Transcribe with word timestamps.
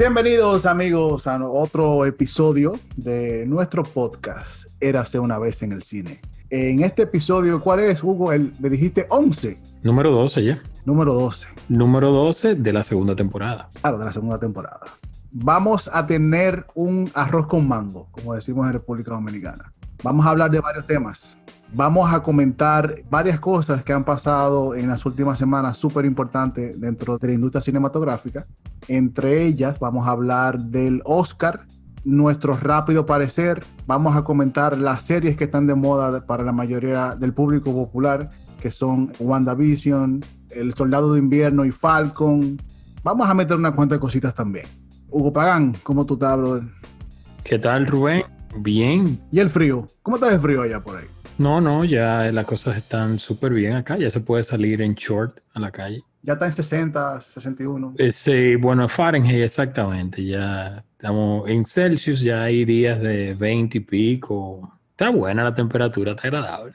Bienvenidos 0.00 0.64
amigos 0.64 1.26
a 1.26 1.44
otro 1.44 2.06
episodio 2.06 2.72
de 2.96 3.44
nuestro 3.44 3.82
podcast 3.82 4.64
Érase 4.80 5.18
una 5.18 5.38
vez 5.38 5.62
en 5.62 5.72
el 5.72 5.82
cine. 5.82 6.22
En 6.48 6.82
este 6.82 7.02
episodio, 7.02 7.60
¿cuál 7.60 7.80
es, 7.80 8.02
Hugo? 8.02 8.32
El, 8.32 8.50
me 8.60 8.70
dijiste 8.70 9.04
11. 9.10 9.60
Número 9.82 10.10
12 10.10 10.42
ya. 10.42 10.62
Número 10.86 11.12
12. 11.12 11.48
Número 11.68 12.12
12 12.12 12.54
de 12.54 12.72
la 12.72 12.82
segunda 12.82 13.14
temporada. 13.14 13.68
Claro, 13.82 13.98
de 13.98 14.06
la 14.06 14.12
segunda 14.14 14.40
temporada. 14.40 14.80
Vamos 15.32 15.90
a 15.92 16.06
tener 16.06 16.64
un 16.74 17.10
arroz 17.12 17.46
con 17.46 17.68
mango, 17.68 18.08
como 18.10 18.34
decimos 18.34 18.66
en 18.68 18.72
República 18.72 19.10
Dominicana. 19.10 19.70
Vamos 20.02 20.24
a 20.24 20.30
hablar 20.30 20.50
de 20.50 20.60
varios 20.60 20.86
temas. 20.86 21.36
Vamos 21.72 22.12
a 22.12 22.20
comentar 22.20 23.04
varias 23.08 23.38
cosas 23.38 23.84
que 23.84 23.92
han 23.92 24.02
pasado 24.02 24.74
en 24.74 24.88
las 24.88 25.06
últimas 25.06 25.38
semanas 25.38 25.76
súper 25.76 26.04
importantes 26.04 26.80
dentro 26.80 27.16
de 27.16 27.28
la 27.28 27.34
industria 27.34 27.62
cinematográfica. 27.62 28.44
Entre 28.88 29.44
ellas 29.44 29.78
vamos 29.78 30.08
a 30.08 30.10
hablar 30.10 30.58
del 30.58 31.00
Oscar, 31.04 31.66
nuestro 32.02 32.56
rápido 32.56 33.06
parecer, 33.06 33.62
vamos 33.86 34.16
a 34.16 34.24
comentar 34.24 34.78
las 34.78 35.02
series 35.02 35.36
que 35.36 35.44
están 35.44 35.68
de 35.68 35.76
moda 35.76 36.26
para 36.26 36.42
la 36.42 36.50
mayoría 36.50 37.14
del 37.14 37.32
público 37.32 37.72
popular, 37.72 38.28
que 38.60 38.72
son 38.72 39.12
WandaVision, 39.20 40.24
El 40.50 40.74
Soldado 40.74 41.12
de 41.12 41.20
Invierno 41.20 41.64
y 41.64 41.70
Falcon. 41.70 42.60
Vamos 43.04 43.28
a 43.28 43.34
meter 43.34 43.56
una 43.56 43.72
cuenta 43.72 43.94
de 43.94 44.00
cositas 44.00 44.34
también. 44.34 44.66
Hugo 45.08 45.32
Pagán, 45.32 45.76
¿cómo 45.84 46.04
tú 46.04 46.14
estás, 46.14 46.36
brother? 46.36 46.64
¿Qué 47.44 47.60
tal, 47.60 47.86
Rubén? 47.86 48.22
Bien. 48.58 49.20
¿Y 49.30 49.38
el 49.38 49.50
frío? 49.50 49.86
¿Cómo 50.02 50.16
está 50.16 50.32
el 50.32 50.40
frío 50.40 50.62
allá 50.62 50.82
por 50.82 50.96
ahí? 50.96 51.06
No, 51.40 51.58
no, 51.58 51.86
ya 51.86 52.30
las 52.32 52.44
cosas 52.44 52.76
están 52.76 53.18
súper 53.18 53.54
bien 53.54 53.72
acá. 53.72 53.96
Ya 53.96 54.10
se 54.10 54.20
puede 54.20 54.44
salir 54.44 54.82
en 54.82 54.92
short 54.92 55.38
a 55.54 55.60
la 55.60 55.70
calle. 55.70 56.02
Ya 56.22 56.34
está 56.34 56.44
en 56.44 56.52
60, 56.52 57.22
61. 57.22 57.94
Sí, 58.10 58.56
bueno, 58.56 58.86
Fahrenheit 58.90 59.42
exactamente. 59.42 60.22
Ya 60.22 60.84
estamos 60.92 61.48
en 61.48 61.64
Celsius, 61.64 62.20
ya 62.20 62.42
hay 62.42 62.66
días 62.66 63.00
de 63.00 63.34
20 63.36 63.78
y 63.78 63.80
pico. 63.80 64.70
Está 64.90 65.08
buena 65.08 65.42
la 65.42 65.54
temperatura, 65.54 66.10
está 66.10 66.28
agradable. 66.28 66.74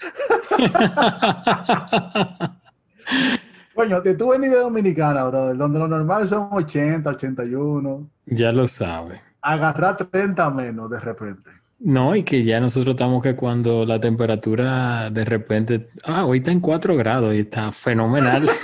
Coño, 3.75 4.01
te 4.01 4.15
tú 4.15 4.29
venís 4.29 4.49
de 4.49 4.57
Dominicana, 4.57 5.25
brother, 5.25 5.57
donde 5.57 5.77
lo 5.77 5.87
normal 5.87 6.27
son 6.27 6.49
80, 6.51 7.07
81. 7.07 8.09
Ya 8.25 8.51
lo 8.51 8.67
sabe. 8.67 9.21
Agarrar 9.43 9.97
30 9.97 10.49
menos 10.49 10.89
de 10.89 10.99
repente. 10.99 11.51
No, 11.79 12.15
y 12.15 12.23
que 12.23 12.43
ya 12.43 12.59
nosotros 12.59 12.95
estamos 12.95 13.21
que 13.21 13.35
cuando 13.35 13.85
la 13.85 13.99
temperatura 13.99 15.09
de 15.09 15.25
repente, 15.25 15.89
ah, 16.03 16.25
hoy 16.25 16.37
está 16.39 16.51
en 16.51 16.61
4 16.61 16.95
grados 16.95 17.35
y 17.35 17.39
está 17.39 17.71
fenomenal. 17.71 18.49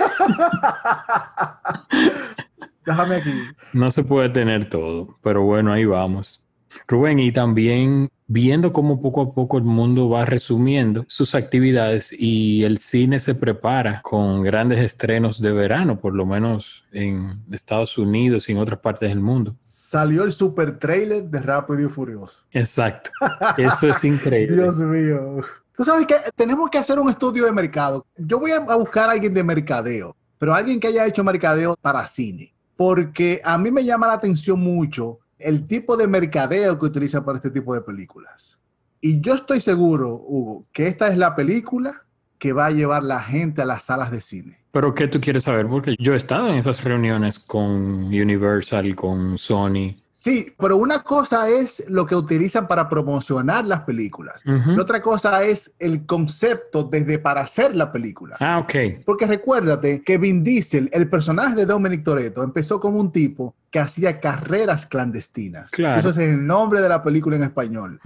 Déjame 2.86 3.16
aquí. 3.16 3.32
No 3.72 3.90
se 3.90 4.02
puede 4.04 4.30
tener 4.30 4.68
todo, 4.68 5.18
pero 5.22 5.42
bueno, 5.42 5.72
ahí 5.72 5.84
vamos. 5.84 6.46
Rubén, 6.88 7.18
y 7.18 7.32
también 7.32 8.08
viendo 8.26 8.72
cómo 8.72 9.00
poco 9.02 9.20
a 9.20 9.34
poco 9.34 9.58
el 9.58 9.64
mundo 9.64 10.08
va 10.08 10.24
resumiendo 10.24 11.04
sus 11.06 11.34
actividades 11.34 12.14
y 12.18 12.64
el 12.64 12.78
cine 12.78 13.20
se 13.20 13.34
prepara 13.34 14.00
con 14.00 14.42
grandes 14.42 14.78
estrenos 14.78 15.40
de 15.40 15.52
verano, 15.52 16.00
por 16.00 16.14
lo 16.14 16.24
menos 16.24 16.86
en 16.92 17.42
Estados 17.52 17.98
Unidos 17.98 18.48
y 18.48 18.52
en 18.52 18.58
otras 18.58 18.80
partes 18.80 19.10
del 19.10 19.20
mundo. 19.20 19.54
Salió 19.92 20.24
el 20.24 20.32
super 20.32 20.78
trailer 20.78 21.24
de 21.24 21.38
Rápido 21.38 21.82
y 21.82 21.90
Furioso. 21.90 22.46
Exacto. 22.50 23.10
Eso 23.58 23.88
es 23.88 24.02
increíble. 24.04 24.56
Dios 24.56 24.78
mío. 24.78 25.36
Tú 25.76 25.84
sabes 25.84 26.06
que 26.06 26.14
tenemos 26.34 26.70
que 26.70 26.78
hacer 26.78 26.98
un 26.98 27.10
estudio 27.10 27.44
de 27.44 27.52
mercado. 27.52 28.06
Yo 28.16 28.40
voy 28.40 28.52
a 28.52 28.60
buscar 28.60 29.10
a 29.10 29.12
alguien 29.12 29.34
de 29.34 29.44
mercadeo, 29.44 30.16
pero 30.38 30.54
alguien 30.54 30.80
que 30.80 30.86
haya 30.86 31.04
hecho 31.04 31.22
mercadeo 31.22 31.76
para 31.78 32.06
cine, 32.06 32.54
porque 32.74 33.42
a 33.44 33.58
mí 33.58 33.70
me 33.70 33.84
llama 33.84 34.06
la 34.06 34.14
atención 34.14 34.58
mucho 34.58 35.18
el 35.38 35.66
tipo 35.66 35.94
de 35.94 36.08
mercadeo 36.08 36.78
que 36.78 36.86
utilizan 36.86 37.22
para 37.22 37.36
este 37.36 37.50
tipo 37.50 37.74
de 37.74 37.82
películas. 37.82 38.58
Y 38.98 39.20
yo 39.20 39.34
estoy 39.34 39.60
seguro, 39.60 40.14
Hugo, 40.14 40.64
que 40.72 40.86
esta 40.86 41.08
es 41.08 41.18
la 41.18 41.36
película 41.36 42.06
que 42.38 42.54
va 42.54 42.64
a 42.64 42.70
llevar 42.70 43.04
la 43.04 43.20
gente 43.20 43.60
a 43.60 43.66
las 43.66 43.82
salas 43.82 44.10
de 44.10 44.22
cine. 44.22 44.61
Pero 44.72 44.94
¿qué 44.94 45.06
tú 45.06 45.20
quieres 45.20 45.44
saber? 45.44 45.68
Porque 45.68 45.94
yo 45.98 46.14
he 46.14 46.16
estado 46.16 46.48
en 46.48 46.56
esas 46.56 46.82
reuniones 46.82 47.38
con 47.38 48.04
Universal, 48.06 48.96
con 48.96 49.38
Sony, 49.38 49.94
Sí, 50.22 50.54
pero 50.56 50.76
una 50.76 51.02
cosa 51.02 51.48
es 51.48 51.84
lo 51.88 52.06
que 52.06 52.14
utilizan 52.14 52.68
para 52.68 52.88
promocionar 52.88 53.64
las 53.66 53.80
películas. 53.80 54.44
Y 54.46 54.78
otra 54.78 55.02
cosa 55.02 55.42
es 55.42 55.74
el 55.80 56.06
concepto 56.06 56.84
desde 56.84 57.18
para 57.18 57.40
hacer 57.40 57.74
la 57.74 57.90
película. 57.90 58.36
Ah, 58.38 58.60
ok. 58.60 59.02
Porque 59.04 59.26
recuérdate 59.26 60.00
que 60.02 60.18
Vin 60.18 60.44
Diesel, 60.44 60.88
el 60.92 61.10
personaje 61.10 61.56
de 61.56 61.66
Dominic 61.66 62.04
Toretto, 62.04 62.44
empezó 62.44 62.78
como 62.78 63.00
un 63.00 63.10
tipo 63.10 63.56
que 63.68 63.80
hacía 63.80 64.20
carreras 64.20 64.86
clandestinas. 64.86 65.72
Claro. 65.72 65.98
Eso 65.98 66.10
es 66.10 66.18
el 66.18 66.46
nombre 66.46 66.80
de 66.80 66.88
la 66.88 67.02
película 67.02 67.34
en 67.34 67.42
español. 67.42 67.98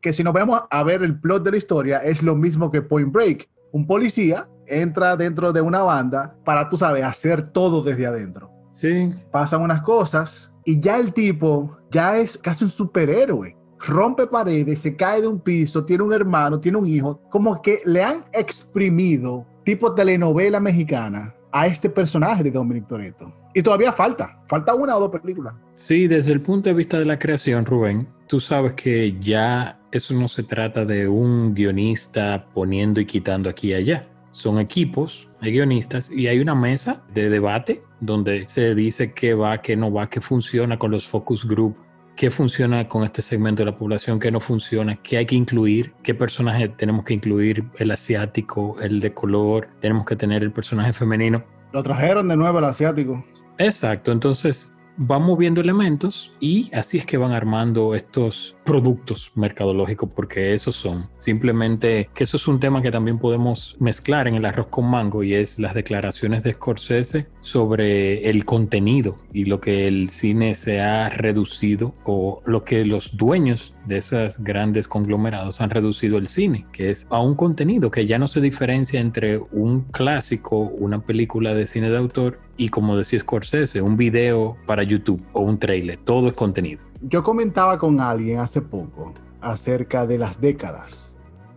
Que 0.00 0.12
si 0.12 0.22
nos 0.22 0.34
vemos 0.34 0.62
a 0.70 0.82
ver 0.84 1.02
el 1.02 1.18
plot 1.18 1.42
de 1.42 1.50
la 1.50 1.56
historia, 1.56 1.98
es 1.98 2.22
lo 2.22 2.36
mismo 2.36 2.70
que 2.70 2.80
Point 2.80 3.12
Break. 3.12 3.48
Un 3.76 3.86
policía 3.86 4.48
entra 4.66 5.18
dentro 5.18 5.52
de 5.52 5.60
una 5.60 5.82
banda 5.82 6.34
para, 6.46 6.66
tú 6.66 6.78
sabes, 6.78 7.04
hacer 7.04 7.46
todo 7.50 7.82
desde 7.82 8.06
adentro. 8.06 8.50
Sí. 8.70 9.12
Pasan 9.30 9.60
unas 9.60 9.82
cosas 9.82 10.50
y 10.64 10.80
ya 10.80 10.98
el 10.98 11.12
tipo 11.12 11.76
ya 11.90 12.16
es 12.16 12.38
casi 12.38 12.64
un 12.64 12.70
superhéroe. 12.70 13.54
Rompe 13.86 14.28
paredes, 14.28 14.80
se 14.80 14.96
cae 14.96 15.20
de 15.20 15.26
un 15.26 15.40
piso, 15.40 15.84
tiene 15.84 16.04
un 16.04 16.14
hermano, 16.14 16.58
tiene 16.58 16.78
un 16.78 16.86
hijo. 16.86 17.20
Como 17.28 17.60
que 17.60 17.80
le 17.84 18.02
han 18.02 18.24
exprimido 18.32 19.46
tipo 19.62 19.94
telenovela 19.94 20.58
mexicana 20.58 21.34
a 21.52 21.66
este 21.66 21.90
personaje 21.90 22.44
de 22.44 22.52
Dominic 22.52 22.86
Toretto. 22.86 23.30
Y 23.52 23.62
todavía 23.62 23.92
falta, 23.92 24.42
falta 24.46 24.74
una 24.74 24.96
o 24.96 25.00
dos 25.00 25.10
películas. 25.10 25.52
Sí, 25.74 26.08
desde 26.08 26.32
el 26.32 26.40
punto 26.40 26.70
de 26.70 26.74
vista 26.74 26.98
de 26.98 27.04
la 27.04 27.18
creación, 27.18 27.66
Rubén, 27.66 28.08
tú 28.26 28.40
sabes 28.40 28.72
que 28.72 29.18
ya 29.20 29.78
eso 29.96 30.14
no 30.14 30.28
se 30.28 30.42
trata 30.42 30.84
de 30.84 31.08
un 31.08 31.54
guionista 31.54 32.46
poniendo 32.54 33.00
y 33.00 33.06
quitando 33.06 33.48
aquí 33.48 33.68
y 33.68 33.74
allá. 33.74 34.08
Son 34.30 34.58
equipos, 34.58 35.28
hay 35.40 35.52
guionistas 35.52 36.10
y 36.10 36.26
hay 36.28 36.38
una 36.38 36.54
mesa 36.54 37.06
de 37.14 37.30
debate 37.30 37.82
donde 38.00 38.46
se 38.46 38.74
dice 38.74 39.12
qué 39.12 39.34
va, 39.34 39.58
qué 39.58 39.76
no 39.76 39.92
va, 39.92 40.08
qué 40.08 40.20
funciona 40.20 40.78
con 40.78 40.90
los 40.90 41.06
focus 41.06 41.46
group, 41.46 41.76
qué 42.16 42.30
funciona 42.30 42.88
con 42.88 43.04
este 43.04 43.22
segmento 43.22 43.62
de 43.62 43.70
la 43.70 43.78
población, 43.78 44.18
qué 44.18 44.30
no 44.30 44.40
funciona, 44.40 44.96
qué 44.96 45.18
hay 45.18 45.26
que 45.26 45.36
incluir, 45.36 45.94
qué 46.02 46.14
personaje 46.14 46.68
tenemos 46.68 47.04
que 47.04 47.14
incluir, 47.14 47.64
el 47.78 47.90
asiático, 47.90 48.76
el 48.82 49.00
de 49.00 49.12
color, 49.14 49.68
tenemos 49.80 50.04
que 50.04 50.16
tener 50.16 50.42
el 50.42 50.52
personaje 50.52 50.92
femenino. 50.92 51.44
Lo 51.72 51.82
trajeron 51.82 52.28
de 52.28 52.36
nuevo 52.36 52.58
el 52.58 52.64
asiático. 52.64 53.24
Exacto, 53.58 54.12
entonces 54.12 54.74
van 54.96 55.22
moviendo 55.22 55.60
elementos 55.60 56.32
y 56.40 56.70
así 56.74 56.98
es 56.98 57.06
que 57.06 57.16
van 57.16 57.32
armando 57.32 57.94
estos 57.94 58.55
productos 58.66 59.32
mercadológicos 59.34 60.10
porque 60.14 60.52
esos 60.52 60.76
son. 60.76 61.08
Simplemente 61.16 62.10
que 62.12 62.24
eso 62.24 62.36
es 62.36 62.46
un 62.48 62.60
tema 62.60 62.82
que 62.82 62.90
también 62.90 63.18
podemos 63.18 63.76
mezclar 63.78 64.28
en 64.28 64.34
el 64.34 64.44
arroz 64.44 64.66
con 64.66 64.90
mango 64.90 65.22
y 65.22 65.32
es 65.32 65.58
las 65.58 65.74
declaraciones 65.74 66.42
de 66.42 66.52
Scorsese 66.52 67.28
sobre 67.40 68.28
el 68.28 68.44
contenido 68.44 69.16
y 69.32 69.46
lo 69.46 69.60
que 69.60 69.86
el 69.86 70.10
cine 70.10 70.54
se 70.54 70.80
ha 70.80 71.08
reducido 71.08 71.94
o 72.04 72.42
lo 72.44 72.64
que 72.64 72.84
los 72.84 73.16
dueños 73.16 73.74
de 73.86 73.98
esos 73.98 74.38
grandes 74.40 74.88
conglomerados 74.88 75.60
han 75.60 75.70
reducido 75.70 76.18
el 76.18 76.26
cine, 76.26 76.66
que 76.72 76.90
es 76.90 77.06
a 77.08 77.20
un 77.20 77.36
contenido 77.36 77.90
que 77.90 78.04
ya 78.04 78.18
no 78.18 78.26
se 78.26 78.40
diferencia 78.40 79.00
entre 79.00 79.38
un 79.38 79.82
clásico, 79.92 80.58
una 80.58 81.00
película 81.00 81.54
de 81.54 81.66
cine 81.66 81.88
de 81.88 81.98
autor 81.98 82.40
y 82.56 82.70
como 82.70 82.96
decía 82.96 83.20
Scorsese, 83.20 83.80
un 83.80 83.96
video 83.96 84.56
para 84.66 84.82
YouTube 84.82 85.22
o 85.32 85.40
un 85.42 85.58
trailer, 85.58 85.98
todo 86.04 86.28
es 86.28 86.34
contenido. 86.34 86.85
Yo 87.02 87.22
comentaba 87.22 87.78
con 87.78 88.00
alguien 88.00 88.38
hace 88.38 88.62
poco 88.62 89.12
acerca 89.40 90.06
de 90.06 90.18
las 90.18 90.40
décadas. 90.40 91.14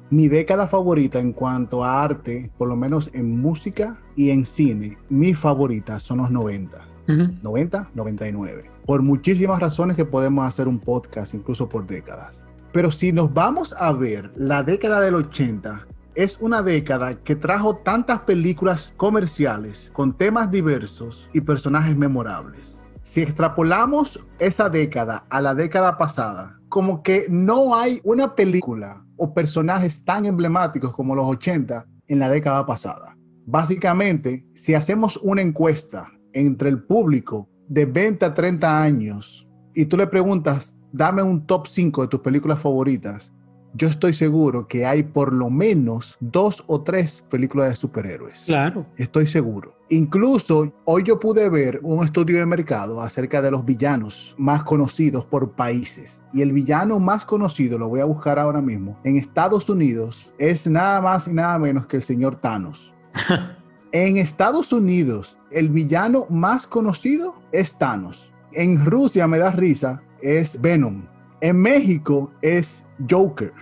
Mi 0.09 0.27
década 0.27 0.67
favorita 0.67 1.19
en 1.19 1.33
cuanto 1.33 1.83
a 1.83 2.03
arte, 2.03 2.51
por 2.57 2.67
lo 2.67 2.75
menos 2.75 3.09
en 3.13 3.39
música 3.39 3.97
y 4.15 4.31
en 4.31 4.43
cine, 4.43 4.97
mi 5.09 5.33
favorita 5.33 5.99
son 5.99 6.17
los 6.19 6.31
90. 6.31 6.87
90, 7.41 7.89
99. 7.95 8.69
Por 8.85 9.01
muchísimas 9.01 9.59
razones 9.59 9.95
que 9.95 10.05
podemos 10.05 10.45
hacer 10.45 10.67
un 10.67 10.79
podcast, 10.79 11.33
incluso 11.33 11.67
por 11.67 11.87
décadas. 11.87 12.45
Pero 12.71 12.91
si 12.91 13.11
nos 13.11 13.33
vamos 13.33 13.73
a 13.79 13.91
ver 13.93 14.31
la 14.35 14.61
década 14.61 14.99
del 14.99 15.15
80, 15.15 15.87
es 16.13 16.37
una 16.39 16.61
década 16.61 17.15
que 17.15 17.35
trajo 17.35 17.77
tantas 17.77 18.19
películas 18.19 18.93
comerciales 18.95 19.89
con 19.93 20.13
temas 20.13 20.51
diversos 20.51 21.29
y 21.33 21.41
personajes 21.41 21.95
memorables. 21.95 22.78
Si 23.09 23.23
extrapolamos 23.23 24.23
esa 24.37 24.69
década 24.69 25.25
a 25.31 25.41
la 25.41 25.55
década 25.55 25.97
pasada, 25.97 26.59
como 26.69 27.01
que 27.01 27.25
no 27.27 27.75
hay 27.75 27.99
una 28.03 28.35
película 28.35 29.03
o 29.17 29.33
personajes 29.33 30.05
tan 30.05 30.25
emblemáticos 30.25 30.93
como 30.93 31.15
los 31.15 31.25
80 31.25 31.87
en 32.07 32.19
la 32.19 32.29
década 32.29 32.67
pasada. 32.67 33.17
Básicamente, 33.47 34.45
si 34.53 34.75
hacemos 34.75 35.17
una 35.23 35.41
encuesta 35.41 36.11
entre 36.33 36.69
el 36.69 36.83
público 36.83 37.49
de 37.67 37.87
20 37.87 38.25
a 38.27 38.33
30 38.35 38.79
años 38.79 39.49
y 39.73 39.85
tú 39.85 39.97
le 39.97 40.05
preguntas, 40.05 40.77
dame 40.91 41.23
un 41.23 41.47
top 41.47 41.65
5 41.65 42.03
de 42.03 42.07
tus 42.09 42.19
películas 42.19 42.59
favoritas, 42.59 43.33
yo 43.73 43.87
estoy 43.87 44.13
seguro 44.13 44.67
que 44.67 44.85
hay 44.85 45.03
por 45.03 45.33
lo 45.33 45.49
menos 45.49 46.17
dos 46.19 46.63
o 46.67 46.81
tres 46.81 47.25
películas 47.29 47.69
de 47.69 47.75
superhéroes. 47.75 48.43
Claro. 48.45 48.85
Estoy 48.97 49.27
seguro. 49.27 49.75
Incluso 49.89 50.71
hoy 50.85 51.03
yo 51.03 51.19
pude 51.19 51.49
ver 51.49 51.79
un 51.81 52.05
estudio 52.05 52.37
de 52.37 52.45
mercado 52.45 53.01
acerca 53.01 53.41
de 53.41 53.49
los 53.51 53.65
villanos 53.65 54.35
más 54.37 54.63
conocidos 54.63 55.25
por 55.25 55.53
países. 55.53 56.21
Y 56.31 56.41
el 56.41 56.51
villano 56.53 56.99
más 56.99 57.25
conocido, 57.25 57.77
lo 57.77 57.89
voy 57.89 57.99
a 57.99 58.05
buscar 58.05 58.37
ahora 58.37 58.61
mismo, 58.61 58.99
en 59.03 59.17
Estados 59.17 59.69
Unidos 59.69 60.31
es 60.37 60.67
nada 60.67 61.01
más 61.01 61.27
y 61.27 61.33
nada 61.33 61.57
menos 61.57 61.87
que 61.87 61.97
el 61.97 62.03
señor 62.03 62.35
Thanos. 62.35 62.93
en 63.91 64.17
Estados 64.17 64.71
Unidos, 64.73 65.39
el 65.49 65.69
villano 65.69 66.27
más 66.29 66.67
conocido 66.67 67.35
es 67.51 67.75
Thanos. 67.75 68.31
En 68.51 68.85
Rusia 68.85 69.27
me 69.27 69.39
da 69.39 69.51
risa, 69.51 70.03
es 70.21 70.59
Venom. 70.61 71.03
En 71.41 71.57
México 71.61 72.31
es 72.41 72.85
Joker. 73.09 73.53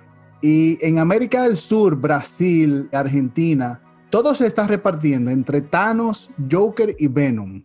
Y 0.41 0.83
en 0.85 0.97
América 0.97 1.43
del 1.43 1.57
Sur, 1.57 1.95
Brasil, 1.95 2.89
Argentina, 2.91 3.81
todo 4.09 4.33
se 4.33 4.47
está 4.47 4.65
repartiendo 4.67 5.29
entre 5.29 5.61
Thanos, 5.61 6.31
Joker 6.51 6.95
y 6.97 7.07
Venom. 7.07 7.63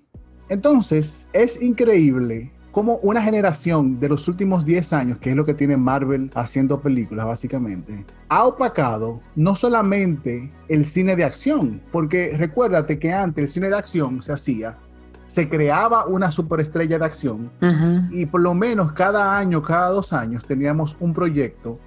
Entonces, 0.50 1.28
es 1.32 1.62
increíble 1.62 2.52
cómo 2.72 2.96
una 2.98 3.22
generación 3.22 4.00
de 4.00 4.08
los 4.08 4.28
últimos 4.28 4.64
10 4.66 4.92
años, 4.92 5.18
que 5.18 5.30
es 5.30 5.36
lo 5.36 5.44
que 5.44 5.54
tiene 5.54 5.76
Marvel 5.76 6.30
haciendo 6.34 6.80
películas 6.80 7.26
básicamente, 7.26 8.04
ha 8.28 8.44
opacado 8.44 9.22
no 9.34 9.54
solamente 9.54 10.52
el 10.68 10.84
cine 10.84 11.16
de 11.16 11.24
acción, 11.24 11.82
porque 11.90 12.34
recuérdate 12.36 12.98
que 12.98 13.12
antes 13.12 13.42
el 13.42 13.48
cine 13.48 13.68
de 13.68 13.76
acción 13.76 14.20
se 14.22 14.32
hacía 14.32 14.78
se 15.32 15.48
creaba 15.48 16.04
una 16.04 16.30
superestrella 16.30 16.98
de 16.98 17.06
acción 17.06 17.50
y 18.10 18.26
por 18.26 18.42
lo 18.42 18.52
menos 18.52 18.92
cada 18.92 19.38
año, 19.38 19.62
cada 19.62 19.88
dos 19.88 20.12
años 20.12 20.44
teníamos 20.44 20.94
un 21.00 21.14
proyecto 21.14 21.80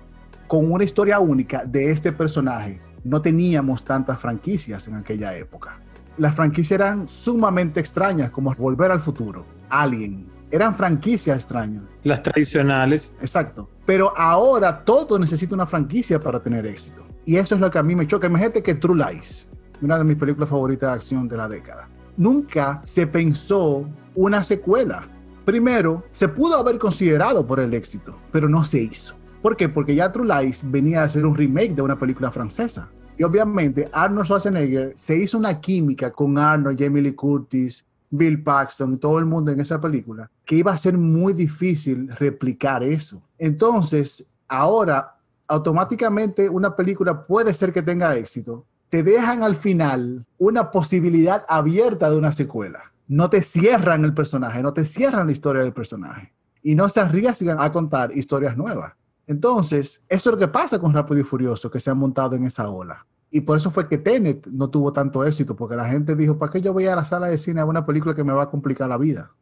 con 0.47 0.71
una 0.71 0.83
historia 0.83 1.19
única 1.19 1.63
de 1.63 1.91
este 1.91 2.11
personaje. 2.11 2.81
No 3.03 3.21
teníamos 3.21 3.85
tantas 3.85 4.19
franquicias 4.19 4.87
en 4.87 4.95
aquella 4.95 5.37
época. 5.37 5.79
Las 6.17 6.33
franquicias 6.33 6.71
eran 6.71 7.07
sumamente 7.07 7.79
extrañas, 7.79 8.31
como 8.31 8.51
Volver 8.55 8.89
al 8.89 8.99
Futuro, 8.99 9.45
Alien. 9.69 10.25
Eran 10.49 10.73
franquicias 10.73 11.37
extrañas. 11.37 11.83
Las 12.01 12.23
tradicionales. 12.23 13.13
Exacto. 13.21 13.69
Pero 13.85 14.11
ahora 14.17 14.83
todo 14.83 15.19
necesita 15.19 15.53
una 15.53 15.67
franquicia 15.67 16.19
para 16.19 16.39
tener 16.39 16.65
éxito. 16.65 17.05
Y 17.25 17.35
eso 17.35 17.53
es 17.53 17.61
lo 17.61 17.69
que 17.69 17.77
a 17.77 17.83
mí 17.83 17.95
me 17.95 18.07
choca. 18.07 18.25
Imagínate 18.25 18.63
que 18.63 18.73
True 18.73 19.05
Lies, 19.05 19.47
una 19.83 19.99
de 19.99 20.03
mis 20.03 20.15
películas 20.15 20.49
favoritas 20.49 20.89
de 20.89 20.95
acción 20.95 21.27
de 21.27 21.37
la 21.37 21.47
década 21.47 21.89
nunca 22.17 22.81
se 22.85 23.07
pensó 23.07 23.87
una 24.13 24.43
secuela. 24.43 25.07
Primero, 25.45 26.03
se 26.11 26.27
pudo 26.27 26.57
haber 26.57 26.79
considerado 26.79 27.45
por 27.45 27.59
el 27.59 27.73
éxito, 27.73 28.17
pero 28.31 28.49
no 28.49 28.65
se 28.65 28.81
hizo. 28.81 29.15
¿Por 29.41 29.55
qué? 29.55 29.69
Porque 29.69 29.93
ya 29.93 30.11
True 30.11 30.27
Lies 30.27 30.61
venía 30.63 31.03
a 31.03 31.09
ser 31.09 31.25
un 31.25 31.35
remake 31.35 31.75
de 31.75 31.81
una 31.83 31.99
película 31.99 32.31
francesa. 32.31 32.89
Y 33.17 33.23
obviamente 33.23 33.89
Arnold 33.93 34.25
Schwarzenegger 34.25 34.91
se 34.95 35.15
hizo 35.17 35.37
una 35.37 35.61
química 35.61 36.11
con 36.11 36.37
Arnold, 36.37 36.79
Jamie 36.81 37.01
Lee 37.01 37.13
Curtis, 37.13 37.85
Bill 38.09 38.43
Paxton 38.43 38.97
todo 38.97 39.19
el 39.19 39.25
mundo 39.25 39.51
en 39.51 39.59
esa 39.59 39.79
película, 39.79 40.29
que 40.43 40.55
iba 40.55 40.71
a 40.71 40.77
ser 40.77 40.97
muy 40.97 41.33
difícil 41.33 42.09
replicar 42.17 42.83
eso. 42.83 43.21
Entonces, 43.37 44.27
ahora, 44.47 45.15
automáticamente 45.47 46.49
una 46.49 46.75
película 46.75 47.25
puede 47.25 47.53
ser 47.53 47.71
que 47.71 47.81
tenga 47.81 48.15
éxito, 48.15 48.65
te 48.95 49.03
dejan 49.03 49.43
al 49.43 49.57
final 49.57 50.25
una 50.37 50.71
posibilidad 50.71 51.43
abierta 51.49 52.09
de 52.09 52.15
una 52.15 52.31
secuela. 52.31 52.93
No 53.09 53.29
te 53.29 53.41
cierran 53.41 54.05
el 54.05 54.13
personaje, 54.13 54.63
no 54.63 54.71
te 54.71 54.85
cierran 54.85 55.25
la 55.25 55.33
historia 55.33 55.63
del 55.63 55.73
personaje 55.73 56.31
y 56.63 56.75
no 56.75 56.87
se 56.87 57.01
arriesgan 57.01 57.57
a 57.59 57.69
contar 57.73 58.15
historias 58.15 58.55
nuevas. 58.55 58.93
Entonces, 59.27 60.01
eso 60.07 60.29
es 60.29 60.33
lo 60.33 60.37
que 60.37 60.47
pasa 60.47 60.79
con 60.79 60.93
Rápido 60.93 61.19
y 61.19 61.23
Furioso, 61.25 61.69
que 61.69 61.81
se 61.81 61.89
han 61.89 61.97
montado 61.97 62.37
en 62.37 62.45
esa 62.45 62.69
ola. 62.69 63.05
Y 63.29 63.41
por 63.41 63.57
eso 63.57 63.69
fue 63.69 63.89
que 63.89 63.97
Tenet 63.97 64.47
no 64.47 64.69
tuvo 64.69 64.93
tanto 64.93 65.25
éxito, 65.25 65.57
porque 65.57 65.75
la 65.75 65.89
gente 65.89 66.15
dijo, 66.15 66.37
¿para 66.37 66.53
qué 66.53 66.61
yo 66.61 66.71
voy 66.71 66.85
a 66.85 66.95
la 66.95 67.03
sala 67.03 67.27
de 67.27 67.37
cine 67.37 67.59
a 67.59 67.65
una 67.65 67.85
película 67.85 68.15
que 68.15 68.23
me 68.23 68.31
va 68.31 68.43
a 68.43 68.49
complicar 68.49 68.87
la 68.87 68.97
vida? 68.97 69.33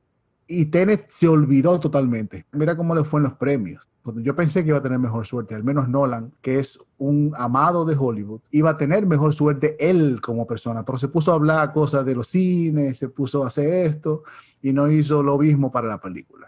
Y 0.61 0.65
Tenet 0.65 1.05
se 1.09 1.27
olvidó 1.27 1.79
totalmente. 1.79 2.45
Mira 2.51 2.75
cómo 2.77 2.95
le 2.95 3.03
fue 3.03 3.19
en 3.19 3.23
los 3.23 3.33
premios 3.33 3.87
yo 4.15 4.35
pensé 4.35 4.63
que 4.63 4.69
iba 4.69 4.79
a 4.79 4.83
tener 4.83 4.99
mejor 4.99 5.25
suerte, 5.25 5.55
al 5.55 5.63
menos 5.63 5.87
Nolan, 5.87 6.33
que 6.41 6.59
es 6.59 6.77
un 6.97 7.33
amado 7.37 7.85
de 7.85 7.95
Hollywood, 7.97 8.41
iba 8.51 8.71
a 8.71 8.77
tener 8.77 9.05
mejor 9.05 9.33
suerte 9.33 9.77
él 9.79 10.19
como 10.21 10.45
persona, 10.45 10.83
pero 10.83 10.97
se 10.97 11.07
puso 11.07 11.31
a 11.31 11.35
hablar 11.35 11.71
cosas 11.71 12.05
de 12.05 12.15
los 12.15 12.27
cines, 12.27 12.97
se 12.97 13.07
puso 13.07 13.43
a 13.43 13.47
hacer 13.47 13.85
esto 13.85 14.23
y 14.61 14.73
no 14.73 14.89
hizo 14.91 15.23
lo 15.23 15.37
mismo 15.37 15.71
para 15.71 15.87
la 15.87 16.01
película. 16.01 16.47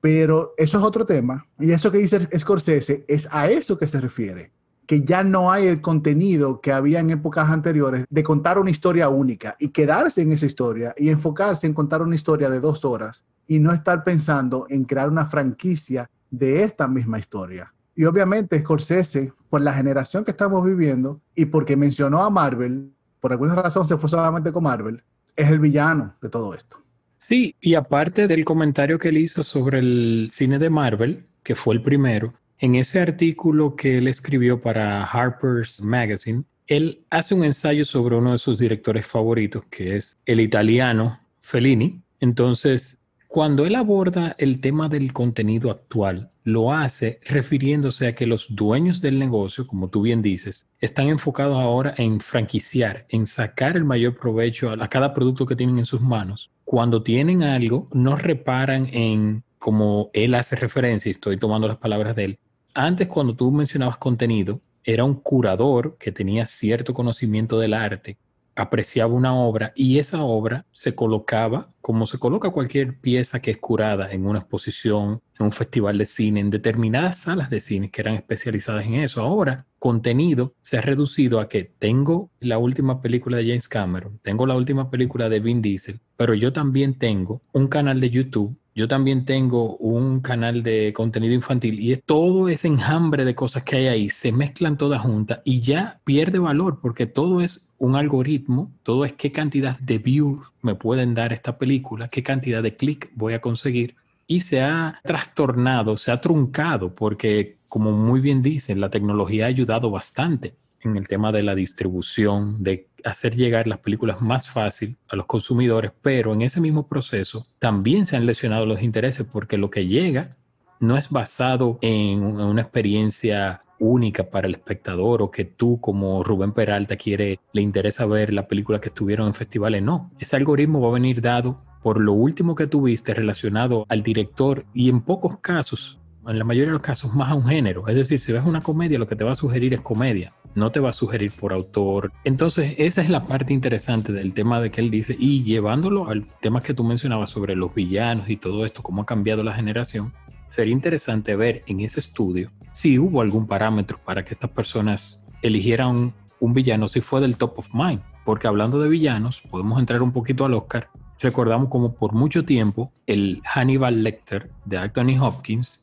Pero 0.00 0.54
eso 0.56 0.78
es 0.78 0.84
otro 0.84 1.04
tema, 1.04 1.46
y 1.58 1.70
eso 1.72 1.90
que 1.90 1.98
dice 1.98 2.28
Scorsese 2.38 3.04
es 3.08 3.28
a 3.30 3.48
eso 3.50 3.76
que 3.76 3.86
se 3.86 4.00
refiere, 4.00 4.52
que 4.86 5.02
ya 5.02 5.24
no 5.24 5.50
hay 5.50 5.66
el 5.66 5.80
contenido 5.80 6.60
que 6.60 6.72
había 6.72 7.00
en 7.00 7.10
épocas 7.10 7.50
anteriores 7.50 8.04
de 8.08 8.22
contar 8.22 8.58
una 8.58 8.70
historia 8.70 9.08
única 9.08 9.56
y 9.58 9.68
quedarse 9.68 10.22
en 10.22 10.32
esa 10.32 10.46
historia 10.46 10.94
y 10.96 11.08
enfocarse 11.08 11.66
en 11.66 11.74
contar 11.74 12.02
una 12.02 12.14
historia 12.14 12.50
de 12.50 12.60
dos 12.60 12.84
horas 12.84 13.24
y 13.46 13.58
no 13.58 13.72
estar 13.72 14.04
pensando 14.04 14.66
en 14.68 14.84
crear 14.84 15.08
una 15.08 15.26
franquicia 15.26 16.08
de 16.30 16.62
esta 16.62 16.88
misma 16.88 17.18
historia. 17.18 17.72
Y 17.94 18.04
obviamente 18.04 18.58
Scorsese, 18.58 19.32
por 19.50 19.60
la 19.60 19.74
generación 19.74 20.24
que 20.24 20.30
estamos 20.30 20.64
viviendo 20.64 21.20
y 21.34 21.46
porque 21.46 21.76
mencionó 21.76 22.22
a 22.22 22.30
Marvel, 22.30 22.92
por 23.20 23.32
alguna 23.32 23.54
razón 23.54 23.86
se 23.86 23.96
fue 23.96 24.08
solamente 24.08 24.50
con 24.50 24.64
Marvel, 24.64 25.02
es 25.36 25.50
el 25.50 25.58
villano 25.58 26.14
de 26.20 26.28
todo 26.28 26.54
esto. 26.54 26.78
Sí, 27.16 27.54
y 27.60 27.74
aparte 27.74 28.26
del 28.26 28.44
comentario 28.44 28.98
que 28.98 29.10
él 29.10 29.18
hizo 29.18 29.42
sobre 29.42 29.78
el 29.78 30.28
cine 30.30 30.58
de 30.58 30.70
Marvel, 30.70 31.26
que 31.42 31.54
fue 31.54 31.74
el 31.74 31.82
primero, 31.82 32.34
en 32.58 32.74
ese 32.76 33.00
artículo 33.00 33.76
que 33.76 33.98
él 33.98 34.08
escribió 34.08 34.60
para 34.60 35.04
Harper's 35.04 35.82
Magazine, 35.82 36.44
él 36.66 37.04
hace 37.10 37.34
un 37.34 37.44
ensayo 37.44 37.84
sobre 37.84 38.16
uno 38.16 38.32
de 38.32 38.38
sus 38.38 38.58
directores 38.58 39.06
favoritos, 39.06 39.64
que 39.70 39.96
es 39.96 40.18
el 40.26 40.40
italiano 40.40 41.20
Fellini. 41.40 42.02
Entonces, 42.20 43.01
cuando 43.32 43.64
él 43.64 43.76
aborda 43.76 44.34
el 44.36 44.60
tema 44.60 44.90
del 44.90 45.14
contenido 45.14 45.70
actual, 45.70 46.30
lo 46.44 46.70
hace 46.70 47.18
refiriéndose 47.24 48.06
a 48.06 48.14
que 48.14 48.26
los 48.26 48.54
dueños 48.54 49.00
del 49.00 49.18
negocio, 49.18 49.66
como 49.66 49.88
tú 49.88 50.02
bien 50.02 50.20
dices, 50.20 50.68
están 50.80 51.08
enfocados 51.08 51.56
ahora 51.56 51.94
en 51.96 52.20
franquiciar, 52.20 53.06
en 53.08 53.26
sacar 53.26 53.78
el 53.78 53.84
mayor 53.84 54.18
provecho 54.18 54.68
a, 54.68 54.86
cada 54.88 55.14
producto 55.14 55.46
que 55.46 55.56
tienen 55.56 55.78
en 55.78 55.86
sus 55.86 56.02
manos. 56.02 56.50
Cuando 56.64 57.02
tienen 57.02 57.42
algo, 57.42 57.88
no 57.94 58.16
reparan 58.16 58.86
en, 58.92 59.44
como 59.58 60.10
él 60.12 60.34
hace 60.34 60.54
referencia, 60.54 61.08
y 61.08 61.12
estoy 61.12 61.38
tomando 61.38 61.66
las 61.66 61.78
palabras 61.78 62.14
de 62.14 62.24
él, 62.24 62.38
antes 62.74 63.08
cuando 63.08 63.34
tú 63.34 63.50
mencionabas 63.50 63.96
contenido, 63.96 64.60
era 64.84 65.04
un 65.04 65.14
curador 65.14 65.96
que 65.98 66.12
tenía 66.12 66.44
cierto 66.44 66.92
conocimiento 66.92 67.58
del 67.58 67.72
arte, 67.72 68.18
apreciaba 68.54 69.12
una 69.12 69.34
obra 69.34 69.72
y 69.74 69.98
esa 69.98 70.22
obra 70.22 70.66
se 70.70 70.94
colocaba 70.94 71.72
como 71.80 72.06
se 72.06 72.18
coloca 72.18 72.50
cualquier 72.50 72.98
pieza 73.00 73.42
que 73.42 73.50
es 73.50 73.58
curada 73.58 74.12
en 74.12 74.24
una 74.24 74.38
exposición, 74.38 75.20
en 75.38 75.46
un 75.46 75.52
festival 75.52 75.98
de 75.98 76.06
cine, 76.06 76.40
en 76.40 76.50
determinadas 76.50 77.18
salas 77.18 77.50
de 77.50 77.60
cine 77.60 77.90
que 77.90 78.00
eran 78.00 78.14
especializadas 78.14 78.86
en 78.86 78.94
eso. 78.94 79.20
Ahora, 79.20 79.66
contenido 79.80 80.54
se 80.60 80.78
ha 80.78 80.80
reducido 80.80 81.40
a 81.40 81.48
que 81.48 81.64
tengo 81.64 82.30
la 82.38 82.58
última 82.58 83.02
película 83.02 83.36
de 83.36 83.48
James 83.48 83.68
Cameron, 83.68 84.20
tengo 84.22 84.46
la 84.46 84.54
última 84.54 84.90
película 84.90 85.28
de 85.28 85.40
Vin 85.40 85.60
Diesel, 85.60 86.00
pero 86.16 86.34
yo 86.34 86.52
también 86.52 86.94
tengo 86.94 87.42
un 87.52 87.66
canal 87.66 88.00
de 88.00 88.10
YouTube 88.10 88.56
yo 88.74 88.88
también 88.88 89.24
tengo 89.24 89.76
un 89.76 90.20
canal 90.20 90.62
de 90.62 90.92
contenido 90.94 91.34
infantil 91.34 91.78
y 91.80 91.92
es 91.92 92.02
todo 92.04 92.48
ese 92.48 92.68
enjambre 92.68 93.24
de 93.24 93.34
cosas 93.34 93.62
que 93.62 93.76
hay 93.76 93.86
ahí, 93.86 94.08
se 94.08 94.32
mezclan 94.32 94.78
todas 94.78 95.02
juntas 95.02 95.40
y 95.44 95.60
ya 95.60 96.00
pierde 96.04 96.38
valor 96.38 96.80
porque 96.80 97.06
todo 97.06 97.40
es 97.40 97.68
un 97.78 97.96
algoritmo, 97.96 98.70
todo 98.82 99.04
es 99.04 99.12
qué 99.12 99.32
cantidad 99.32 99.78
de 99.78 99.98
views 99.98 100.40
me 100.62 100.74
pueden 100.74 101.14
dar 101.14 101.32
esta 101.32 101.58
película, 101.58 102.08
qué 102.08 102.22
cantidad 102.22 102.62
de 102.62 102.76
clic 102.76 103.10
voy 103.14 103.34
a 103.34 103.40
conseguir 103.40 103.96
y 104.26 104.40
se 104.40 104.62
ha 104.62 105.00
trastornado, 105.02 105.96
se 105.96 106.12
ha 106.12 106.20
truncado 106.20 106.94
porque 106.94 107.58
como 107.68 107.92
muy 107.92 108.20
bien 108.20 108.42
dicen, 108.42 108.80
la 108.80 108.90
tecnología 108.90 109.46
ha 109.46 109.48
ayudado 109.48 109.90
bastante 109.90 110.54
en 110.82 110.96
el 110.96 111.08
tema 111.08 111.32
de 111.32 111.42
la 111.42 111.54
distribución, 111.54 112.62
de 112.62 112.88
hacer 113.04 113.36
llegar 113.36 113.66
las 113.66 113.78
películas 113.78 114.20
más 114.20 114.48
fácil 114.48 114.96
a 115.08 115.16
los 115.16 115.26
consumidores, 115.26 115.92
pero 116.02 116.32
en 116.32 116.42
ese 116.42 116.60
mismo 116.60 116.86
proceso 116.86 117.46
también 117.58 118.06
se 118.06 118.16
han 118.16 118.26
lesionado 118.26 118.66
los 118.66 118.82
intereses 118.82 119.26
porque 119.30 119.58
lo 119.58 119.70
que 119.70 119.86
llega 119.86 120.36
no 120.80 120.96
es 120.96 121.10
basado 121.10 121.78
en 121.80 122.22
una 122.22 122.62
experiencia 122.62 123.62
única 123.78 124.30
para 124.30 124.46
el 124.46 124.54
espectador 124.54 125.22
o 125.22 125.30
que 125.30 125.44
tú 125.44 125.80
como 125.80 126.22
Rubén 126.22 126.52
Peralta 126.52 126.96
quiere, 126.96 127.40
le 127.52 127.62
interesa 127.62 128.06
ver 128.06 128.32
la 128.32 128.46
película 128.46 128.80
que 128.80 128.88
estuvieron 128.88 129.26
en 129.26 129.34
festivales, 129.34 129.82
no, 129.82 130.10
ese 130.18 130.36
algoritmo 130.36 130.80
va 130.80 130.88
a 130.88 130.92
venir 130.92 131.20
dado 131.20 131.60
por 131.82 132.00
lo 132.00 132.12
último 132.12 132.54
que 132.54 132.68
tuviste 132.68 133.12
relacionado 133.12 133.84
al 133.88 134.02
director 134.02 134.64
y 134.72 134.88
en 134.88 135.00
pocos 135.00 135.38
casos, 135.38 135.98
en 136.26 136.38
la 136.38 136.44
mayoría 136.44 136.68
de 136.68 136.72
los 136.72 136.80
casos, 136.80 137.14
más 137.14 137.30
a 137.30 137.34
un 137.34 137.44
género. 137.44 137.86
Es 137.88 137.94
decir, 137.94 138.18
si 138.18 138.32
ves 138.32 138.44
una 138.44 138.62
comedia, 138.62 138.98
lo 138.98 139.06
que 139.06 139.16
te 139.16 139.24
va 139.24 139.32
a 139.32 139.36
sugerir 139.36 139.74
es 139.74 139.80
comedia, 139.80 140.32
no 140.54 140.70
te 140.70 140.80
va 140.80 140.90
a 140.90 140.92
sugerir 140.92 141.32
por 141.32 141.52
autor. 141.52 142.12
Entonces, 142.24 142.74
esa 142.78 143.02
es 143.02 143.08
la 143.08 143.26
parte 143.26 143.52
interesante 143.52 144.12
del 144.12 144.34
tema 144.34 144.60
de 144.60 144.70
que 144.70 144.80
él 144.80 144.90
dice, 144.90 145.16
y 145.18 145.42
llevándolo 145.42 146.08
al 146.08 146.26
tema 146.40 146.62
que 146.62 146.74
tú 146.74 146.84
mencionabas 146.84 147.30
sobre 147.30 147.56
los 147.56 147.74
villanos 147.74 148.28
y 148.30 148.36
todo 148.36 148.64
esto, 148.64 148.82
cómo 148.82 149.02
ha 149.02 149.06
cambiado 149.06 149.42
la 149.42 149.54
generación, 149.54 150.12
sería 150.48 150.72
interesante 150.72 151.34
ver 151.34 151.62
en 151.66 151.80
ese 151.80 152.00
estudio 152.00 152.50
si 152.72 152.98
hubo 152.98 153.20
algún 153.20 153.46
parámetro 153.46 153.98
para 154.04 154.24
que 154.24 154.34
estas 154.34 154.50
personas 154.50 155.24
eligieran 155.42 156.14
un 156.40 156.54
villano, 156.54 156.88
si 156.88 157.00
fue 157.00 157.20
del 157.20 157.36
top 157.36 157.58
of 157.58 157.68
mind. 157.72 158.00
Porque 158.24 158.46
hablando 158.46 158.80
de 158.80 158.88
villanos, 158.88 159.42
podemos 159.42 159.78
entrar 159.80 160.02
un 160.02 160.12
poquito 160.12 160.44
al 160.44 160.54
Oscar 160.54 160.88
recordamos 161.22 161.68
como 161.68 161.94
por 161.94 162.12
mucho 162.12 162.44
tiempo 162.44 162.92
el 163.06 163.40
Hannibal 163.44 164.02
Lecter 164.02 164.50
de 164.64 164.78
Anthony 164.78 165.18
Hopkins 165.20 165.81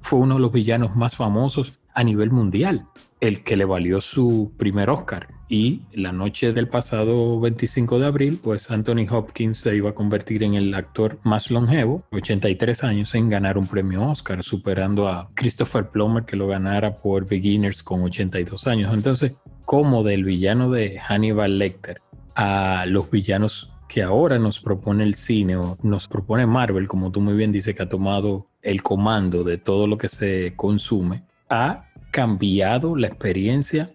fue 0.00 0.18
uno 0.18 0.34
de 0.34 0.40
los 0.40 0.52
villanos 0.52 0.96
más 0.96 1.16
famosos 1.16 1.78
a 1.94 2.04
nivel 2.04 2.30
mundial, 2.30 2.86
el 3.20 3.42
que 3.42 3.56
le 3.56 3.64
valió 3.64 4.00
su 4.00 4.52
primer 4.56 4.90
Oscar. 4.90 5.28
Y 5.48 5.82
la 5.92 6.12
noche 6.12 6.52
del 6.52 6.68
pasado 6.68 7.40
25 7.40 7.98
de 7.98 8.06
abril, 8.06 8.40
pues 8.42 8.70
Anthony 8.70 9.06
Hopkins 9.10 9.58
se 9.58 9.74
iba 9.74 9.90
a 9.90 9.94
convertir 9.94 10.44
en 10.44 10.54
el 10.54 10.72
actor 10.74 11.18
más 11.24 11.50
longevo, 11.50 12.04
83 12.12 12.84
años, 12.84 13.14
en 13.16 13.28
ganar 13.28 13.58
un 13.58 13.66
premio 13.66 14.08
Oscar, 14.08 14.44
superando 14.44 15.08
a 15.08 15.28
Christopher 15.34 15.88
Plummer 15.88 16.24
que 16.24 16.36
lo 16.36 16.46
ganara 16.46 16.96
por 16.96 17.28
Beginners 17.28 17.82
con 17.82 18.02
82 18.02 18.68
años. 18.68 18.94
Entonces, 18.94 19.32
como 19.64 20.04
del 20.04 20.24
villano 20.24 20.70
de 20.70 21.00
Hannibal 21.00 21.58
Lecter 21.58 22.00
a 22.36 22.84
los 22.86 23.10
villanos 23.10 23.69
que 23.90 24.04
ahora 24.04 24.38
nos 24.38 24.60
propone 24.60 25.02
el 25.02 25.16
cine 25.16 25.56
o 25.56 25.76
nos 25.82 26.06
propone 26.06 26.46
Marvel, 26.46 26.86
como 26.86 27.10
tú 27.10 27.20
muy 27.20 27.34
bien 27.34 27.50
dices, 27.50 27.74
que 27.74 27.82
ha 27.82 27.88
tomado 27.88 28.46
el 28.62 28.82
comando 28.82 29.42
de 29.42 29.58
todo 29.58 29.88
lo 29.88 29.98
que 29.98 30.08
se 30.08 30.52
consume, 30.54 31.24
ha 31.48 31.86
cambiado 32.12 32.94
la 32.94 33.08
experiencia 33.08 33.90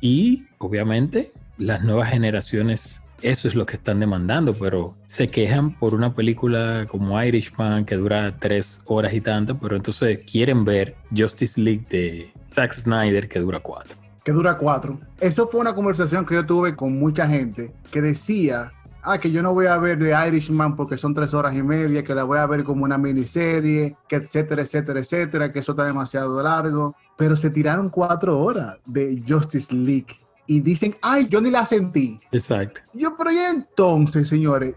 y 0.00 0.46
obviamente 0.58 1.30
las 1.58 1.84
nuevas 1.84 2.10
generaciones 2.10 3.00
eso 3.22 3.46
es 3.46 3.54
lo 3.54 3.64
que 3.64 3.76
están 3.76 4.00
demandando, 4.00 4.52
pero 4.52 4.96
se 5.06 5.28
quejan 5.28 5.78
por 5.78 5.94
una 5.94 6.12
película 6.12 6.84
como 6.88 7.22
Irishman 7.22 7.84
que 7.84 7.94
dura 7.94 8.36
tres 8.38 8.82
horas 8.86 9.14
y 9.14 9.20
tanto, 9.20 9.56
pero 9.56 9.76
entonces 9.76 10.20
quieren 10.30 10.64
ver 10.64 10.96
Justice 11.16 11.60
League 11.60 11.86
de 11.88 12.32
Zack 12.48 12.74
Snyder 12.74 13.28
que 13.28 13.38
dura 13.38 13.60
cuatro. 13.60 13.96
Que 14.24 14.32
dura 14.32 14.56
cuatro. 14.58 14.98
Eso 15.20 15.46
fue 15.48 15.60
una 15.60 15.74
conversación 15.74 16.26
que 16.26 16.34
yo 16.34 16.44
tuve 16.44 16.74
con 16.74 16.98
mucha 16.98 17.28
gente 17.28 17.72
que 17.92 18.02
decía 18.02 18.72
ah, 19.06 19.18
que 19.18 19.30
yo 19.30 19.42
no 19.42 19.54
voy 19.54 19.66
a 19.66 19.78
ver 19.78 19.98
The 19.98 20.12
Irishman 20.28 20.74
porque 20.74 20.98
son 20.98 21.14
tres 21.14 21.32
horas 21.32 21.54
y 21.54 21.62
media, 21.62 22.02
que 22.02 22.14
la 22.14 22.24
voy 22.24 22.38
a 22.38 22.46
ver 22.46 22.64
como 22.64 22.84
una 22.84 22.98
miniserie, 22.98 23.96
que 24.08 24.16
etcétera, 24.16 24.62
etcétera, 24.62 25.00
etcétera, 25.00 25.52
que 25.52 25.60
eso 25.60 25.72
está 25.72 25.84
demasiado 25.84 26.42
largo. 26.42 26.94
Pero 27.16 27.36
se 27.36 27.50
tiraron 27.50 27.88
cuatro 27.88 28.38
horas 28.38 28.76
de 28.84 29.22
Justice 29.26 29.72
League 29.72 30.18
y 30.46 30.60
dicen, 30.60 30.96
ay, 31.00 31.28
yo 31.28 31.40
ni 31.40 31.50
la 31.50 31.64
sentí. 31.64 32.20
Exacto. 32.32 32.80
Yo, 32.92 33.16
pero 33.16 33.30
y 33.30 33.38
entonces, 33.38 34.28
señores, 34.28 34.74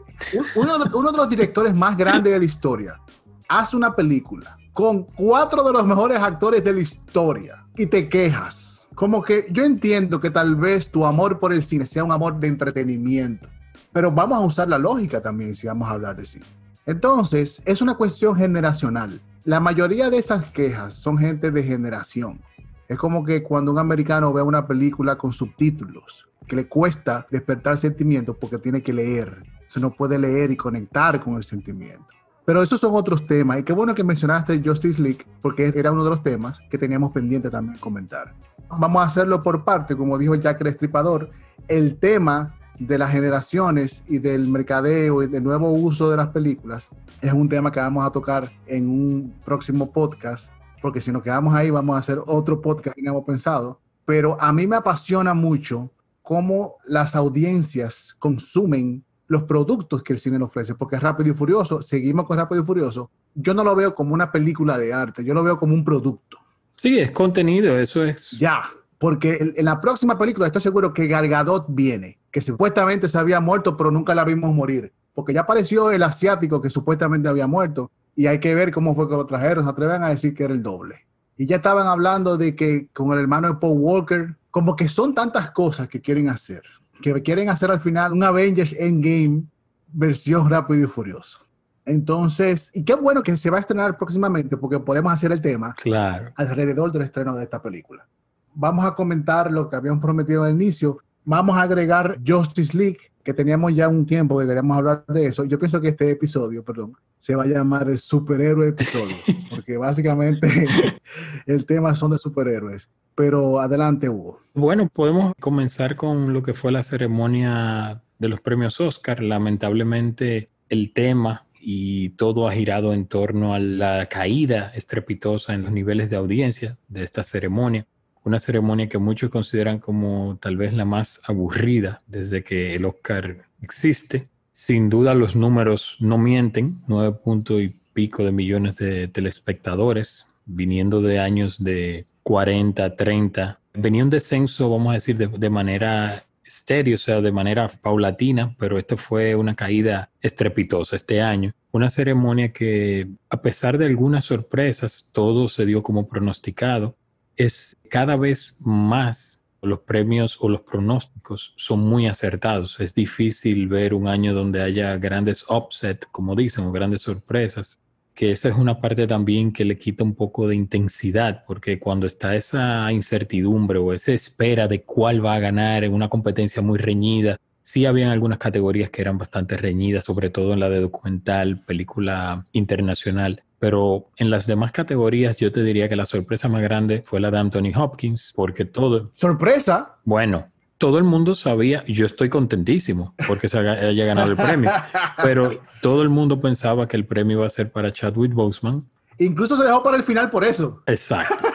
uno, 0.55 0.77
uno 0.93 1.11
de 1.11 1.17
los 1.17 1.29
directores 1.29 1.73
más 1.73 1.97
grandes 1.97 2.31
de 2.31 2.39
la 2.39 2.45
historia 2.45 2.99
hace 3.47 3.75
una 3.75 3.95
película 3.95 4.57
con 4.73 5.03
cuatro 5.03 5.63
de 5.63 5.73
los 5.73 5.85
mejores 5.85 6.19
actores 6.19 6.63
de 6.63 6.73
la 6.73 6.79
historia 6.79 7.65
y 7.75 7.87
te 7.87 8.07
quejas. 8.07 8.81
Como 8.93 9.23
que 9.23 9.45
yo 9.49 9.63
entiendo 9.63 10.19
que 10.19 10.29
tal 10.29 10.55
vez 10.55 10.91
tu 10.91 11.05
amor 11.05 11.39
por 11.39 11.51
el 11.51 11.63
cine 11.63 11.85
sea 11.85 12.03
un 12.03 12.11
amor 12.11 12.39
de 12.39 12.47
entretenimiento 12.47 13.49
pero 13.91 14.11
vamos 14.11 14.37
a 14.37 14.41
usar 14.41 14.69
la 14.69 14.77
lógica 14.77 15.21
también 15.21 15.55
si 15.55 15.67
vamos 15.67 15.87
a 15.87 15.91
hablar 15.91 16.15
de 16.15 16.25
sí. 16.25 16.39
Entonces, 16.85 17.61
es 17.65 17.81
una 17.81 17.95
cuestión 17.95 18.35
generacional. 18.35 19.19
La 19.43 19.59
mayoría 19.59 20.09
de 20.09 20.17
esas 20.17 20.45
quejas 20.45 20.93
son 20.93 21.17
gente 21.17 21.51
de 21.51 21.63
generación. 21.63 22.41
Es 22.87 22.97
como 22.97 23.23
que 23.23 23.43
cuando 23.43 23.71
un 23.71 23.79
americano 23.79 24.33
ve 24.33 24.41
una 24.41 24.65
película 24.65 25.15
con 25.15 25.31
subtítulos, 25.31 26.27
que 26.47 26.55
le 26.55 26.67
cuesta 26.67 27.27
despertar 27.29 27.77
sentimientos 27.77 28.35
porque 28.37 28.57
tiene 28.57 28.81
que 28.81 28.91
leer. 28.91 29.43
Se 29.67 29.79
no 29.79 29.91
puede 29.91 30.17
leer 30.17 30.51
y 30.51 30.57
conectar 30.57 31.21
con 31.21 31.35
el 31.35 31.43
sentimiento. 31.43 32.07
Pero 32.43 32.63
esos 32.63 32.79
son 32.79 32.95
otros 32.95 33.27
temas. 33.27 33.59
Y 33.59 33.63
qué 33.63 33.71
bueno 33.71 33.93
que 33.93 34.03
mencionaste 34.03 34.59
Justice 34.65 34.99
League, 34.99 35.23
porque 35.41 35.71
era 35.75 35.91
uno 35.91 36.03
de 36.03 36.09
los 36.09 36.23
temas 36.23 36.59
que 36.67 36.79
teníamos 36.79 37.11
pendiente 37.11 37.51
también 37.51 37.77
comentar. 37.77 38.33
Vamos 38.67 39.03
a 39.03 39.05
hacerlo 39.05 39.43
por 39.43 39.63
parte, 39.63 39.95
como 39.95 40.17
dijo 40.17 40.33
Jack 40.33 40.61
el 40.61 40.67
Estripador. 40.67 41.29
El 41.67 41.99
tema 41.99 42.55
de 42.79 42.97
las 42.97 43.11
generaciones 43.11 44.03
y 44.07 44.19
del 44.19 44.47
mercadeo 44.47 45.21
y 45.21 45.27
del 45.27 45.43
nuevo 45.43 45.71
uso 45.71 46.09
de 46.09 46.17
las 46.17 46.29
películas 46.29 46.89
es 47.21 47.33
un 47.33 47.49
tema 47.49 47.71
que 47.71 47.79
vamos 47.79 48.05
a 48.05 48.11
tocar 48.11 48.49
en 48.65 48.87
un 48.87 49.33
próximo 49.43 49.91
podcast, 49.91 50.49
porque 50.81 51.01
si 51.01 51.11
nos 51.11 51.21
quedamos 51.21 51.53
ahí 51.53 51.69
vamos 51.69 51.95
a 51.95 51.99
hacer 51.99 52.19
otro 52.25 52.61
podcast 52.61 52.95
que 52.95 53.05
hemos 53.05 53.25
pensado. 53.25 53.81
Pero 54.05 54.41
a 54.41 54.51
mí 54.53 54.65
me 54.65 54.77
apasiona 54.77 55.33
mucho 55.33 55.91
cómo 56.21 56.77
las 56.85 57.15
audiencias 57.15 58.15
consumen 58.17 59.03
los 59.27 59.43
productos 59.43 60.01
que 60.01 60.13
el 60.13 60.19
cine 60.19 60.41
ofrece, 60.43 60.73
porque 60.73 60.99
Rápido 60.99 61.29
y 61.29 61.33
Furioso, 61.33 61.83
seguimos 61.83 62.25
con 62.25 62.37
Rápido 62.37 62.63
y 62.63 62.65
Furioso, 62.65 63.11
yo 63.35 63.53
no 63.53 63.63
lo 63.63 63.75
veo 63.75 63.93
como 63.93 64.13
una 64.13 64.31
película 64.31 64.77
de 64.77 64.91
arte, 64.91 65.23
yo 65.23 65.35
lo 65.35 65.43
veo 65.43 65.55
como 65.57 65.75
un 65.75 65.83
producto. 65.83 66.39
Sí, 66.77 66.97
es 66.97 67.11
contenido, 67.11 67.77
eso 67.77 68.03
es. 68.03 68.31
Ya, 68.31 68.61
porque 68.97 69.53
en 69.55 69.65
la 69.65 69.79
próxima 69.79 70.17
película 70.17 70.47
estoy 70.47 70.61
seguro 70.61 70.93
que 70.93 71.07
Gargadot 71.07 71.65
viene 71.69 72.18
que 72.31 72.41
supuestamente 72.41 73.09
se 73.09 73.17
había 73.17 73.39
muerto, 73.39 73.75
pero 73.75 73.91
nunca 73.91 74.15
la 74.15 74.23
vimos 74.23 74.53
morir. 74.53 74.93
Porque 75.13 75.33
ya 75.33 75.41
apareció 75.41 75.91
el 75.91 76.03
asiático 76.03 76.61
que 76.61 76.69
supuestamente 76.69 77.27
había 77.27 77.47
muerto 77.47 77.91
y 78.15 78.27
hay 78.27 78.39
que 78.39 78.55
ver 78.55 78.71
cómo 78.71 78.95
fue 78.95 79.09
que 79.09 79.15
lo 79.15 79.25
trajeron. 79.25 79.65
Se 79.65 79.71
atreven 79.71 80.03
a 80.03 80.09
decir 80.09 80.33
que 80.33 80.43
era 80.43 80.53
el 80.53 80.63
doble. 80.63 81.07
Y 81.37 81.45
ya 81.45 81.57
estaban 81.57 81.87
hablando 81.87 82.37
de 82.37 82.55
que 82.55 82.87
con 82.93 83.13
el 83.13 83.19
hermano 83.19 83.47
de 83.47 83.55
Paul 83.55 83.79
Walker, 83.79 84.35
como 84.51 84.75
que 84.75 84.89
son 84.89 85.15
tantas 85.15 85.51
cosas 85.51 85.87
que 85.87 86.01
quieren 86.01 86.29
hacer, 86.29 86.63
que 87.01 87.21
quieren 87.21 87.49
hacer 87.49 87.71
al 87.71 87.79
final 87.79 88.13
un 88.13 88.23
Avengers 88.23 88.73
Endgame 88.73 89.43
versión 89.91 90.49
rápido 90.49 90.83
y 90.83 90.87
furioso. 90.87 91.39
Entonces, 91.85 92.69
y 92.73 92.83
qué 92.83 92.93
bueno 92.93 93.23
que 93.23 93.35
se 93.35 93.49
va 93.49 93.57
a 93.57 93.61
estrenar 93.61 93.97
próximamente 93.97 94.57
porque 94.57 94.79
podemos 94.79 95.11
hacer 95.11 95.31
el 95.31 95.41
tema 95.41 95.73
claro. 95.73 96.31
alrededor 96.35 96.91
del 96.91 97.01
estreno 97.03 97.35
de 97.35 97.45
esta 97.45 97.61
película. 97.61 98.05
Vamos 98.53 98.85
a 98.85 98.93
comentar 98.93 99.51
lo 99.51 99.69
que 99.69 99.75
habíamos 99.75 100.01
prometido 100.01 100.43
al 100.43 100.51
inicio, 100.51 100.99
Vamos 101.29 101.57
a 101.57 101.61
agregar 101.61 102.19
Justice 102.25 102.75
League, 102.75 102.97
que 103.23 103.35
teníamos 103.35 103.75
ya 103.75 103.87
un 103.87 104.07
tiempo 104.07 104.39
que 104.39 104.47
queríamos 104.47 104.75
hablar 104.75 105.05
de 105.07 105.27
eso. 105.27 105.45
Yo 105.45 105.59
pienso 105.59 105.79
que 105.79 105.89
este 105.89 106.09
episodio, 106.09 106.63
perdón, 106.63 106.93
se 107.19 107.35
va 107.35 107.43
a 107.43 107.45
llamar 107.45 107.87
el 107.87 107.99
superhéroe 107.99 108.69
episodio, 108.69 109.15
porque 109.51 109.77
básicamente 109.77 110.47
el 111.45 111.67
tema 111.67 111.93
son 111.93 112.13
de 112.13 112.17
superhéroes. 112.17 112.89
Pero 113.13 113.59
adelante, 113.59 114.09
Hugo. 114.09 114.41
Bueno, 114.55 114.89
podemos 114.91 115.35
comenzar 115.39 115.95
con 115.95 116.33
lo 116.33 116.41
que 116.41 116.55
fue 116.55 116.71
la 116.71 116.81
ceremonia 116.81 118.01
de 118.17 118.27
los 118.27 118.41
premios 118.41 118.81
Oscar. 118.81 119.21
Lamentablemente, 119.21 120.49
el 120.67 120.93
tema 120.93 121.45
y 121.61 122.09
todo 122.09 122.47
ha 122.47 122.53
girado 122.53 122.91
en 122.91 123.05
torno 123.05 123.53
a 123.53 123.59
la 123.59 124.07
caída 124.07 124.71
estrepitosa 124.73 125.53
en 125.53 125.61
los 125.61 125.71
niveles 125.71 126.09
de 126.09 126.15
audiencia 126.15 126.79
de 126.87 127.03
esta 127.03 127.23
ceremonia 127.23 127.85
una 128.23 128.39
ceremonia 128.39 128.89
que 128.89 128.97
muchos 128.97 129.29
consideran 129.29 129.79
como 129.79 130.37
tal 130.41 130.57
vez 130.57 130.73
la 130.73 130.85
más 130.85 131.21
aburrida 131.25 132.01
desde 132.07 132.43
que 132.43 132.75
el 132.75 132.85
Oscar 132.85 133.37
existe. 133.61 134.27
Sin 134.51 134.89
duda 134.89 135.13
los 135.13 135.35
números 135.35 135.97
no 135.99 136.17
mienten, 136.17 136.81
nueve 136.87 137.17
puntos 137.23 137.61
y 137.61 137.75
pico 137.93 138.23
de 138.23 138.31
millones 138.31 138.77
de 138.77 139.07
telespectadores, 139.07 140.27
viniendo 140.45 141.01
de 141.01 141.19
años 141.19 141.63
de 141.63 142.05
40, 142.23 142.95
30. 142.95 143.59
Venía 143.73 144.03
un 144.03 144.09
descenso, 144.09 144.69
vamos 144.69 144.91
a 144.91 144.95
decir, 144.95 145.17
de, 145.17 145.49
manera 145.49 146.23
estéreo, 146.43 146.95
o 146.95 146.97
sea, 146.97 147.21
de 147.21 147.31
manera 147.31 147.69
paulatina, 147.81 148.55
pero 148.57 148.77
esto 148.77 148.97
fue 148.97 149.35
una 149.35 149.55
caída 149.55 150.09
estrepitosa 150.21 150.95
este 150.95 151.21
año. 151.21 151.53
Una 151.71 151.89
ceremonia 151.89 152.51
que, 152.51 153.07
a 153.29 153.41
pesar 153.41 153.77
de 153.77 153.85
algunas 153.85 154.25
sorpresas, 154.25 155.09
todo 155.13 155.47
se 155.47 155.65
dio 155.65 155.83
como 155.83 156.07
pronosticado 156.07 156.95
es 157.39 157.77
cada 157.89 158.17
vez 158.17 158.57
más 158.59 159.45
los 159.61 159.79
premios 159.79 160.37
o 160.41 160.49
los 160.49 160.61
pronósticos 160.61 161.53
son 161.55 161.79
muy 161.79 162.05
acertados. 162.05 162.79
Es 162.81 162.93
difícil 162.93 163.67
ver 163.69 163.93
un 163.93 164.07
año 164.07 164.33
donde 164.33 164.61
haya 164.61 164.97
grandes 164.97 165.45
upsets, 165.49 166.07
como 166.11 166.35
dicen, 166.35 166.65
o 166.65 166.71
grandes 166.73 167.01
sorpresas, 167.01 167.79
que 168.13 168.33
esa 168.33 168.49
es 168.49 168.55
una 168.55 168.81
parte 168.81 169.07
también 169.07 169.53
que 169.53 169.63
le 169.63 169.77
quita 169.77 170.03
un 170.03 170.15
poco 170.15 170.49
de 170.49 170.55
intensidad, 170.55 171.43
porque 171.47 171.79
cuando 171.79 172.05
está 172.07 172.35
esa 172.35 172.91
incertidumbre 172.91 173.79
o 173.79 173.93
esa 173.93 174.11
espera 174.11 174.67
de 174.67 174.83
cuál 174.83 175.25
va 175.25 175.35
a 175.35 175.39
ganar 175.39 175.85
en 175.85 175.93
una 175.93 176.09
competencia 176.09 176.61
muy 176.61 176.77
reñida, 176.77 177.37
sí 177.61 177.85
habían 177.85 178.09
algunas 178.09 178.39
categorías 178.39 178.89
que 178.89 179.01
eran 179.01 179.17
bastante 179.17 179.55
reñidas, 179.55 180.03
sobre 180.03 180.29
todo 180.29 180.51
en 180.53 180.59
la 180.59 180.69
de 180.69 180.81
documental, 180.81 181.61
película 181.65 182.45
internacional 182.51 183.43
pero 183.59 184.09
en 184.17 184.29
las 184.29 184.47
demás 184.47 184.71
categorías 184.71 185.37
yo 185.37 185.51
te 185.51 185.63
diría 185.63 185.89
que 185.89 185.95
la 185.95 186.05
sorpresa 186.05 186.47
más 186.47 186.61
grande 186.61 187.03
fue 187.05 187.19
la 187.19 187.29
de 187.29 187.37
Anthony 187.37 187.71
Hopkins, 187.75 188.33
porque 188.35 188.65
todo... 188.65 189.11
¿Sorpresa? 189.15 189.97
Bueno, 190.05 190.47
todo 190.77 190.97
el 190.97 191.03
mundo 191.03 191.35
sabía, 191.35 191.83
yo 191.85 192.05
estoy 192.05 192.29
contentísimo 192.29 193.13
porque 193.27 193.49
se 193.49 193.59
haya 193.59 194.05
ganado 194.05 194.31
el 194.31 194.37
premio, 194.37 194.71
pero 195.21 195.59
todo 195.81 196.01
el 196.01 196.09
mundo 196.09 196.39
pensaba 196.39 196.87
que 196.87 196.97
el 196.97 197.05
premio 197.05 197.37
iba 197.37 197.45
a 197.45 197.49
ser 197.49 197.71
para 197.71 197.91
Chadwick 197.91 198.33
Boseman. 198.33 198.87
Incluso 199.17 199.57
se 199.57 199.65
dejó 199.65 199.83
para 199.83 199.97
el 199.97 200.03
final 200.03 200.29
por 200.29 200.45
eso. 200.45 200.81
Exacto. 200.85 201.45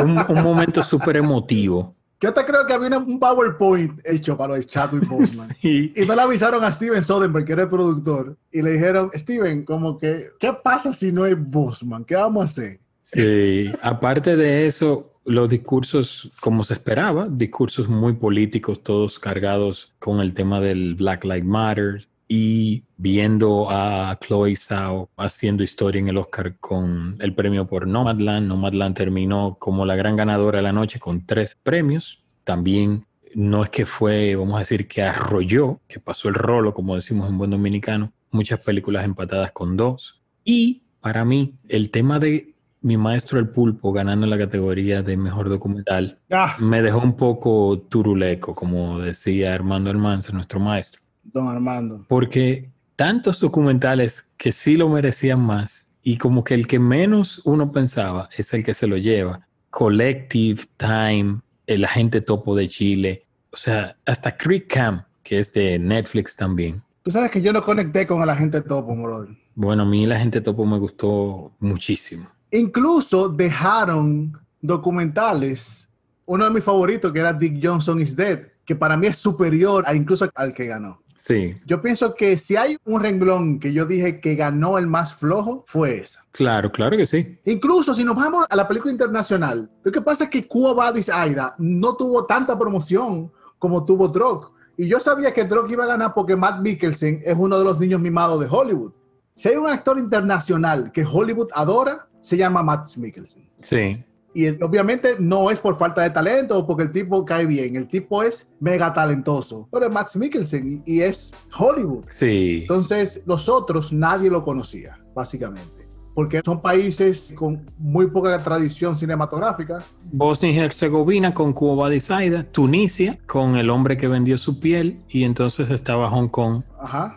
un, 0.00 0.18
un 0.28 0.42
momento 0.42 0.82
súper 0.82 1.16
emotivo. 1.16 1.94
Yo 2.22 2.32
te 2.32 2.44
creo 2.44 2.64
que 2.64 2.72
había 2.72 2.96
un 2.98 3.18
PowerPoint 3.18 4.00
hecho 4.04 4.36
para 4.36 4.54
el 4.54 4.64
Chadwick 4.66 5.08
Boseman. 5.08 5.48
Y 5.60 5.92
no 6.06 6.14
le 6.14 6.22
avisaron 6.22 6.62
a 6.62 6.70
Steven 6.70 7.02
Soderbergh, 7.02 7.44
que 7.44 7.52
era 7.52 7.62
el 7.62 7.68
productor, 7.68 8.36
y 8.52 8.62
le 8.62 8.74
dijeron, 8.74 9.10
Steven, 9.12 9.64
como 9.64 9.98
que, 9.98 10.28
¿qué 10.38 10.52
pasa 10.52 10.92
si 10.92 11.10
no 11.10 11.26
es 11.26 11.36
Boseman? 11.36 12.04
¿Qué 12.04 12.14
vamos 12.14 12.42
a 12.42 12.44
hacer? 12.44 12.80
Sí, 13.02 13.72
aparte 13.82 14.36
de 14.36 14.66
eso, 14.66 15.12
los 15.24 15.48
discursos, 15.48 16.30
como 16.40 16.62
se 16.62 16.74
esperaba, 16.74 17.26
discursos 17.28 17.88
muy 17.88 18.12
políticos, 18.12 18.84
todos 18.84 19.18
cargados 19.18 19.92
con 19.98 20.20
el 20.20 20.32
tema 20.32 20.60
del 20.60 20.94
Black 20.94 21.24
Lives 21.24 21.44
Matter 21.44 22.06
y 22.34 22.84
viendo 22.96 23.66
a 23.68 24.18
Chloe 24.18 24.56
Zhao 24.56 25.10
haciendo 25.18 25.62
historia 25.62 26.00
en 26.00 26.08
el 26.08 26.16
Oscar 26.16 26.56
con 26.58 27.16
el 27.18 27.34
premio 27.34 27.66
por 27.66 27.86
Nomadland. 27.86 28.48
Nomadland 28.48 28.96
terminó 28.96 29.58
como 29.58 29.84
la 29.84 29.96
gran 29.96 30.16
ganadora 30.16 30.56
de 30.56 30.62
la 30.62 30.72
noche 30.72 30.98
con 30.98 31.26
tres 31.26 31.58
premios. 31.62 32.24
También 32.44 33.04
no 33.34 33.62
es 33.62 33.68
que 33.68 33.84
fue, 33.84 34.34
vamos 34.34 34.56
a 34.56 34.60
decir, 34.60 34.88
que 34.88 35.02
arrolló, 35.02 35.82
que 35.86 36.00
pasó 36.00 36.30
el 36.30 36.34
rolo, 36.34 36.72
como 36.72 36.96
decimos 36.96 37.28
en 37.28 37.36
buen 37.36 37.50
dominicano, 37.50 38.14
muchas 38.30 38.60
películas 38.60 39.04
empatadas 39.04 39.52
con 39.52 39.76
dos. 39.76 40.22
Y 40.42 40.84
para 41.02 41.26
mí, 41.26 41.56
el 41.68 41.90
tema 41.90 42.18
de 42.18 42.54
mi 42.80 42.96
maestro 42.96 43.40
El 43.40 43.50
Pulpo 43.50 43.92
ganando 43.92 44.26
la 44.26 44.38
categoría 44.38 45.02
de 45.02 45.18
mejor 45.18 45.50
documental 45.50 46.18
ah. 46.30 46.56
me 46.60 46.80
dejó 46.80 47.00
un 47.00 47.14
poco 47.14 47.78
turuleco, 47.90 48.54
como 48.54 49.00
decía 49.00 49.52
Armando 49.52 49.90
Almanza, 49.90 50.32
nuestro 50.32 50.60
maestro. 50.60 51.01
Don 51.22 51.48
Armando. 51.48 52.04
Porque 52.08 52.70
tantos 52.96 53.40
documentales 53.40 54.28
que 54.36 54.52
sí 54.52 54.76
lo 54.76 54.88
merecían 54.88 55.40
más 55.40 55.86
y 56.02 56.18
como 56.18 56.44
que 56.44 56.54
el 56.54 56.66
que 56.66 56.78
menos 56.78 57.40
uno 57.44 57.72
pensaba 57.72 58.28
es 58.36 58.52
el 58.54 58.64
que 58.64 58.74
se 58.74 58.86
lo 58.86 58.96
lleva. 58.96 59.46
Collective, 59.70 60.62
Time, 60.76 61.40
El 61.66 61.84
Agente 61.84 62.20
Topo 62.20 62.54
de 62.54 62.68
Chile, 62.68 63.26
o 63.52 63.56
sea, 63.56 63.96
hasta 64.04 64.36
Creek 64.36 64.66
Camp, 64.66 65.04
que 65.22 65.38
es 65.38 65.52
de 65.52 65.78
Netflix 65.78 66.36
también. 66.36 66.82
Tú 67.02 67.10
sabes 67.10 67.30
que 67.30 67.40
yo 67.40 67.52
no 67.52 67.62
conecté 67.62 68.06
con 68.06 68.22
El 68.22 68.30
Agente 68.30 68.60
Topo, 68.60 68.94
moro. 68.94 69.26
Bueno, 69.54 69.82
a 69.82 69.86
mí 69.86 70.04
El 70.04 70.12
Agente 70.12 70.40
Topo 70.40 70.64
me 70.66 70.78
gustó 70.78 71.52
muchísimo. 71.58 72.28
Incluso 72.50 73.28
dejaron 73.28 74.38
documentales. 74.60 75.88
Uno 76.26 76.44
de 76.44 76.50
mis 76.50 76.64
favoritos, 76.64 77.12
que 77.12 77.18
era 77.18 77.32
Dick 77.32 77.58
Johnson 77.62 78.00
is 78.00 78.14
Dead, 78.14 78.40
que 78.64 78.76
para 78.76 78.96
mí 78.96 79.06
es 79.06 79.16
superior 79.16 79.84
a 79.86 79.94
incluso 79.94 80.28
al 80.34 80.54
que 80.54 80.66
ganó. 80.66 81.02
Sí. 81.22 81.54
Yo 81.66 81.80
pienso 81.80 82.16
que 82.16 82.36
si 82.36 82.56
hay 82.56 82.76
un 82.84 83.00
renglón 83.00 83.60
que 83.60 83.72
yo 83.72 83.86
dije 83.86 84.18
que 84.18 84.34
ganó 84.34 84.76
el 84.76 84.88
más 84.88 85.14
flojo, 85.14 85.62
fue 85.68 85.98
esa. 85.98 86.24
Claro, 86.32 86.72
claro 86.72 86.96
que 86.96 87.06
sí. 87.06 87.38
Incluso 87.44 87.94
si 87.94 88.02
nos 88.02 88.16
vamos 88.16 88.44
a 88.50 88.56
la 88.56 88.66
película 88.66 88.90
internacional, 88.90 89.70
lo 89.84 89.92
que 89.92 90.00
pasa 90.00 90.24
es 90.24 90.30
que 90.30 90.48
Cuba 90.48 90.74
Badis 90.74 91.08
Aida 91.08 91.54
no 91.58 91.94
tuvo 91.94 92.26
tanta 92.26 92.58
promoción 92.58 93.30
como 93.56 93.84
tuvo 93.84 94.08
Drog. 94.08 94.50
Y 94.76 94.88
yo 94.88 94.98
sabía 94.98 95.32
que 95.32 95.44
Drog 95.44 95.70
iba 95.70 95.84
a 95.84 95.86
ganar 95.86 96.12
porque 96.12 96.34
Matt 96.34 96.60
Mikkelsen 96.60 97.20
es 97.24 97.36
uno 97.38 97.56
de 97.56 97.64
los 97.66 97.78
niños 97.78 98.00
mimados 98.00 98.40
de 98.40 98.48
Hollywood. 98.50 98.92
Si 99.36 99.48
hay 99.48 99.54
un 99.54 99.68
actor 99.68 100.00
internacional 100.00 100.90
que 100.90 101.04
Hollywood 101.04 101.50
adora, 101.54 102.08
se 102.20 102.36
llama 102.36 102.64
Matt 102.64 102.96
Mikkelsen. 102.96 103.48
Sí. 103.60 104.04
Y 104.34 104.48
obviamente 104.62 105.16
no 105.18 105.50
es 105.50 105.60
por 105.60 105.76
falta 105.76 106.02
de 106.02 106.10
talento 106.10 106.58
o 106.58 106.66
porque 106.66 106.84
el 106.84 106.92
tipo 106.92 107.24
cae 107.24 107.46
bien. 107.46 107.76
El 107.76 107.88
tipo 107.88 108.22
es 108.22 108.50
mega 108.60 108.92
talentoso. 108.92 109.68
Pero 109.70 109.86
es 109.86 109.92
Matt 109.92 110.14
Mikkelsen 110.16 110.82
y, 110.86 111.00
es 111.00 111.32
Hollywood. 111.58 112.04
Sí. 112.08 112.60
Entonces, 112.62 113.22
los 113.26 113.48
otros 113.48 113.92
nadie 113.92 114.30
lo 114.30 114.42
conocía, 114.42 114.98
básicamente. 115.14 115.88
Porque 116.14 116.42
son 116.44 116.60
países 116.60 117.34
con 117.36 117.70
muy 117.78 118.08
poca 118.08 118.42
tradición 118.42 118.96
cinematográfica. 118.96 119.82
Bosnia 120.12 120.52
y 120.52 120.58
Herzegovina 120.58 121.32
con 121.32 121.54
Cuba 121.54 121.88
Decider, 121.88 122.44
Tunisia 122.52 123.18
con 123.26 123.56
El 123.56 123.70
hombre 123.70 123.96
que 123.96 124.08
vendió 124.08 124.36
su 124.36 124.60
piel 124.60 125.02
y 125.08 125.24
entonces 125.24 125.70
estaba 125.70 126.10
Hong 126.10 126.28
Kong 126.28 126.62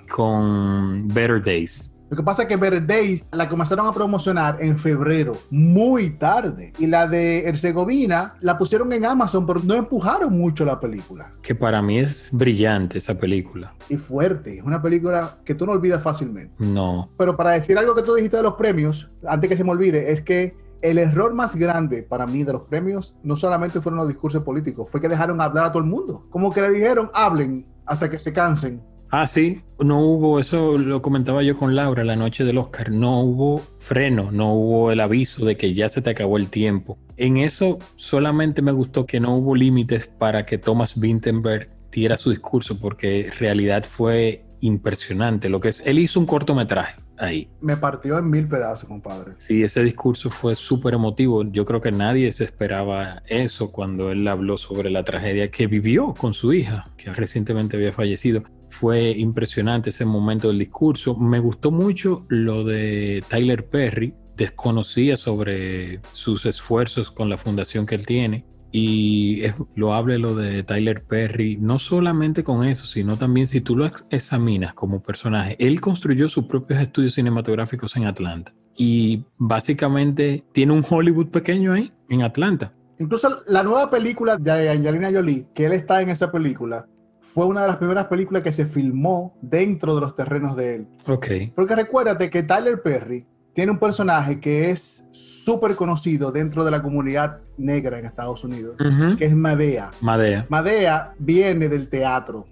con 0.10 1.10
Better 1.10 1.44
Days. 1.44 1.95
Lo 2.10 2.16
que 2.16 2.24
pasa 2.24 2.44
es 2.44 2.48
que 2.48 2.56
Better 2.56 2.86
Days 2.86 3.26
la 3.32 3.50
comenzaron 3.50 3.88
a 3.88 3.94
promocionar 3.94 4.58
en 4.60 4.78
febrero, 4.78 5.38
muy 5.50 6.12
tarde. 6.12 6.72
Y 6.78 6.86
la 6.88 7.08
de 7.08 7.46
Herzegovina 7.46 8.36
la 8.42 8.58
pusieron 8.58 8.94
en 8.94 9.06
Amazon, 9.06 9.46
pero 9.46 9.60
no 9.64 9.74
empujaron 9.74 10.38
mucho 10.38 10.66
la 10.66 10.80
película. 10.80 11.32
Que 11.42 11.56
para 11.56 11.82
mí 11.82 12.00
es 12.00 12.30
brillante 12.32 13.00
esa 13.00 13.18
película. 13.18 13.74
Y 13.90 13.98
fuerte. 13.98 14.60
Es 14.60 14.64
una 14.64 14.82
película 14.82 15.38
que 15.44 15.56
tú 15.56 15.66
no 15.66 15.72
olvidas 15.72 16.04
fácilmente. 16.04 16.54
No. 16.60 17.10
Pero 17.18 17.36
para 17.36 17.52
decir 17.52 17.78
algo 17.78 17.96
que 17.96 18.04
tú 18.04 18.14
dijiste 18.14 18.38
de 18.38 18.44
los 18.44 18.54
premios, 18.54 19.10
antes 19.28 19.50
que 19.50 19.58
se 19.58 19.64
me 19.64 19.72
olvide, 19.72 20.12
es 20.12 20.22
que 20.22 20.56
el 20.82 21.00
error 21.00 21.34
más 21.34 21.56
grande 21.56 22.04
para 22.04 22.28
mí 22.28 22.44
de 22.44 22.54
los 22.54 22.62
premios 22.64 23.16
no 23.24 23.36
solamente 23.36 23.82
fueron 23.82 23.98
los 23.98 24.08
discursos 24.08 24.44
políticos, 24.44 24.90
fue 24.92 25.02
que 25.02 25.10
dejaron 25.10 25.42
hablar 25.42 25.66
a 25.66 25.72
todo 25.72 25.82
el 25.82 25.90
mundo. 25.90 26.28
Como 26.30 26.54
que 26.54 26.62
le 26.62 26.70
dijeron, 26.70 27.10
hablen 27.14 27.66
hasta 27.88 28.10
que 28.10 28.20
se 28.20 28.32
cansen 28.32 28.82
Ah, 29.18 29.28
sí, 29.28 29.62
no 29.80 30.02
hubo, 30.02 30.42
eso 30.42 30.78
lo 30.78 31.02
comentaba 31.02 31.42
yo 31.42 31.56
con 31.56 31.74
Laura 31.74 32.04
la 32.04 32.18
noche 32.18 32.44
del 32.44 32.58
Oscar, 32.58 32.92
no 32.92 33.22
hubo 33.22 33.62
freno, 33.80 34.30
no 34.30 34.54
hubo 34.54 34.92
el 34.92 35.00
aviso 35.00 35.46
de 35.46 35.56
que 35.56 35.74
ya 35.74 35.88
se 35.88 36.02
te 36.02 36.10
acabó 36.10 36.36
el 36.36 36.50
tiempo. 36.50 36.98
En 37.16 37.38
eso 37.38 37.80
solamente 37.96 38.62
me 38.62 38.74
gustó 38.74 39.06
que 39.06 39.22
no 39.22 39.38
hubo 39.38 39.56
límites 39.56 40.08
para 40.08 40.46
que 40.46 40.58
Thomas 40.58 41.00
Vinterberg 41.00 41.70
diera 41.94 42.18
su 42.18 42.30
discurso, 42.30 42.78
porque 42.78 43.28
en 43.28 43.32
realidad 43.40 43.86
fue 43.86 44.44
impresionante 44.60 45.48
lo 45.48 45.62
que 45.62 45.70
es. 45.70 45.82
Él 45.86 46.00
hizo 46.00 46.20
un 46.20 46.26
cortometraje 46.26 47.00
ahí. 47.18 47.48
Me 47.62 47.78
partió 47.78 48.18
en 48.18 48.30
mil 48.30 48.50
pedazos, 48.50 48.90
compadre. 48.90 49.32
Sí, 49.38 49.64
ese 49.64 49.82
discurso 49.82 50.30
fue 50.30 50.56
súper 50.56 50.94
emotivo. 50.94 51.46
Yo 51.46 51.64
creo 51.64 51.80
que 51.80 51.94
nadie 51.94 52.34
se 52.34 52.44
esperaba 52.44 53.24
eso 53.28 53.72
cuando 53.72 54.12
él 54.12 54.28
habló 54.28 54.58
sobre 54.58 54.90
la 54.90 55.06
tragedia 55.06 55.50
que 55.52 55.68
vivió 55.68 56.14
con 56.16 56.34
su 56.34 56.52
hija, 56.52 56.92
que 56.98 57.14
recientemente 57.14 57.78
había 57.78 57.94
fallecido 57.94 58.44
fue 58.76 59.12
impresionante 59.12 59.90
ese 59.90 60.06
momento 60.06 60.50
del 60.50 60.60
discurso. 60.60 61.16
Me 61.16 61.40
gustó 61.40 61.72
mucho 61.72 62.26
lo 62.28 62.66
de 62.66 63.24
Tyler 63.30 63.66
Perry. 63.68 64.14
Desconocía 64.36 65.16
sobre 65.16 66.02
sus 66.12 66.46
esfuerzos 66.46 67.10
con 67.10 67.30
la 67.30 67.38
fundación 67.38 67.86
que 67.86 67.96
él 67.96 68.06
tiene. 68.06 68.46
Y 68.74 69.44
lo 69.76 69.94
hable 69.94 70.20
lo 70.20 70.36
de 70.36 70.64
Tyler 70.64 71.06
Perry, 71.06 71.56
no 71.56 71.80
solamente 71.80 72.44
con 72.44 72.66
eso, 72.66 72.86
sino 72.86 73.16
también 73.18 73.48
si 73.48 73.62
tú 73.62 73.78
lo 73.78 73.86
examinas 74.10 74.74
como 74.74 75.02
personaje. 75.02 75.56
Él 75.58 75.80
construyó 75.80 76.28
sus 76.28 76.46
propios 76.46 76.82
estudios 76.82 77.14
cinematográficos 77.14 77.96
en 77.96 78.06
Atlanta. 78.06 78.54
Y 78.76 79.24
básicamente 79.38 80.44
tiene 80.52 80.74
un 80.74 80.84
Hollywood 80.88 81.30
pequeño 81.30 81.72
ahí, 81.72 81.94
en 82.10 82.24
Atlanta. 82.24 82.74
Incluso 83.00 83.42
la 83.48 83.64
nueva 83.64 83.90
película 83.90 84.36
de 84.36 84.70
Angelina 84.70 85.10
Jolie, 85.10 85.48
que 85.54 85.66
él 85.66 85.72
está 85.72 86.02
en 86.02 86.10
esa 86.10 86.30
película, 86.30 86.88
fue 87.36 87.46
una 87.46 87.64
de 87.64 87.68
las 87.68 87.76
primeras 87.76 88.06
películas 88.06 88.44
que 88.44 88.54
se 88.54 88.66
filmó 88.66 89.38
dentro 89.42 89.94
de 89.94 90.00
los 90.00 90.16
terrenos 90.16 90.56
de 90.56 90.76
él. 90.76 90.88
Ok. 91.06 91.28
Porque 91.54 91.76
recuérdate 91.76 92.30
que 92.30 92.44
Tyler 92.44 92.82
Perry 92.82 93.28
tiene 93.54 93.74
un 93.74 93.78
personaje 93.78 94.40
que 94.40 94.72
es 94.72 95.04
súper 95.12 95.76
conocido 95.76 96.32
dentro 96.32 96.64
de 96.64 96.72
la 96.72 96.82
comunidad 96.82 97.42
negra 97.58 98.00
en 98.00 98.06
Estados 98.06 98.46
Unidos, 98.46 98.78
que 99.18 99.26
es 99.26 99.36
Madea. 99.36 99.92
Madea. 100.00 100.46
Madea 100.48 101.14
viene 101.20 101.68
del 101.68 101.90
teatro, 101.90 102.46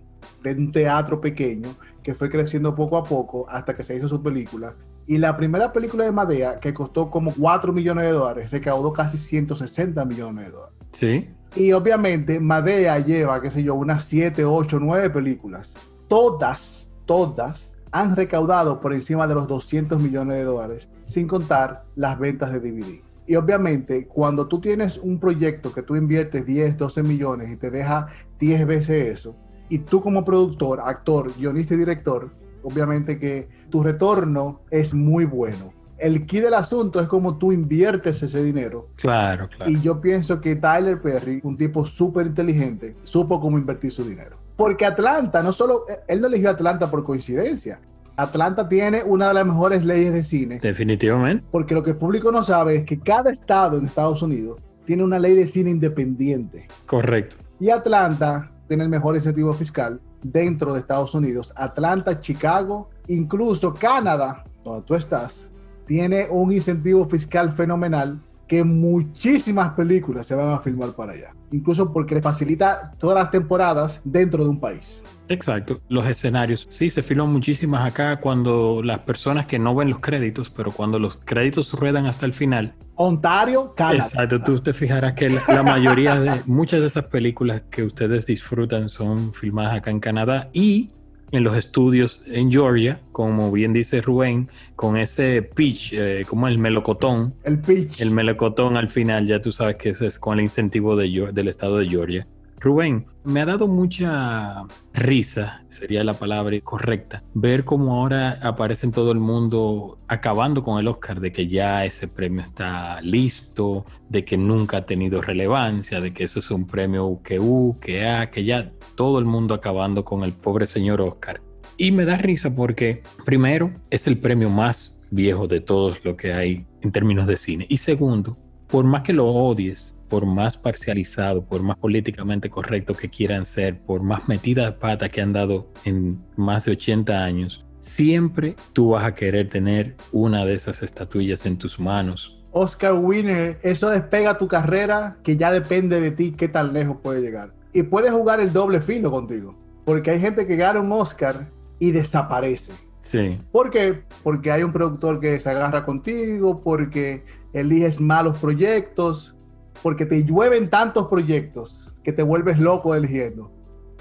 de 0.43 0.51
un 0.51 0.73
teatro 0.73 1.21
pequeño 1.21 1.77
que 2.03 2.13
fue 2.13 2.29
creciendo 2.29 2.75
poco 2.75 2.97
a 2.97 3.05
poco 3.05 3.45
hasta 3.47 3.73
que 3.73 3.85
se 3.85 3.95
hizo 3.95 4.09
su 4.09 4.21
película. 4.21 4.75
Y 5.07 5.17
la 5.17 5.37
primera 5.37 5.71
película 5.71 6.03
de 6.03 6.11
Madea, 6.11 6.59
que 6.59 6.73
costó 6.73 7.09
como 7.09 7.33
4 7.33 7.71
millones 7.71 8.03
de 8.03 8.11
dólares, 8.11 8.51
recaudó 8.51 8.91
casi 8.91 9.17
160 9.17 10.03
millones 10.03 10.47
de 10.47 10.51
dólares. 10.51 10.75
Sí. 10.91 11.29
Y 11.55 11.71
obviamente 11.71 12.39
Madea 12.39 12.97
lleva, 12.97 13.39
qué 13.39 13.51
sé 13.51 13.61
yo, 13.61 13.75
unas 13.75 14.03
7, 14.05 14.43
8, 14.43 14.79
9 14.79 15.09
películas. 15.11 15.75
Todas, 16.07 16.91
todas 17.05 17.75
han 17.91 18.15
recaudado 18.15 18.81
por 18.81 18.91
encima 18.91 19.27
de 19.27 19.35
los 19.35 19.47
200 19.47 19.99
millones 19.99 20.37
de 20.37 20.43
dólares, 20.45 20.89
sin 21.05 21.27
contar 21.27 21.85
las 21.95 22.17
ventas 22.17 22.51
de 22.51 22.59
DVD. 22.59 23.01
Y 23.27 23.35
obviamente, 23.35 24.07
cuando 24.07 24.47
tú 24.47 24.59
tienes 24.59 24.97
un 24.97 25.19
proyecto 25.19 25.71
que 25.71 25.83
tú 25.83 25.95
inviertes 25.95 26.43
10, 26.43 26.75
12 26.75 27.03
millones 27.03 27.51
y 27.51 27.57
te 27.57 27.69
deja 27.69 28.07
10 28.39 28.65
veces 28.65 29.19
eso, 29.19 29.35
y 29.69 29.77
tú 29.77 30.01
como 30.01 30.25
productor, 30.25 30.81
actor, 30.83 31.31
guionista 31.37 31.75
y 31.75 31.77
director, 31.77 32.31
obviamente 32.63 33.19
que 33.19 33.47
tu 33.69 33.83
retorno 33.83 34.61
es 34.71 34.93
muy 34.93 35.25
bueno 35.25 35.82
el 36.03 36.25
key 36.25 36.41
del 36.41 36.53
asunto 36.53 36.99
es 36.99 37.07
como 37.07 37.37
tú 37.37 37.53
inviertes 37.53 38.21
ese 38.21 38.43
dinero. 38.43 38.89
Claro, 38.97 39.47
claro. 39.47 39.71
Y 39.71 39.79
yo 39.79 40.01
pienso 40.01 40.41
que 40.41 40.57
Tyler 40.57 41.01
Perry, 41.01 41.39
un 41.43 41.57
tipo 41.57 41.85
súper 41.85 42.27
inteligente, 42.27 42.95
supo 43.03 43.39
cómo 43.39 43.57
invertir 43.57 43.91
su 43.91 44.03
dinero. 44.03 44.37
Porque 44.57 44.85
Atlanta, 44.85 45.41
no 45.41 45.53
solo, 45.53 45.85
él 46.07 46.19
no 46.19 46.27
eligió 46.27 46.49
Atlanta 46.49 46.91
por 46.91 47.05
coincidencia. 47.05 47.79
Atlanta 48.17 48.67
tiene 48.67 49.01
una 49.01 49.29
de 49.29 49.33
las 49.33 49.45
mejores 49.45 49.85
leyes 49.85 50.11
de 50.11 50.23
cine. 50.23 50.59
Definitivamente. 50.61 51.45
Porque 51.49 51.73
lo 51.73 51.81
que 51.81 51.91
el 51.91 51.97
público 51.97 52.31
no 52.33 52.43
sabe 52.43 52.75
es 52.75 52.83
que 52.83 52.99
cada 52.99 53.31
estado 53.31 53.77
en 53.77 53.85
Estados 53.85 54.21
Unidos 54.21 54.59
tiene 54.85 55.03
una 55.03 55.17
ley 55.17 55.35
de 55.35 55.47
cine 55.47 55.71
independiente. 55.71 56.67
Correcto. 56.85 57.37
Y 57.61 57.69
Atlanta 57.69 58.51
tiene 58.67 58.83
el 58.83 58.89
mejor 58.89 59.15
incentivo 59.15 59.53
fiscal 59.53 60.01
dentro 60.21 60.73
de 60.73 60.81
Estados 60.81 61.15
Unidos. 61.15 61.53
Atlanta, 61.55 62.19
Chicago, 62.19 62.89
incluso 63.07 63.73
Canadá, 63.73 64.43
donde 64.63 64.85
tú 64.85 64.95
estás, 64.95 65.49
tiene 65.93 66.25
un 66.27 66.51
incentivo 66.51 67.07
fiscal 67.07 67.51
fenomenal 67.51 68.19
que 68.47 68.63
muchísimas 68.63 69.73
películas 69.73 70.25
se 70.25 70.33
van 70.33 70.49
a 70.49 70.57
filmar 70.57 70.93
para 70.93 71.13
allá. 71.13 71.35
Incluso 71.51 71.93
porque 71.93 72.15
le 72.15 72.21
facilita 72.23 72.89
todas 72.97 73.15
las 73.15 73.29
temporadas 73.29 74.01
dentro 74.03 74.43
de 74.43 74.49
un 74.49 74.59
país. 74.59 75.03
Exacto, 75.29 75.81
los 75.89 76.07
escenarios. 76.07 76.65
Sí, 76.67 76.89
se 76.89 77.03
filman 77.03 77.31
muchísimas 77.31 77.87
acá 77.87 78.19
cuando 78.19 78.81
las 78.81 79.01
personas 79.01 79.45
que 79.45 79.59
no 79.59 79.75
ven 79.75 79.89
los 79.89 79.99
créditos, 79.99 80.49
pero 80.49 80.71
cuando 80.71 80.97
los 80.97 81.17
créditos 81.23 81.71
ruedan 81.73 82.07
hasta 82.07 82.25
el 82.25 82.33
final. 82.33 82.73
Ontario, 82.95 83.75
Canadá. 83.75 83.97
Exacto, 83.97 84.41
tú 84.41 84.57
te 84.61 84.73
fijarás 84.73 85.13
que 85.13 85.29
la, 85.29 85.43
la 85.47 85.61
mayoría 85.61 86.19
de 86.19 86.41
muchas 86.47 86.79
de 86.79 86.87
esas 86.87 87.05
películas 87.05 87.61
que 87.69 87.83
ustedes 87.83 88.25
disfrutan 88.25 88.89
son 88.89 89.31
filmadas 89.31 89.75
acá 89.75 89.91
en 89.91 89.99
Canadá 89.99 90.49
y 90.53 90.89
en 91.33 91.43
los 91.43 91.57
estudios 91.57 92.21
en 92.27 92.51
Georgia, 92.51 93.01
como 93.11 93.51
bien 93.51 93.73
dice 93.73 94.01
Rubén, 94.01 94.49
con 94.75 94.97
ese 94.97 95.41
pitch, 95.41 95.93
eh, 95.93 96.25
como 96.27 96.47
el 96.47 96.59
melocotón. 96.59 97.33
El 97.43 97.59
pitch. 97.59 98.01
El 98.01 98.11
melocotón 98.11 98.77
al 98.77 98.87
final, 98.87 99.25
ya 99.25 99.41
tú 99.41 99.51
sabes 99.51 99.77
que 99.77 99.89
ese 99.89 100.05
es 100.05 100.19
con 100.19 100.37
el 100.37 100.43
incentivo 100.43 100.95
de, 100.95 101.31
del 101.33 101.47
estado 101.47 101.79
de 101.79 101.89
Georgia. 101.89 102.27
Rubén, 102.63 103.05
me 103.25 103.41
ha 103.41 103.45
dado 103.45 103.67
mucha 103.67 104.63
risa, 104.93 105.65
sería 105.69 106.01
la 106.05 106.13
palabra 106.13 106.57
correcta, 106.61 107.21
ver 107.33 107.65
cómo 107.65 107.93
ahora 107.93 108.39
aparece 108.41 108.85
en 108.85 108.93
todo 108.93 109.11
el 109.11 109.19
mundo 109.19 109.99
acabando 110.07 110.63
con 110.63 110.79
el 110.79 110.87
Oscar, 110.87 111.19
de 111.19 111.33
que 111.33 111.47
ya 111.47 111.83
ese 111.83 112.07
premio 112.07 112.41
está 112.41 113.01
listo, 113.01 113.85
de 114.07 114.23
que 114.23 114.37
nunca 114.37 114.77
ha 114.77 114.85
tenido 114.85 115.21
relevancia, 115.21 115.99
de 115.99 116.13
que 116.13 116.23
eso 116.23 116.39
es 116.39 116.49
un 116.51 116.65
premio 116.65 117.19
que 117.21 117.37
U, 117.37 117.77
que 117.81 118.07
A, 118.07 118.31
que 118.31 118.45
ya 118.45 118.71
todo 118.95 119.19
el 119.19 119.25
mundo 119.25 119.53
acabando 119.53 120.05
con 120.05 120.23
el 120.23 120.31
pobre 120.31 120.65
señor 120.65 121.01
Oscar. 121.01 121.41
Y 121.75 121.91
me 121.91 122.05
da 122.05 122.17
risa 122.17 122.55
porque, 122.55 123.03
primero, 123.25 123.73
es 123.89 124.07
el 124.07 124.17
premio 124.17 124.49
más 124.49 125.05
viejo 125.11 125.47
de 125.47 125.59
todos 125.59 126.05
lo 126.05 126.15
que 126.15 126.31
hay 126.31 126.65
en 126.81 126.93
términos 126.93 127.27
de 127.27 127.35
cine. 127.35 127.65
Y 127.67 127.75
segundo, 127.75 128.37
por 128.67 128.85
más 128.85 129.03
que 129.03 129.11
lo 129.11 129.27
odies, 129.27 129.92
por 130.13 130.27
más 130.27 130.57
parcializado, 130.57 131.43
por 131.43 131.63
más 131.63 131.75
políticamente 131.75 132.47
correcto 132.47 132.93
que 132.93 133.09
quieran 133.09 133.47
ser, 133.47 133.79
por 133.79 134.03
más 134.03 134.27
metida 134.27 134.65
de 134.65 134.73
pata 134.73 135.09
que 135.09 135.21
han 135.21 135.33
dado 135.33 135.71
en 135.85 136.23
más 136.35 136.65
de 136.65 136.73
80 136.73 137.23
años, 137.23 137.65
siempre 137.79 138.55
tú 138.73 138.89
vas 138.89 139.05
a 139.05 139.15
querer 139.15 139.49
tener 139.49 139.95
una 140.11 140.45
de 140.45 140.53
esas 140.53 140.83
estatuillas 140.83 141.47
en 141.47 141.57
tus 141.57 141.79
manos. 141.79 142.45
Oscar 142.51 142.93
Winner, 142.93 143.57
eso 143.63 143.89
despega 143.89 144.37
tu 144.37 144.47
carrera 144.47 145.17
que 145.23 145.35
ya 145.35 145.51
depende 145.51 145.99
de 145.99 146.11
ti 146.11 146.35
qué 146.37 146.47
tan 146.47 146.73
lejos 146.73 146.97
puede 147.01 147.19
llegar. 147.19 147.51
Y 147.73 147.81
puedes 147.81 148.11
jugar 148.11 148.39
el 148.39 148.53
doble 148.53 148.81
filo 148.81 149.09
contigo, 149.09 149.57
porque 149.83 150.11
hay 150.11 150.19
gente 150.19 150.45
que 150.45 150.57
gana 150.57 150.79
un 150.79 150.91
Oscar 150.91 151.49
y 151.79 151.89
desaparece. 151.89 152.73
Sí. 152.99 153.39
¿Por 153.51 153.71
qué? 153.71 154.03
Porque 154.21 154.51
hay 154.51 154.61
un 154.61 154.73
productor 154.73 155.19
que 155.19 155.39
se 155.39 155.49
agarra 155.49 155.83
contigo, 155.85 156.61
porque 156.61 157.25
eliges 157.51 157.99
malos 157.99 158.37
proyectos, 158.37 159.33
porque 159.81 160.05
te 160.05 160.23
llueven 160.23 160.69
tantos 160.69 161.07
proyectos 161.07 161.93
que 162.03 162.13
te 162.13 162.23
vuelves 162.23 162.59
loco 162.59 162.95
eligiendo. 162.95 163.51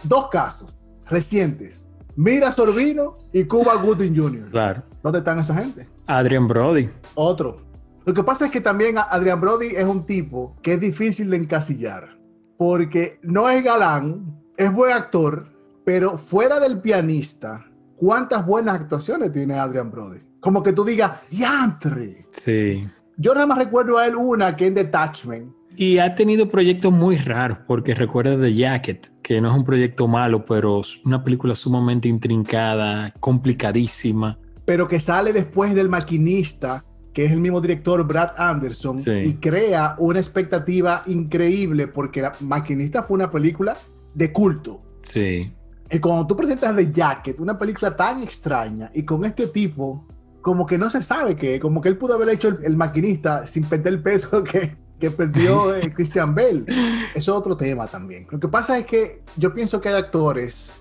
Dos 0.03 0.29
casos 0.29 0.77
recientes. 1.07 1.85
Mira 2.17 2.53
Sorbino 2.53 3.19
y 3.33 3.45
Cuba 3.45 3.77
Gooding 3.77 4.17
Jr. 4.17 4.51
Claro. 4.51 4.83
¿Dónde 5.03 5.21
están 5.21 5.39
esa 5.39 5.55
gente? 5.55 5.89
Adrian 6.07 6.47
Brody. 6.47 6.89
Otro. 7.15 7.57
Lo 8.05 8.13
que 8.13 8.23
pasa 8.23 8.47
es 8.47 8.51
que 8.51 8.61
también 8.61 8.97
Adrian 8.99 9.41
Brody 9.41 9.69
es 9.69 9.85
un 9.85 10.05
tipo 10.05 10.57
que 10.63 10.75
es 10.75 10.81
difícil 10.81 11.31
de 11.31 11.37
encasillar. 11.37 12.19
Porque 12.59 13.19
no 13.23 13.49
es 13.49 13.65
galán, 13.65 14.43
es 14.57 14.73
buen 14.73 14.93
actor, 14.93 15.47
pero 15.85 16.19
fuera 16.19 16.61
del 16.61 16.81
pianista, 16.81 17.65
¿cuántas 17.97 18.45
buenas 18.47 18.77
actuaciones 18.77 19.33
tiene 19.33 19.59
Adrian 19.59 19.91
Brody? 19.91 20.21
Como 20.41 20.63
que 20.63 20.73
tú 20.73 20.85
digas, 20.85 21.13
¡Yantre! 21.31 22.27
Sí. 22.31 22.85
Yo 23.17 23.35
nada 23.35 23.47
más 23.47 23.59
recuerdo 23.59 23.99
a 23.99 24.07
él 24.07 24.17
una 24.17 24.57
que 24.57 24.67
en 24.67 24.75
Detachment, 24.75 25.53
y 25.77 25.99
ha 25.99 26.15
tenido 26.15 26.49
proyectos 26.49 26.93
muy 26.93 27.17
raros, 27.17 27.59
porque 27.67 27.95
recuerda 27.95 28.39
The 28.41 28.55
Jacket, 28.55 29.11
que 29.23 29.41
no 29.41 29.51
es 29.51 29.55
un 29.57 29.65
proyecto 29.65 30.07
malo, 30.09 30.45
pero 30.45 30.81
es 30.81 31.01
una 31.05 31.23
película 31.25 31.55
sumamente 31.55 32.09
intrincada, 32.09 33.13
complicadísima. 33.21 34.39
Pero 34.65 34.87
que 34.89 35.01
sale 35.01 35.33
después 35.33 35.75
del 35.75 35.89
maquinista, 35.89 36.85
que 37.13 37.25
es 37.25 37.33
el 37.33 37.41
mismo 37.41 37.61
director 37.61 38.07
Brad 38.07 38.33
Anderson, 38.39 38.99
Sí. 38.99 39.11
y 39.23 39.35
crea 39.35 39.97
una 39.99 40.19
expectativa 40.19 41.03
increíble, 41.07 41.87
porque 41.89 42.23
la 42.23 42.33
maquinista 42.41 43.03
fue 43.03 43.17
una 43.17 43.31
película 43.31 43.77
de 44.15 44.33
culto. 44.33 44.83
Sí. 45.05 45.53
Y 45.91 45.99
cuando 45.99 46.27
tú 46.27 46.37
presentas 46.37 46.75
The 46.75 46.91
Jacket, 46.91 47.41
una 47.41 47.59
película 47.59 47.95
tan 47.97 48.23
extraña, 48.23 48.91
y 48.95 49.03
con 49.05 49.25
este 49.25 49.49
tipo, 49.49 50.07
como 50.41 50.65
que 50.67 50.79
no 50.79 50.89
se 50.91 51.03
sabe 51.03 51.37
qué, 51.37 51.61
como 51.61 51.81
que 51.81 51.89
él 51.89 51.99
pudo 51.99 52.15
haber 52.15 52.31
hecho 52.31 52.49
el, 52.49 52.59
el 52.65 52.77
maquinista 52.77 53.47
sin 53.47 53.65
perder 53.65 53.95
el 53.95 54.03
peso 54.03 54.43
que, 54.45 54.77
que 55.03 55.11
perdió 55.11 55.75
eh, 55.77 55.93
Christian 55.93 56.33
Bale. 56.33 56.65
Eso 57.13 57.33
es 57.33 57.37
otro 57.37 57.57
tema 57.57 57.89
también. 57.89 58.29
Lo 58.31 58.39
que 58.39 58.47
pasa 58.47 58.79
es 58.79 58.87
que 58.87 59.23
yo 59.37 59.53
pienso 59.53 59.81
que 59.81 59.89
hay 59.89 59.97
actores 59.97 60.73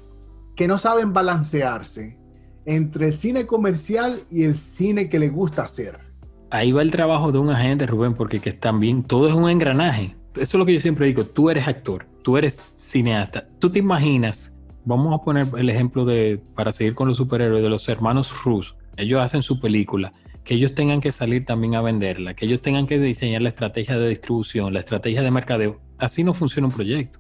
que 0.56 0.68
no 0.68 0.78
saben 0.78 1.12
balancearse 1.12 2.20
entre 2.66 3.08
el 3.08 3.14
cine 3.14 3.48
comercial 3.48 4.20
y 4.30 4.44
el 4.44 4.56
cine 4.58 5.10
que 5.10 5.18
le 5.18 5.30
gusta 5.30 5.64
hacer. 5.64 5.98
Ahí 6.52 6.72
va 6.72 6.84
el 6.84 6.92
trabajo 6.92 7.32
de 7.32 7.40
un 7.40 7.50
agente, 7.50 7.88
Rubén, 7.88 8.14
porque 8.14 8.40
que 8.40 8.52
también 8.52 9.02
todo 9.02 9.28
es 9.28 9.34
un 9.34 9.50
engranaje. 9.50 10.16
Eso 10.36 10.42
es 10.42 10.54
lo 10.54 10.68
que 10.68 10.74
yo 10.74 10.80
siempre 10.80 11.08
digo, 11.08 11.24
tú 11.24 11.50
eres 11.50 11.68
actor, 11.68 12.06
tú 12.22 12.38
eres 12.38 12.54
cineasta. 12.54 13.48
Tú 13.58 13.72
te 13.72 13.80
imaginas, 13.80 14.56
vamos 14.86 15.20
a 15.20 15.24
poner 15.24 15.48
el 15.58 15.68
ejemplo 15.68 16.06
de, 16.06 16.40
para 16.54 16.72
seguir 16.72 16.94
con 16.94 17.08
los 17.08 17.18
superhéroes, 17.18 17.64
de 17.64 17.70
los 17.70 17.90
hermanos 17.90 18.32
Rus. 18.44 18.76
Ellos 18.98 19.20
hacen 19.20 19.42
su 19.42 19.60
película, 19.60 20.12
que 20.44 20.56
ellos 20.56 20.74
tengan 20.74 21.02
que 21.02 21.12
salir 21.12 21.46
también 21.46 21.76
a 21.76 21.82
venderla, 21.82 22.34
que 22.34 22.46
ellos 22.46 22.62
tengan 22.62 22.88
que 22.88 23.00
diseñar 23.00 23.42
la 23.42 23.50
estrategia 23.50 23.98
de 24.00 24.10
distribución, 24.10 24.74
la 24.74 24.80
estrategia 24.80 25.22
de 25.22 25.32
mercadeo. 25.32 25.80
Así 25.98 26.24
no 26.24 26.34
funciona 26.34 26.68
un 26.68 26.74
proyecto. 26.74 27.20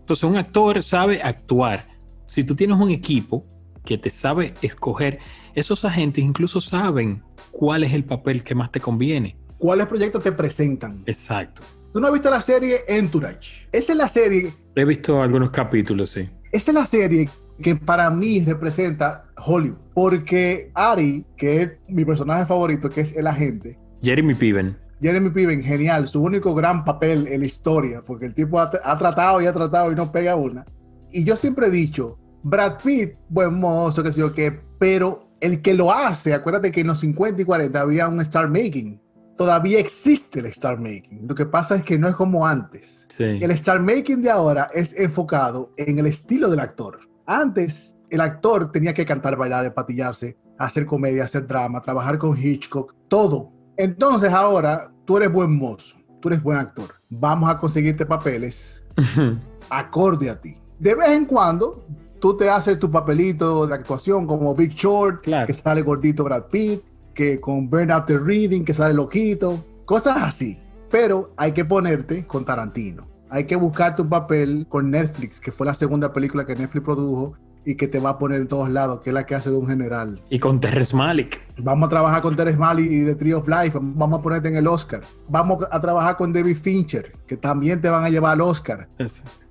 Entonces 0.00 0.24
un 0.24 0.36
actor 0.36 0.82
sabe 0.82 1.22
actuar. 1.22 1.88
Si 2.26 2.44
tú 2.44 2.54
tienes 2.54 2.78
un 2.78 2.90
equipo 2.90 3.46
que 3.84 3.98
te 3.98 4.10
sabe 4.10 4.54
escoger, 4.62 5.18
esos 5.54 5.84
agentes 5.84 6.24
incluso 6.24 6.60
saben 6.60 7.22
cuál 7.50 7.84
es 7.84 7.92
el 7.92 8.04
papel 8.04 8.42
que 8.42 8.54
más 8.54 8.70
te 8.70 8.80
conviene. 8.80 9.36
¿Cuáles 9.58 9.86
proyectos 9.86 10.22
te 10.22 10.32
presentan? 10.32 11.02
Exacto. 11.06 11.62
Tú 11.92 12.00
no 12.00 12.06
has 12.06 12.12
visto 12.12 12.30
la 12.30 12.40
serie 12.40 12.80
Entourage. 12.88 13.68
Esa 13.70 13.92
es 13.92 13.98
la 13.98 14.08
serie, 14.08 14.54
He 14.74 14.84
visto 14.84 15.20
algunos 15.20 15.50
capítulos, 15.50 16.10
sí. 16.10 16.28
esa 16.50 16.70
es 16.70 16.74
la 16.74 16.86
serie 16.86 17.28
que 17.62 17.76
para 17.76 18.10
mí 18.10 18.40
representa 18.44 19.24
Hollywood. 19.36 19.78
Porque 19.94 20.70
Ari, 20.74 21.24
que 21.36 21.62
es 21.62 21.70
mi 21.88 22.04
personaje 22.04 22.44
favorito, 22.46 22.90
que 22.90 23.00
es 23.02 23.16
el 23.16 23.26
agente, 23.26 23.78
Jeremy 24.02 24.34
Piven. 24.34 24.76
Jeremy 25.00 25.30
Piven, 25.30 25.62
genial, 25.62 26.06
su 26.06 26.22
único 26.22 26.54
gran 26.54 26.84
papel 26.84 27.26
en 27.28 27.40
la 27.40 27.46
historia, 27.46 28.02
porque 28.04 28.26
el 28.26 28.34
tipo 28.34 28.60
ha, 28.60 28.70
ha 28.84 28.98
tratado 28.98 29.40
y 29.40 29.46
ha 29.46 29.52
tratado 29.52 29.90
y 29.90 29.94
no 29.94 30.12
pega 30.12 30.36
una. 30.36 30.64
Y 31.10 31.24
yo 31.24 31.36
siempre 31.36 31.66
he 31.68 31.70
dicho, 31.70 32.18
Brad 32.42 32.78
Pitt, 32.82 33.14
buen 33.28 33.54
mozo, 33.54 34.02
que 34.02 34.12
sé 34.12 34.20
yo 34.20 34.32
qué, 34.32 34.60
pero 34.78 35.32
el 35.40 35.60
que 35.60 35.74
lo 35.74 35.92
hace, 35.92 36.34
acuérdate 36.34 36.70
que 36.70 36.80
en 36.80 36.86
los 36.88 37.00
50 37.00 37.42
y 37.42 37.44
40 37.44 37.80
había 37.80 38.08
un 38.08 38.20
star 38.20 38.48
making. 38.48 39.00
Todavía 39.36 39.80
existe 39.80 40.38
el 40.38 40.46
star 40.46 40.78
making. 40.78 41.26
Lo 41.26 41.34
que 41.34 41.46
pasa 41.46 41.76
es 41.76 41.82
que 41.82 41.98
no 41.98 42.08
es 42.08 42.14
como 42.14 42.46
antes. 42.46 43.06
Sí. 43.08 43.24
El 43.24 43.50
star 43.52 43.80
making 43.80 44.22
de 44.22 44.30
ahora 44.30 44.70
es 44.72 44.96
enfocado 44.96 45.72
en 45.76 45.98
el 45.98 46.06
estilo 46.06 46.48
del 46.48 46.60
actor. 46.60 47.00
Antes, 47.26 47.98
el 48.10 48.20
actor 48.20 48.70
tenía 48.72 48.92
que 48.94 49.06
cantar, 49.06 49.36
bailar, 49.36 49.64
empatillarse, 49.64 50.36
hacer 50.58 50.86
comedia, 50.86 51.24
hacer 51.24 51.46
drama, 51.46 51.80
trabajar 51.80 52.18
con 52.18 52.36
Hitchcock, 52.36 52.94
todo. 53.08 53.52
Entonces 53.76 54.32
ahora 54.32 54.92
tú 55.04 55.16
eres 55.16 55.32
buen 55.32 55.56
mozo, 55.56 55.96
tú 56.20 56.28
eres 56.28 56.42
buen 56.42 56.58
actor. 56.58 56.94
Vamos 57.08 57.50
a 57.50 57.58
conseguirte 57.58 58.04
papeles 58.06 58.82
acorde 59.70 60.30
a 60.30 60.40
ti. 60.40 60.56
De 60.78 60.94
vez 60.94 61.10
en 61.10 61.24
cuando, 61.26 61.86
tú 62.20 62.36
te 62.36 62.50
haces 62.50 62.78
tu 62.78 62.90
papelito 62.90 63.66
de 63.66 63.74
actuación 63.74 64.26
como 64.26 64.54
Big 64.54 64.72
Short, 64.74 65.22
Claro. 65.22 65.46
que 65.46 65.52
sale 65.52 65.82
gordito 65.82 66.24
Brad 66.24 66.44
Pitt, 66.46 66.82
que 67.14 67.40
con 67.40 67.68
Burn 67.70 67.90
After 67.90 68.22
Reading, 68.22 68.64
que 68.64 68.74
sale 68.74 68.94
loquito, 68.94 69.64
cosas 69.84 70.18
así. 70.22 70.58
Pero 70.90 71.32
hay 71.36 71.52
que 71.52 71.64
ponerte 71.64 72.26
con 72.26 72.44
Tarantino. 72.44 73.06
Hay 73.32 73.44
que 73.44 73.56
buscarte 73.56 74.02
un 74.02 74.10
papel 74.10 74.66
con 74.68 74.90
Netflix, 74.90 75.40
que 75.40 75.52
fue 75.52 75.66
la 75.66 75.72
segunda 75.72 76.12
película 76.12 76.44
que 76.44 76.54
Netflix 76.54 76.84
produjo 76.84 77.32
y 77.64 77.76
que 77.76 77.88
te 77.88 77.98
va 77.98 78.10
a 78.10 78.18
poner 78.18 78.42
en 78.42 78.46
todos 78.46 78.68
lados, 78.68 79.00
que 79.00 79.08
es 79.08 79.14
la 79.14 79.24
que 79.24 79.34
hace 79.34 79.48
de 79.48 79.56
un 79.56 79.66
general. 79.66 80.20
y 80.28 80.38
con 80.38 80.60
Terrence 80.60 80.94
Malick. 80.94 81.40
Vamos 81.56 81.86
a 81.86 81.90
trabajar 81.90 82.20
con 82.20 82.36
Terence 82.36 82.58
Malick 82.58 82.90
y 82.90 83.04
The 83.06 83.14
Tree 83.14 83.32
of 83.32 83.48
Life. 83.48 83.78
Vamos 83.80 84.18
a 84.18 84.22
ponerte 84.22 84.48
en 84.48 84.56
el 84.56 84.66
Oscar. 84.66 85.00
Vamos 85.30 85.64
a 85.70 85.80
trabajar 85.80 86.18
con 86.18 86.30
David 86.30 86.58
Fincher, 86.58 87.12
que 87.26 87.38
también 87.38 87.80
te 87.80 87.88
van 87.88 88.04
a 88.04 88.10
llevar 88.10 88.32
al 88.34 88.42
Oscar. 88.42 88.88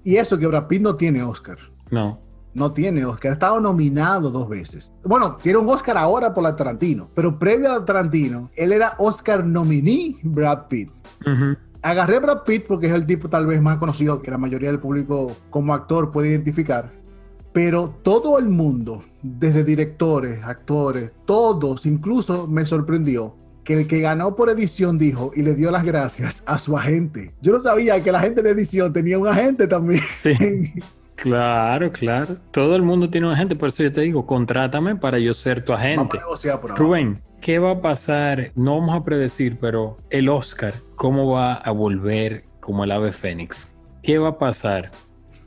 Y 0.04 0.18
eso 0.18 0.38
que 0.38 0.46
Brad 0.46 0.68
Pitt 0.68 0.84
no 0.84 0.96
tiene 0.96 1.24
Oscar. 1.24 1.58
No. 1.90 2.20
No 2.54 2.74
tiene 2.74 3.04
Oscar. 3.06 3.32
Ha 3.32 3.34
estado 3.34 3.60
nominado 3.62 4.30
dos 4.30 4.48
veces. 4.48 4.92
Bueno, 5.04 5.38
tiene 5.38 5.58
un 5.58 5.68
Oscar 5.70 5.98
ahora 5.98 6.36
por 6.36 6.44
la 6.44 6.56
Tarantino. 6.56 7.10
Pero 7.16 7.40
previo 7.40 7.72
a 7.72 7.84
Tarantino, 7.84 8.52
él 8.56 8.74
era 8.74 8.94
Oscar 9.00 9.44
nominee 9.44 10.18
Brad 10.22 10.68
Pitt. 10.68 10.92
Ujú. 11.26 11.56
Agarré 11.82 12.18
a 12.18 12.20
Brad 12.20 12.44
Pitt 12.44 12.66
porque 12.68 12.88
es 12.88 12.94
el 12.94 13.06
tipo 13.06 13.30
tal 13.30 13.46
vez 13.46 13.62
más 13.62 13.78
conocido 13.78 14.22
que 14.22 14.32
la 14.32 14.38
mayoría 14.38 14.70
del 14.70 14.80
público 14.80 15.36
como 15.50 15.74
actor 15.74 16.12
puede 16.12 16.30
identificar. 16.30 16.92
Pero 17.54 17.90
todo 18.02 18.40
el 18.40 18.48
mundo, 18.48 19.04
desde 19.22 19.64
directores, 19.64 20.44
actores, 20.44 21.12
todos, 21.26 21.86
incluso 21.86 22.48
me 22.48 22.66
sorprendió 22.66 23.36
que 23.64 23.74
el 23.74 23.88
que 23.88 24.00
ganó 24.00 24.36
por 24.36 24.50
edición 24.50 24.98
dijo 24.98 25.32
y 25.36 25.42
le 25.42 25.54
dio 25.54 25.70
las 25.70 25.84
gracias 25.84 26.44
a 26.46 26.58
su 26.58 26.78
agente. 26.78 27.34
Yo 27.42 27.52
no 27.52 27.60
sabía 27.60 28.02
que 28.02 28.12
la 28.12 28.22
gente 28.22 28.42
de 28.42 28.52
edición 28.52 28.94
tenía 28.94 29.20
un 29.20 29.28
agente 29.28 29.68
también. 29.68 30.04
Sí. 30.16 30.34
Claro, 31.22 31.92
claro. 31.92 32.38
Todo 32.50 32.76
el 32.76 32.82
mundo 32.82 33.08
tiene 33.12 33.28
un 33.28 33.34
agente, 33.34 33.56
por 33.56 33.70
eso 33.70 33.84
yo 33.84 33.94
te 33.94 34.02
digo, 34.02 34.26
contrátame 34.26 34.96
para 34.96 35.20
yo 35.20 35.36
ser 35.36 35.64
tu 35.64 35.72
agente. 35.72 36.20
Rubén, 36.76 37.22
¿qué 37.42 37.60
va 37.60 37.72
a 37.74 37.82
pasar? 37.82 38.52
No 38.56 38.80
vamos 38.80 38.96
a 38.96 39.04
predecir, 39.04 39.60
pero 39.60 39.98
el 40.10 40.30
Oscar, 40.30 40.74
¿cómo 40.96 41.30
va 41.30 41.54
a 41.54 41.70
volver 41.70 42.46
como 42.60 42.86
el 42.86 42.92
ave 42.92 43.12
fénix? 43.12 43.76
¿Qué 44.02 44.18
va 44.18 44.30
a 44.30 44.38
pasar? 44.40 44.90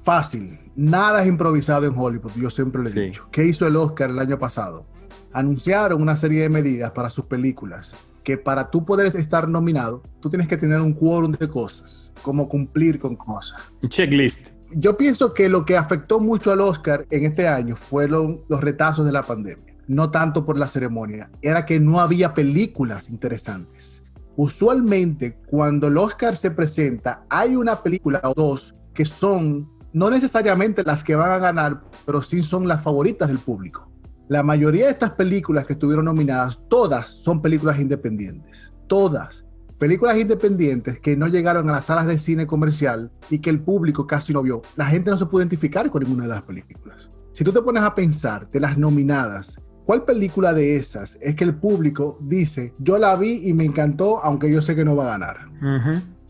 Fácil. 0.04 0.60
Nada 0.76 1.22
es 1.22 1.26
improvisado 1.26 1.86
en 1.86 1.98
Hollywood, 1.98 2.32
yo 2.36 2.50
siempre 2.50 2.80
le 2.84 2.90
he 2.90 3.06
dicho. 3.06 3.26
¿Qué 3.32 3.44
hizo 3.44 3.66
el 3.66 3.74
Oscar 3.74 4.10
el 4.10 4.20
año 4.20 4.38
pasado? 4.38 4.86
Anunciaron 5.32 6.00
una 6.00 6.14
serie 6.14 6.42
de 6.42 6.48
medidas 6.50 6.92
para 6.92 7.10
sus 7.10 7.24
películas, 7.24 7.96
que 8.22 8.38
para 8.38 8.70
tú 8.70 8.84
poder 8.84 9.06
estar 9.06 9.48
nominado, 9.48 10.04
tú 10.20 10.30
tienes 10.30 10.46
que 10.46 10.56
tener 10.56 10.80
un 10.80 10.92
quórum 10.92 11.32
de 11.32 11.48
cosas, 11.48 12.12
como 12.22 12.48
cumplir 12.48 13.00
con 13.00 13.16
cosas. 13.16 13.58
Un 13.82 13.88
checklist 13.88 14.53
yo 14.76 14.96
pienso 14.96 15.34
que 15.34 15.48
lo 15.48 15.64
que 15.64 15.76
afectó 15.76 16.20
mucho 16.20 16.52
al 16.52 16.60
Oscar 16.60 17.06
en 17.10 17.24
este 17.24 17.48
año 17.48 17.76
fueron 17.76 18.42
los 18.48 18.60
retazos 18.60 19.06
de 19.06 19.12
la 19.12 19.22
pandemia, 19.22 19.74
no 19.86 20.10
tanto 20.10 20.44
por 20.44 20.58
la 20.58 20.68
ceremonia, 20.68 21.30
era 21.42 21.64
que 21.66 21.80
no 21.80 22.00
había 22.00 22.34
películas 22.34 23.10
interesantes. 23.10 24.02
Usualmente 24.36 25.38
cuando 25.46 25.86
el 25.86 25.96
Oscar 25.96 26.36
se 26.36 26.50
presenta, 26.50 27.24
hay 27.28 27.56
una 27.56 27.82
película 27.82 28.20
o 28.24 28.34
dos 28.34 28.74
que 28.92 29.04
son 29.04 29.70
no 29.92 30.10
necesariamente 30.10 30.82
las 30.82 31.04
que 31.04 31.14
van 31.14 31.30
a 31.30 31.38
ganar, 31.38 31.82
pero 32.04 32.20
sí 32.20 32.42
son 32.42 32.66
las 32.66 32.82
favoritas 32.82 33.28
del 33.28 33.38
público. 33.38 33.88
La 34.28 34.42
mayoría 34.42 34.86
de 34.86 34.92
estas 34.92 35.10
películas 35.10 35.66
que 35.66 35.74
estuvieron 35.74 36.06
nominadas, 36.06 36.60
todas 36.68 37.08
son 37.08 37.40
películas 37.40 37.78
independientes, 37.78 38.72
todas 38.88 39.43
películas 39.84 40.16
independientes 40.16 40.98
que 40.98 41.14
no 41.14 41.26
llegaron 41.26 41.68
a 41.68 41.72
las 41.72 41.84
salas 41.84 42.06
de 42.06 42.18
cine 42.18 42.46
comercial 42.46 43.12
y 43.28 43.40
que 43.40 43.50
el 43.50 43.60
público 43.60 44.06
casi 44.06 44.32
no 44.32 44.40
vio. 44.40 44.62
La 44.76 44.86
gente 44.86 45.10
no 45.10 45.18
se 45.18 45.26
puede 45.26 45.44
identificar 45.44 45.90
con 45.90 46.02
ninguna 46.02 46.22
de 46.22 46.30
las 46.30 46.40
películas. 46.40 47.10
Si 47.34 47.44
tú 47.44 47.52
te 47.52 47.60
pones 47.60 47.82
a 47.82 47.94
pensar 47.94 48.50
de 48.50 48.60
las 48.60 48.78
nominadas, 48.78 49.60
¿cuál 49.84 50.06
película 50.06 50.54
de 50.54 50.76
esas 50.76 51.18
es 51.20 51.34
que 51.34 51.44
el 51.44 51.56
público 51.56 52.16
dice, 52.22 52.72
yo 52.78 52.96
la 52.96 53.14
vi 53.16 53.46
y 53.46 53.52
me 53.52 53.66
encantó, 53.66 54.24
aunque 54.24 54.50
yo 54.50 54.62
sé 54.62 54.74
que 54.74 54.86
no 54.86 54.96
va 54.96 55.04
a 55.04 55.18
ganar? 55.18 55.36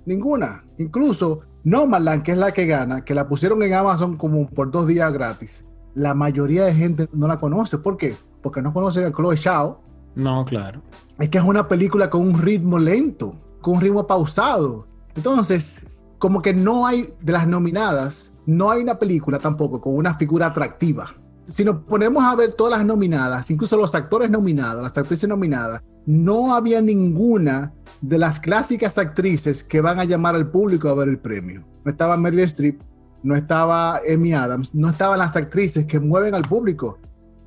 Ninguna. 0.05 0.65
Incluso 0.79 1.43
Nomadland, 1.63 2.25
que 2.25 2.33
es 2.33 2.39
la 2.39 2.51
que 2.51 2.67
gana, 2.67 3.05
que 3.05 3.15
la 3.15 3.29
pusieron 3.29 3.63
en 3.63 3.73
Amazon 3.75 4.17
como 4.17 4.49
por 4.49 4.73
dos 4.73 4.89
días 4.89 5.13
gratis. 5.13 5.65
La 5.95 6.13
mayoría 6.13 6.65
de 6.65 6.75
gente 6.75 7.09
no 7.13 7.29
la 7.29 7.39
conoce. 7.39 7.79
¿Por 7.79 7.99
qué? 7.99 8.17
Porque 8.43 8.61
no 8.61 8.73
conocen 8.73 9.05
a 9.05 9.13
Chloe 9.13 9.37
Shao. 9.37 9.81
No, 10.17 10.45
claro. 10.45 10.83
Es 11.21 11.29
que 11.29 11.39
es 11.39 11.45
una 11.45 11.69
película 11.69 12.11
con 12.11 12.23
un 12.23 12.43
ritmo 12.43 12.81
lento 12.81 13.44
con 13.65 13.77
un 13.77 13.81
ritmo 13.81 14.07
pausado. 14.07 14.87
Entonces, 15.17 16.05
como 16.19 16.43
que 16.43 16.53
no 16.53 16.87
hay, 16.87 17.15
de 17.23 17.33
las 17.33 17.49
nominadas, 17.49 18.31
no 18.45 18.71
hay 18.71 18.83
una 18.83 18.99
película 18.99 19.39
tampoco 19.39 19.81
con 19.81 19.97
una 19.97 20.13
figura 20.13 20.49
atractiva. 20.49 21.07
Si 21.47 21.65
nos 21.65 21.79
ponemos 21.85 22.23
a 22.23 22.37
ver 22.37 22.53
todas 22.53 22.79
las 22.79 22.87
nominadas, 22.87 23.51
incluso 23.51 23.79
los 23.79 23.95
actores 23.95 24.29
nominados, 24.29 24.83
las 24.83 24.99
actrices 24.99 25.31
nominadas, 25.31 25.81
no 26.05 26.55
había 26.55 26.83
ninguna 26.83 27.73
de 28.03 28.19
las 28.19 28.39
clásicas 28.39 28.99
actrices 28.99 29.65
que 29.65 29.81
van 29.81 29.99
a 29.99 30.05
llamar 30.05 30.35
al 30.35 30.51
público 30.51 30.91
a 30.91 30.95
ver 30.95 31.09
el 31.09 31.19
premio. 31.19 31.65
No 31.87 31.91
estaba 31.91 32.19
Meryl 32.19 32.41
Streep, 32.41 32.83
no 33.23 33.35
estaba 33.35 33.99
Amy 34.13 34.35
Adams, 34.35 34.75
no 34.75 34.91
estaban 34.91 35.19
las 35.19 35.37
actrices 35.37 35.87
que 35.87 35.99
mueven 35.99 36.35
al 36.35 36.43
público. 36.43 36.99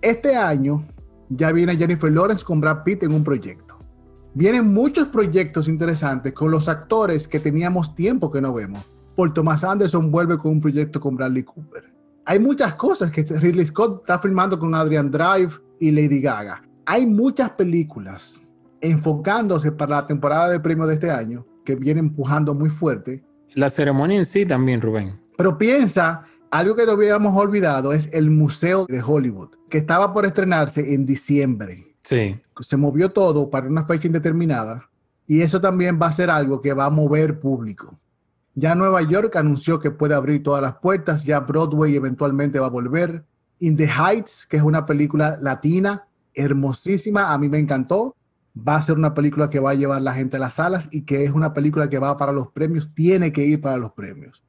Este 0.01 0.35
año 0.35 0.83
ya 1.29 1.51
viene 1.51 1.77
Jennifer 1.77 2.11
Lawrence 2.11 2.43
con 2.43 2.59
Brad 2.59 2.81
Pitt 2.83 3.03
en 3.03 3.13
un 3.13 3.23
proyecto 3.23 3.66
vienen 4.37 4.71
muchos 4.71 5.07
proyectos 5.07 5.67
interesantes 5.67 6.31
con 6.31 6.51
los 6.51 6.69
actores 6.69 7.27
que 7.27 7.39
teníamos 7.39 7.95
tiempo 7.95 8.31
que 8.31 8.39
no 8.39 8.53
vemos. 8.53 8.85
Paul 9.15 9.33
Thomas 9.33 9.63
Anderson 9.63 10.11
vuelve 10.11 10.37
con 10.37 10.51
un 10.51 10.61
proyecto 10.61 10.99
con 10.99 11.15
Bradley 11.15 11.41
Cooper. 11.41 11.91
Hay 12.23 12.37
muchas 12.37 12.75
cosas 12.75 13.09
que 13.09 13.23
Ridley 13.23 13.65
Scott 13.65 14.01
está 14.01 14.19
filmando 14.19 14.59
con 14.59 14.75
Adrian 14.75 15.09
Drive 15.09 15.53
y 15.79 15.89
Lady 15.89 16.21
Gaga. 16.21 16.61
Hay 16.85 17.07
muchas 17.07 17.49
películas 17.51 18.39
enfocándose 18.79 19.71
para 19.71 19.95
la 19.95 20.07
temporada 20.07 20.49
de 20.49 20.59
premios 20.59 20.87
de 20.89 20.93
este 20.93 21.09
año 21.09 21.43
que 21.65 21.75
viene 21.75 21.99
empujando 21.99 22.53
muy 22.53 22.69
fuerte. 22.69 23.23
La 23.55 23.71
ceremonia 23.71 24.19
en 24.19 24.25
sí 24.25 24.45
también, 24.45 24.81
Rubén. 24.81 25.19
Pero 25.35 25.57
piensa, 25.57 26.25
algo 26.51 26.75
que 26.75 26.85
no 26.85 26.91
habíamos 26.91 27.35
olvidado 27.35 27.91
es 27.91 28.07
el 28.13 28.29
Museo 28.29 28.85
de 28.85 29.01
Hollywood, 29.01 29.49
que 29.67 29.79
estaba 29.79 30.13
por 30.13 30.27
estrenarse 30.27 30.93
en 30.93 31.07
diciembre. 31.07 31.86
Se 32.07 32.77
movió 32.77 33.11
todo 33.11 33.49
para 33.49 33.67
una 33.67 33.83
fecha 33.83 34.07
indeterminada 34.07 34.89
y 35.27 35.41
eso 35.41 35.59
también 35.59 35.99
va 36.01 36.07
a 36.07 36.11
ser 36.11 36.29
algo 36.29 36.61
que 36.61 36.73
va 36.73 36.85
a 36.85 36.89
mover 36.89 37.39
público. 37.39 37.99
Ya 38.55 38.73
Nueva 38.73 39.01
York 39.01 39.35
anunció 39.35 39.79
que 39.79 39.91
puede 39.91 40.15
abrir 40.15 40.41
todas 40.41 40.61
las 40.61 40.77
puertas, 40.77 41.23
ya 41.23 41.41
Broadway 41.41 41.95
eventualmente 41.95 42.59
va 42.59 42.67
a 42.67 42.71
volver. 42.71 43.23
In 43.59 43.75
the 43.75 43.87
Heights, 43.87 44.47
que 44.49 44.57
es 44.57 44.63
una 44.63 44.85
película 44.85 45.37
latina 45.41 46.07
hermosísima, 46.33 47.33
a 47.33 47.37
mí 47.37 47.49
me 47.49 47.59
encantó. 47.59 48.15
Va 48.57 48.75
a 48.75 48.81
ser 48.81 48.95
una 48.95 49.13
película 49.13 49.49
que 49.49 49.59
va 49.59 49.71
a 49.71 49.75
llevar 49.75 50.01
la 50.01 50.13
gente 50.13 50.37
a 50.37 50.39
las 50.39 50.53
salas 50.53 50.89
y 50.91 51.01
que 51.01 51.23
es 51.23 51.31
una 51.31 51.53
película 51.53 51.89
que 51.89 51.99
va 51.99 52.17
para 52.17 52.31
los 52.31 52.47
premios, 52.47 52.89
tiene 52.95 53.31
que 53.31 53.45
ir 53.45 53.61
para 53.61 53.77
los 53.77 53.91
premios. 53.91 54.43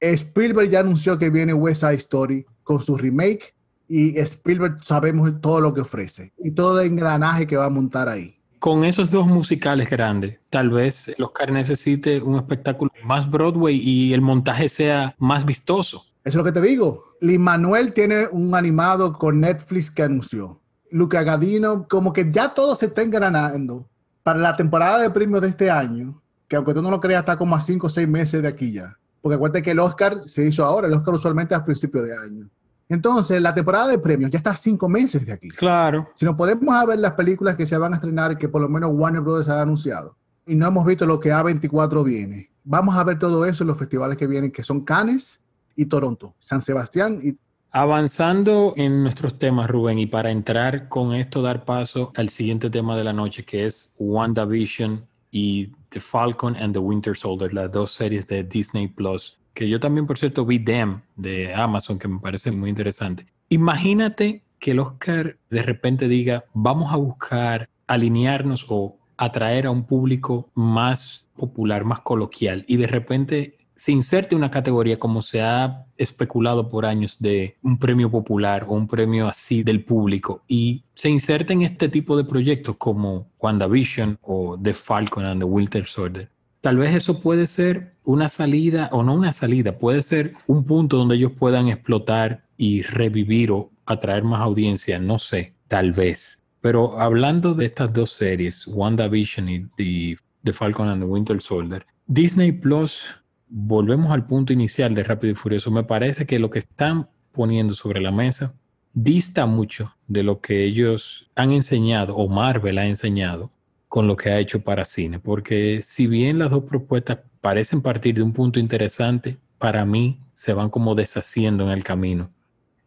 Spielberg 0.00 0.70
ya 0.70 0.80
anunció 0.80 1.18
que 1.18 1.30
viene 1.30 1.54
West 1.54 1.82
Side 1.82 1.94
Story 1.94 2.46
con 2.62 2.82
su 2.82 2.96
remake 2.96 3.54
y 3.88 4.18
Spielberg 4.18 4.82
sabemos 4.82 5.30
todo 5.40 5.60
lo 5.60 5.74
que 5.74 5.82
ofrece 5.82 6.32
y 6.38 6.52
todo 6.52 6.80
el 6.80 6.88
engranaje 6.88 7.46
que 7.46 7.56
va 7.56 7.66
a 7.66 7.70
montar 7.70 8.08
ahí. 8.08 8.36
Con 8.58 8.84
esos 8.84 9.10
dos 9.10 9.26
musicales 9.26 9.90
grandes, 9.90 10.38
tal 10.48 10.70
vez 10.70 11.08
el 11.08 11.22
Oscar 11.22 11.52
necesite 11.52 12.22
un 12.22 12.36
espectáculo 12.36 12.90
más 13.04 13.30
Broadway 13.30 13.76
y 13.76 14.14
el 14.14 14.22
montaje 14.22 14.68
sea 14.70 15.14
más 15.18 15.44
vistoso. 15.44 16.06
Eso 16.24 16.30
es 16.30 16.34
lo 16.36 16.44
que 16.44 16.52
te 16.52 16.62
digo. 16.62 17.16
Lin 17.20 17.42
Manuel 17.42 17.92
tiene 17.92 18.26
un 18.26 18.54
animado 18.54 19.12
con 19.12 19.40
Netflix 19.40 19.90
que 19.90 20.02
anunció. 20.02 20.60
Luca 20.90 21.22
Gadino, 21.22 21.86
como 21.88 22.12
que 22.12 22.30
ya 22.32 22.54
todo 22.54 22.74
se 22.76 22.86
está 22.86 23.02
engranando 23.02 23.86
para 24.22 24.38
la 24.38 24.56
temporada 24.56 24.98
de 25.00 25.10
premios 25.10 25.42
de 25.42 25.48
este 25.48 25.70
año, 25.70 26.22
que 26.48 26.56
aunque 26.56 26.72
tú 26.72 26.80
no 26.80 26.90
lo 26.90 27.00
creas, 27.00 27.20
está 27.20 27.36
como 27.36 27.54
a 27.54 27.60
cinco 27.60 27.88
o 27.88 27.90
seis 27.90 28.08
meses 28.08 28.40
de 28.40 28.48
aquí 28.48 28.72
ya. 28.72 28.96
Porque 29.20 29.34
acuérdate 29.34 29.62
que 29.62 29.72
el 29.72 29.80
Oscar 29.80 30.18
se 30.20 30.46
hizo 30.46 30.64
ahora, 30.64 30.86
el 30.86 30.94
Oscar 30.94 31.14
usualmente 31.14 31.54
es 31.54 31.60
a 31.60 31.64
principios 31.64 32.04
de 32.04 32.16
año. 32.16 32.48
Entonces, 32.88 33.40
la 33.40 33.54
temporada 33.54 33.88
de 33.88 33.98
premios 33.98 34.30
ya 34.30 34.38
está 34.38 34.54
cinco 34.54 34.88
meses 34.88 35.24
de 35.24 35.32
aquí. 35.32 35.48
Claro. 35.48 36.08
Si 36.14 36.24
nos 36.24 36.36
podemos 36.36 36.86
ver 36.86 36.98
las 36.98 37.12
películas 37.12 37.56
que 37.56 37.66
se 37.66 37.76
van 37.78 37.92
a 37.92 37.96
estrenar, 37.96 38.36
que 38.36 38.48
por 38.48 38.60
lo 38.60 38.68
menos 38.68 38.90
Warner 38.92 39.22
Brothers 39.22 39.48
ha 39.48 39.62
anunciado, 39.62 40.16
y 40.46 40.54
no 40.54 40.66
hemos 40.66 40.84
visto 40.84 41.06
lo 41.06 41.18
que 41.18 41.32
A24 41.32 42.04
viene, 42.04 42.50
vamos 42.62 42.96
a 42.96 43.04
ver 43.04 43.18
todo 43.18 43.46
eso 43.46 43.64
en 43.64 43.68
los 43.68 43.78
festivales 43.78 44.18
que 44.18 44.26
vienen, 44.26 44.52
que 44.52 44.62
son 44.62 44.84
Cannes 44.84 45.40
y 45.74 45.86
Toronto, 45.86 46.34
San 46.38 46.62
Sebastián 46.62 47.18
y... 47.22 47.36
Avanzando 47.76 48.72
en 48.76 49.02
nuestros 49.02 49.36
temas, 49.36 49.68
Rubén, 49.68 49.98
y 49.98 50.06
para 50.06 50.30
entrar 50.30 50.88
con 50.88 51.12
esto, 51.12 51.42
dar 51.42 51.64
paso 51.64 52.12
al 52.14 52.28
siguiente 52.28 52.70
tema 52.70 52.96
de 52.96 53.02
la 53.02 53.12
noche, 53.12 53.44
que 53.44 53.66
es 53.66 53.96
WandaVision 53.98 55.04
y 55.32 55.72
The 55.88 55.98
Falcon 55.98 56.54
and 56.54 56.72
the 56.72 56.78
Winter 56.78 57.16
Soldier, 57.16 57.52
las 57.52 57.72
dos 57.72 57.90
series 57.90 58.28
de 58.28 58.44
Disney 58.44 58.86
Plus 58.86 59.40
que 59.54 59.68
yo 59.68 59.80
también, 59.80 60.06
por 60.06 60.18
cierto, 60.18 60.44
vi 60.44 60.58
Dem 60.58 61.00
de 61.16 61.54
Amazon, 61.54 61.98
que 61.98 62.08
me 62.08 62.18
parece 62.18 62.50
muy 62.50 62.68
interesante. 62.68 63.24
Imagínate 63.48 64.42
que 64.58 64.72
el 64.72 64.80
Oscar 64.80 65.38
de 65.50 65.62
repente 65.62 66.08
diga, 66.08 66.44
vamos 66.52 66.92
a 66.92 66.96
buscar 66.96 67.68
alinearnos 67.86 68.66
o 68.68 68.98
atraer 69.16 69.66
a 69.66 69.70
un 69.70 69.84
público 69.84 70.50
más 70.54 71.28
popular, 71.36 71.84
más 71.84 72.00
coloquial, 72.00 72.64
y 72.66 72.76
de 72.76 72.86
repente 72.86 73.58
se 73.76 73.92
inserte 73.92 74.36
una 74.36 74.50
categoría 74.50 74.98
como 74.98 75.20
se 75.20 75.42
ha 75.42 75.86
especulado 75.96 76.68
por 76.68 76.86
años 76.86 77.18
de 77.18 77.56
un 77.62 77.78
premio 77.78 78.10
popular 78.10 78.64
o 78.68 78.74
un 78.74 78.86
premio 78.86 79.26
así 79.26 79.62
del 79.62 79.84
público 79.84 80.42
y 80.46 80.84
se 80.94 81.10
inserte 81.10 81.52
en 81.52 81.62
este 81.62 81.88
tipo 81.88 82.16
de 82.16 82.24
proyectos 82.24 82.76
como 82.76 83.26
WandaVision 83.40 84.18
o 84.22 84.56
The 84.62 84.74
Falcon 84.74 85.24
and 85.24 85.40
the 85.40 85.44
Winter 85.44 85.84
Soldier 85.86 86.30
tal 86.64 86.78
vez 86.78 86.94
eso 86.94 87.20
puede 87.20 87.46
ser 87.46 87.92
una 88.04 88.30
salida 88.30 88.88
o 88.90 89.02
no 89.02 89.12
una 89.12 89.32
salida, 89.32 89.78
puede 89.78 90.00
ser 90.00 90.32
un 90.46 90.64
punto 90.64 90.96
donde 90.96 91.16
ellos 91.16 91.32
puedan 91.32 91.68
explotar 91.68 92.46
y 92.56 92.80
revivir 92.80 93.50
o 93.52 93.70
atraer 93.84 94.24
más 94.24 94.40
audiencia, 94.40 94.98
no 94.98 95.18
sé, 95.18 95.52
tal 95.68 95.92
vez. 95.92 96.42
Pero 96.62 96.98
hablando 96.98 97.52
de 97.52 97.66
estas 97.66 97.92
dos 97.92 98.12
series, 98.12 98.66
WandaVision 98.66 99.70
y 99.76 100.16
The 100.42 100.52
Falcon 100.54 100.88
and 100.88 101.02
the 101.02 101.06
Winter 101.06 101.38
Soldier, 101.38 101.84
Disney 102.06 102.50
Plus, 102.50 103.08
volvemos 103.48 104.10
al 104.10 104.26
punto 104.26 104.54
inicial 104.54 104.94
de 104.94 105.04
Rápido 105.04 105.34
y 105.34 105.36
Furioso, 105.36 105.70
me 105.70 105.84
parece 105.84 106.24
que 106.24 106.38
lo 106.38 106.48
que 106.48 106.60
están 106.60 107.10
poniendo 107.32 107.74
sobre 107.74 108.00
la 108.00 108.10
mesa 108.10 108.58
dista 108.94 109.44
mucho 109.44 109.94
de 110.06 110.22
lo 110.22 110.40
que 110.40 110.64
ellos 110.64 111.30
han 111.34 111.52
enseñado 111.52 112.16
o 112.16 112.26
Marvel 112.26 112.78
ha 112.78 112.86
enseñado 112.86 113.50
con 113.94 114.08
lo 114.08 114.16
que 114.16 114.30
ha 114.30 114.40
hecho 114.40 114.58
para 114.58 114.84
cine, 114.84 115.20
porque 115.20 115.78
si 115.84 116.08
bien 116.08 116.40
las 116.40 116.50
dos 116.50 116.64
propuestas 116.64 117.20
parecen 117.40 117.80
partir 117.80 118.16
de 118.16 118.22
un 118.24 118.32
punto 118.32 118.58
interesante, 118.58 119.36
para 119.56 119.84
mí 119.84 120.18
se 120.34 120.52
van 120.52 120.68
como 120.68 120.96
deshaciendo 120.96 121.62
en 121.62 121.70
el 121.70 121.84
camino. 121.84 122.32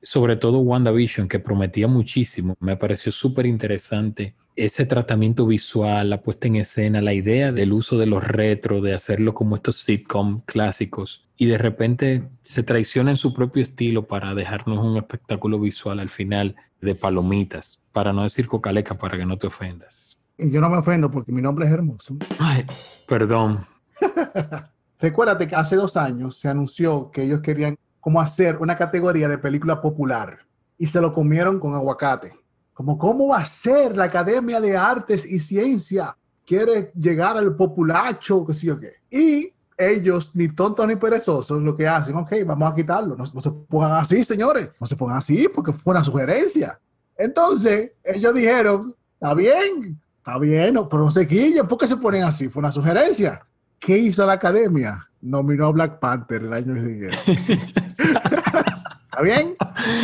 Sobre 0.01 0.35
todo 0.35 0.59
WandaVision, 0.59 1.29
que 1.29 1.39
prometía 1.39 1.87
muchísimo, 1.87 2.57
me 2.59 2.75
pareció 2.75 3.13
súper 3.13 3.45
interesante 3.45 4.35
ese 4.57 4.85
tratamiento 4.85 5.47
visual, 5.47 6.09
la 6.09 6.21
puesta 6.21 6.47
en 6.47 6.57
escena, 6.57 6.99
la 6.99 7.13
idea 7.13 7.53
del 7.53 7.71
uso 7.71 7.97
de 7.97 8.05
los 8.05 8.27
retro, 8.27 8.81
de 8.81 8.93
hacerlo 8.93 9.33
como 9.33 9.55
estos 9.55 9.77
sitcom 9.77 10.41
clásicos, 10.41 11.25
y 11.37 11.45
de 11.45 11.57
repente 11.57 12.23
se 12.41 12.63
traiciona 12.63 13.11
en 13.11 13.15
su 13.15 13.33
propio 13.33 13.63
estilo 13.63 14.07
para 14.07 14.35
dejarnos 14.35 14.83
un 14.83 14.97
espectáculo 14.97 15.57
visual 15.57 16.01
al 16.01 16.09
final 16.09 16.57
de 16.81 16.95
palomitas, 16.95 17.79
para 17.93 18.11
no 18.11 18.23
decir 18.23 18.45
cocaleca, 18.45 18.95
para 18.95 19.17
que 19.17 19.25
no 19.25 19.37
te 19.37 19.47
ofendas. 19.47 20.16
Y 20.37 20.49
yo 20.49 20.61
no 20.61 20.69
me 20.69 20.77
ofendo 20.77 21.09
porque 21.09 21.31
mi 21.31 21.41
nombre 21.41 21.65
es 21.65 21.71
hermoso. 21.71 22.15
Ay, 22.39 22.65
perdón. 23.07 23.65
Recuérdate 24.99 25.47
que 25.47 25.55
hace 25.55 25.75
dos 25.75 25.97
años 25.97 26.37
se 26.39 26.47
anunció 26.47 27.11
que 27.11 27.23
ellos 27.23 27.41
querían 27.41 27.77
como 27.99 28.21
hacer 28.21 28.57
una 28.57 28.77
categoría 28.77 29.27
de 29.27 29.37
película 29.37 29.81
popular 29.81 30.39
y 30.77 30.87
se 30.87 31.01
lo 31.01 31.11
comieron 31.13 31.59
con 31.59 31.73
aguacate 31.73 32.33
como 32.77 32.95
cómo 32.95 33.29
va 33.29 33.37
a 33.39 33.45
ser 33.45 33.97
la 33.97 34.03
Academia 34.03 34.61
de 34.61 34.77
Artes 34.77 35.25
y 35.25 35.39
Ciencia 35.39 36.15
quiere 36.45 36.91
llegar 36.93 37.35
al 37.35 37.55
populacho, 37.55 38.45
qué 38.45 38.53
sé 38.53 38.67
yo 38.67 38.79
qué. 38.79 38.97
Y 39.09 39.51
ellos, 39.75 40.29
ni 40.35 40.49
tontos 40.49 40.85
ni 40.85 40.95
perezosos, 40.95 41.59
lo 41.59 41.75
que 41.75 41.87
hacen, 41.87 42.15
ok, 42.15 42.33
vamos 42.45 42.71
a 42.71 42.75
quitarlo. 42.75 43.15
No, 43.15 43.25
se 43.25 43.49
pongan 43.49 43.93
así, 43.93 44.23
señores. 44.23 44.69
No 44.79 44.85
se 44.85 44.95
pongan 44.95 45.17
así 45.17 45.47
porque 45.47 45.73
fue 45.73 45.95
una 45.95 46.03
sugerencia. 46.03 46.79
Entonces, 47.17 47.93
ellos 48.03 48.35
dijeron, 48.35 48.95
está 49.15 49.33
bien, 49.33 49.99
está 50.27 50.39
bien, 50.39 50.75
pero 50.89 51.05
no 51.05 51.11
se 51.11 51.25
quillen. 51.25 51.65
¿Por 51.67 51.77
qué 51.77 51.87
se 51.87 51.95
ponen 51.95 52.23
así? 52.23 52.49
Fue 52.49 52.59
una 52.59 52.71
sugerencia. 52.71 53.45
¿Qué 53.79 53.97
hizo 53.97 54.25
la 54.25 54.33
academia? 54.33 55.07
Nominó 55.21 55.67
a 55.67 55.71
Black 55.71 55.99
Panther 55.99 56.41
el 56.43 56.51
año 56.51 56.75
siguiente. 56.75 57.17
¿Está 59.07 59.21
bien? 59.23 59.55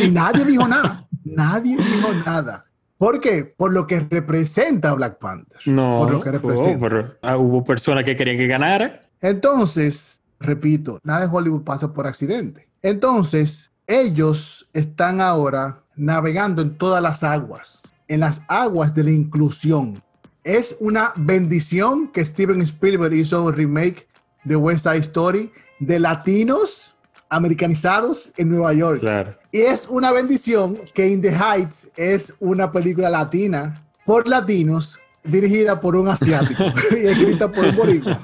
Y 0.02 0.10
nadie 0.10 0.46
dijo 0.46 0.66
nada. 0.66 1.06
Nadie 1.24 1.76
dijo 1.76 2.12
nada. 2.24 2.64
¿Por 2.96 3.20
qué? 3.20 3.44
Por 3.44 3.74
lo 3.74 3.86
que 3.86 4.00
representa 4.00 4.94
Black 4.94 5.18
Panther. 5.18 5.58
No, 5.66 5.98
por 5.98 6.12
lo 6.12 6.20
que 6.20 6.30
representa. 6.30 7.16
Ah, 7.20 7.36
hubo 7.36 7.62
personas 7.62 8.04
que 8.04 8.16
querían 8.16 8.38
que 8.38 8.46
ganara. 8.46 9.02
Entonces, 9.20 10.22
repito, 10.40 11.00
nada 11.02 11.24
en 11.24 11.34
Hollywood 11.34 11.64
pasa 11.64 11.92
por 11.92 12.06
accidente. 12.06 12.66
Entonces, 12.80 13.72
ellos 13.86 14.70
están 14.72 15.20
ahora 15.20 15.82
navegando 15.96 16.62
en 16.62 16.78
todas 16.78 17.02
las 17.02 17.22
aguas, 17.22 17.82
en 18.08 18.20
las 18.20 18.42
aguas 18.48 18.94
de 18.94 19.04
la 19.04 19.10
inclusión. 19.10 20.02
Es 20.44 20.76
una 20.78 21.14
bendición 21.16 22.08
que 22.08 22.22
Steven 22.22 22.60
Spielberg 22.60 23.14
hizo 23.14 23.42
un 23.44 23.54
remake 23.54 24.06
de 24.44 24.56
West 24.56 24.84
Side 24.84 24.98
Story 24.98 25.50
de 25.80 25.98
latinos 25.98 26.94
americanizados 27.30 28.30
en 28.36 28.50
Nueva 28.50 28.74
York. 28.74 29.02
Y 29.50 29.60
es 29.60 29.88
una 29.88 30.12
bendición 30.12 30.78
que 30.92 31.08
In 31.08 31.22
the 31.22 31.34
Heights 31.34 31.88
es 31.96 32.34
una 32.40 32.70
película 32.70 33.08
latina 33.08 33.82
por 34.04 34.28
latinos 34.28 34.98
dirigida 35.24 35.80
por 35.80 35.96
un 35.96 36.08
asiático 36.08 36.62
y 36.90 37.06
escrita 37.06 37.50
por 37.50 37.64
un 37.64 37.76
boricua. 37.76 38.20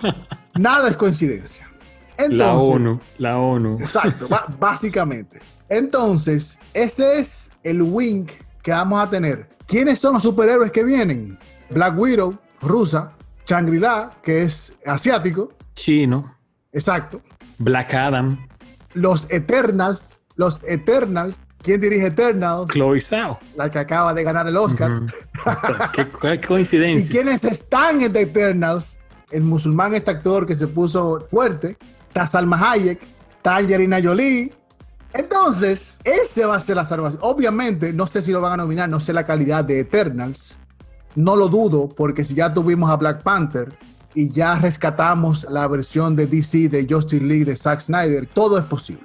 Nada 0.58 0.90
es 0.90 0.96
coincidencia. 0.96 1.68
la 2.28 2.54
ONU, 2.54 3.00
la 3.16 3.38
ONU. 3.38 3.78
Exacto, 3.80 4.28
básicamente. 4.58 5.40
Entonces, 5.70 6.58
ese 6.74 7.18
es 7.18 7.50
el 7.62 7.80
wink 7.80 8.32
que 8.62 8.72
vamos 8.72 9.00
a 9.00 9.08
tener. 9.08 9.48
¿Quiénes 9.66 9.98
son 9.98 10.14
los 10.14 10.22
superhéroes 10.22 10.70
que 10.70 10.84
vienen? 10.84 11.38
Black 11.70 11.98
Widow, 11.98 12.38
rusa, 12.60 13.12
Shangri-La, 13.46 14.12
que 14.22 14.42
es 14.42 14.72
asiático. 14.84 15.52
Chino. 15.74 16.36
Exacto. 16.72 17.20
Black 17.58 17.94
Adam 17.94 18.38
los 18.94 19.30
Eternals, 19.30 20.20
los 20.36 20.62
Eternals, 20.64 21.40
¿quién 21.62 21.80
dirige 21.80 22.06
Eternals? 22.06 22.72
Chloe 22.72 23.00
Zhao. 23.00 23.38
La 23.56 23.70
que 23.70 23.78
acaba 23.78 24.14
de 24.14 24.24
ganar 24.24 24.46
el 24.46 24.56
Oscar. 24.56 25.02
¿Qué, 26.20 26.40
coincidencia. 26.40 27.06
¿Y 27.06 27.08
quiénes 27.08 27.44
están 27.44 28.00
en 28.02 28.12
The 28.12 28.22
Eternals? 28.22 28.98
El 29.30 29.42
musulmán, 29.42 29.94
este 29.94 30.10
actor 30.10 30.44
que 30.44 30.56
se 30.56 30.66
puso 30.66 31.20
fuerte, 31.30 31.76
está 32.08 32.26
Salma 32.26 32.72
Hayek, 32.72 33.00
está 33.36 33.56
Angelina 33.56 34.00
Jolie. 34.02 34.52
Entonces, 35.12 35.98
ese 36.02 36.44
va 36.44 36.56
a 36.56 36.60
ser 36.60 36.76
la 36.76 36.84
salvación. 36.84 37.20
Obviamente, 37.22 37.92
no 37.92 38.06
sé 38.08 38.22
si 38.22 38.32
lo 38.32 38.40
van 38.40 38.54
a 38.54 38.56
nominar, 38.58 38.88
no 38.88 38.98
sé 38.98 39.12
la 39.12 39.24
calidad 39.24 39.64
de 39.64 39.80
Eternals. 39.80 40.56
No 41.14 41.36
lo 41.36 41.48
dudo, 41.48 41.88
porque 41.88 42.24
si 42.24 42.34
ya 42.34 42.52
tuvimos 42.52 42.90
a 42.90 42.96
Black 42.96 43.22
Panther, 43.22 43.76
y 44.14 44.30
ya 44.30 44.58
rescatamos 44.58 45.46
la 45.50 45.66
versión 45.68 46.16
de 46.16 46.26
DC 46.26 46.68
de 46.68 46.86
Justice 46.88 47.24
League 47.24 47.44
de 47.44 47.56
Zack 47.56 47.80
Snyder, 47.80 48.26
todo 48.26 48.58
es 48.58 48.64
posible. 48.64 49.04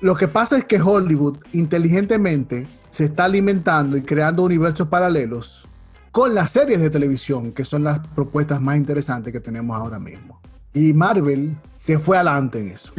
Lo 0.00 0.14
que 0.16 0.28
pasa 0.28 0.58
es 0.58 0.64
que 0.64 0.80
Hollywood 0.80 1.38
inteligentemente 1.52 2.66
se 2.90 3.04
está 3.04 3.24
alimentando 3.24 3.96
y 3.96 4.02
creando 4.02 4.44
universos 4.44 4.88
paralelos 4.88 5.66
con 6.12 6.34
las 6.34 6.52
series 6.52 6.80
de 6.80 6.90
televisión, 6.90 7.52
que 7.52 7.64
son 7.64 7.82
las 7.82 7.98
propuestas 8.08 8.60
más 8.60 8.76
interesantes 8.76 9.32
que 9.32 9.40
tenemos 9.40 9.76
ahora 9.76 9.98
mismo. 9.98 10.40
Y 10.72 10.92
Marvel 10.92 11.56
se 11.74 11.98
fue 11.98 12.16
adelante 12.16 12.60
en 12.60 12.68
eso. 12.68 12.92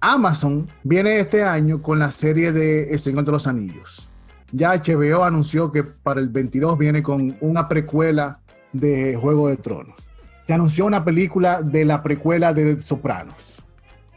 Amazon 0.00 0.68
viene 0.82 1.18
este 1.18 1.42
año 1.42 1.82
con 1.82 1.98
la 1.98 2.10
serie 2.10 2.52
de 2.52 2.90
El 2.90 2.98
Señor 2.98 3.24
de 3.24 3.32
los 3.32 3.46
Anillos. 3.46 4.07
Ya 4.52 4.74
HBO 4.74 5.24
anunció 5.24 5.70
que 5.72 5.84
para 5.84 6.20
el 6.20 6.28
22 6.28 6.78
viene 6.78 7.02
con 7.02 7.36
una 7.40 7.68
precuela 7.68 8.40
de 8.72 9.16
Juego 9.16 9.48
de 9.48 9.56
Tronos 9.56 10.08
se 10.48 10.54
anunció 10.54 10.86
una 10.86 11.04
película 11.04 11.60
de 11.60 11.84
la 11.84 12.02
precuela 12.02 12.54
de 12.54 12.80
Sopranos. 12.80 13.34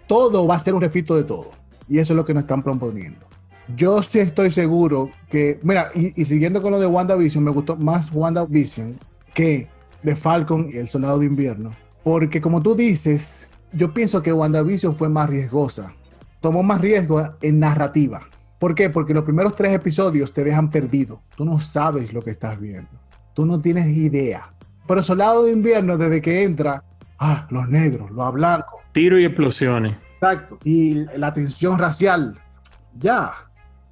Todo 0.07 0.47
va 0.47 0.55
a 0.55 0.59
ser 0.59 0.73
un 0.73 0.79
refito 0.79 1.17
de 1.17 1.25
todo. 1.25 1.51
Y 1.89 1.99
eso 1.99 2.13
es 2.13 2.15
lo 2.15 2.23
que 2.23 2.33
nos 2.33 2.43
están 2.43 2.63
proponiendo. 2.63 3.19
Yo 3.75 4.01
sí 4.01 4.19
estoy 4.19 4.49
seguro 4.49 5.11
que, 5.29 5.59
mira, 5.61 5.91
y, 5.93 6.23
siguiendo 6.23 6.61
con 6.61 6.71
lo 6.71 6.79
de 6.79 6.87
WandaVision, 6.87 7.43
me 7.43 7.51
gustó 7.51 7.75
más 7.75 8.13
WandaVision 8.13 8.97
que 9.33 9.67
de 10.03 10.15
Falcon 10.15 10.69
y 10.71 10.77
el 10.77 10.87
Soldado 10.87 11.19
de 11.19 11.25
Invierno. 11.25 11.71
Porque 12.01 12.39
como 12.39 12.61
tú 12.61 12.75
dices, 12.75 13.49
yo 13.73 13.93
pienso 13.93 14.23
que 14.23 14.31
WandaVision 14.31 14.95
fue 14.95 15.09
más 15.09 15.29
riesgosa. 15.29 15.93
Tomó 16.39 16.63
más 16.63 16.79
riesgo 16.79 17.21
en 17.41 17.59
narrativa. 17.59 18.21
¿Por 18.61 18.75
qué? 18.75 18.91
Porque 18.91 19.15
los 19.15 19.23
primeros 19.23 19.55
tres 19.55 19.73
episodios 19.73 20.31
te 20.31 20.43
dejan 20.43 20.69
perdido. 20.69 21.23
Tú 21.35 21.45
no 21.45 21.59
sabes 21.59 22.13
lo 22.13 22.21
que 22.21 22.29
estás 22.29 22.59
viendo. 22.59 22.91
Tú 23.33 23.43
no 23.43 23.59
tienes 23.59 23.87
idea. 23.87 24.53
Pero 24.87 25.01
Soldado 25.01 25.45
de 25.45 25.51
Invierno, 25.51 25.97
desde 25.97 26.21
que 26.21 26.43
entra, 26.43 26.83
ah, 27.17 27.47
los 27.49 27.67
negros, 27.67 28.11
los 28.11 28.31
blancos. 28.31 28.81
Tiro 28.91 29.17
y 29.17 29.25
explosiones. 29.25 29.97
Exacto. 30.13 30.59
Y 30.63 31.05
la 31.17 31.33
tensión 31.33 31.79
racial. 31.79 32.39
Ya. 32.99 33.33